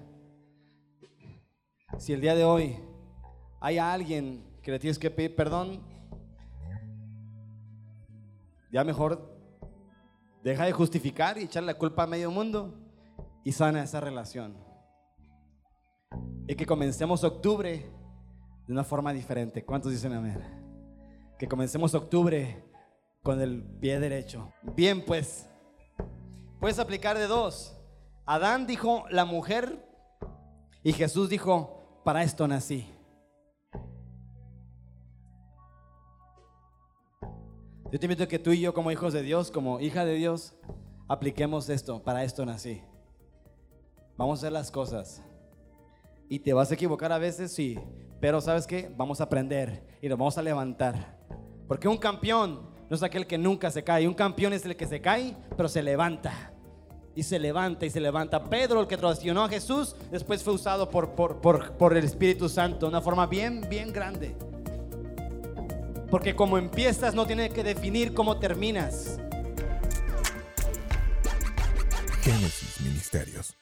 si 1.99 2.13
el 2.13 2.21
día 2.21 2.35
de 2.35 2.45
hoy 2.45 2.77
hay 3.61 3.77
alguien 3.77 4.43
que 4.63 4.73
le 4.73 4.79
tienes 4.79 4.99
que 4.99 5.11
pedir 5.11 5.37
perdón, 5.37 5.83
ya 8.73 8.83
mejor 8.83 9.39
deja 10.43 10.65
de 10.65 10.73
justificar 10.73 11.37
y 11.37 11.43
echar 11.43 11.63
la 11.63 11.75
culpa 11.75 12.05
a 12.05 12.07
medio 12.07 12.31
mundo 12.31 12.80
y 13.45 13.53
sana 13.53 13.83
esa 13.83 14.01
relación. 14.01 14.57
Y 16.47 16.55
que 16.55 16.67
comencemos 16.67 17.25
octubre 17.25 17.91
de 18.67 18.73
una 18.73 18.85
forma 18.85 19.13
diferente. 19.13 19.65
¿Cuántos 19.65 19.93
dicen 19.93 20.13
amén? 20.13 20.39
Que 21.39 21.49
comencemos 21.49 21.95
octubre 21.95 22.65
con 23.23 23.41
el 23.41 23.63
pie 23.81 24.01
derecho. 24.01 24.53
Bien, 24.75 25.05
pues, 25.05 25.49
puedes 26.59 26.79
aplicar 26.79 27.17
de 27.19 27.27
dos. 27.27 27.77
Adán 28.27 28.67
dijo 28.67 29.05
la 29.11 29.25
mujer 29.25 29.85
y 30.83 30.93
Jesús 30.93 31.29
dijo 31.29 32.01
para 32.05 32.23
esto 32.23 32.47
nací. 32.49 32.89
Yo 37.93 37.99
te 37.99 38.07
invito 38.07 38.23
a 38.23 38.29
que 38.29 38.39
tú 38.39 38.53
y 38.53 38.61
yo 38.61 38.73
como 38.73 38.93
hijos 38.93 39.13
de 39.13 39.23
Dios, 39.23 39.51
como 39.51 39.81
hija 39.81 40.05
de 40.05 40.15
Dios, 40.15 40.55
apliquemos 41.09 41.69
esto, 41.69 42.05
para 42.05 42.23
esto 42.23 42.47
nací. 42.47 42.83
Vamos 44.21 44.39
a 44.39 44.41
hacer 44.43 44.53
las 44.53 44.71
cosas. 44.71 45.23
Y 46.29 46.41
te 46.41 46.53
vas 46.53 46.71
a 46.71 46.75
equivocar 46.75 47.11
a 47.11 47.17
veces, 47.17 47.53
sí, 47.53 47.79
pero 48.21 48.43
¿sabes 48.43 48.67
qué? 48.67 48.93
Vamos 48.95 49.19
a 49.19 49.25
aprender 49.25 49.83
y 50.03 50.11
nos 50.11 50.19
vamos 50.19 50.37
a 50.37 50.43
levantar. 50.43 51.17
Porque 51.67 51.89
un 51.89 51.97
campeón 51.97 52.61
no 52.91 52.97
es 52.97 53.03
aquel 53.03 53.27
que 53.27 53.39
nunca 53.39 53.71
se 53.71 53.83
cae, 53.83 54.07
un 54.07 54.13
campeón 54.13 54.53
es 54.53 54.63
el 54.67 54.77
que 54.77 54.87
se 54.87 55.01
cae, 55.01 55.35
pero 55.57 55.71
se 55.71 55.83
levanta 55.83 56.53
y 57.15 57.23
se 57.23 57.39
levanta 57.39 57.87
y 57.87 57.91
se 57.91 57.99
levanta. 57.99 58.45
Pedro, 58.45 58.83
el 58.83 58.87
que 58.87 58.99
traicionó 58.99 59.45
a 59.45 59.49
Jesús, 59.49 59.97
después 60.11 60.43
fue 60.43 60.53
usado 60.53 60.91
por, 60.91 61.13
por, 61.15 61.97
el 61.97 62.05
Espíritu 62.05 62.51
Santo 62.51 62.81
de 62.81 62.91
una 62.91 63.01
forma 63.01 63.27
bien, 63.27 63.67
bien 63.71 63.91
grande. 63.91 64.37
Porque 66.11 66.37
como 66.37 66.59
empiezas 66.59 67.15
no 67.15 67.27
tiene 67.27 67.49
que 67.49 67.65
definir 67.65 68.13
cómo 68.13 68.39
terminas. 68.39 69.19
Génesis 72.21 72.83
Ministerios. 72.83 73.60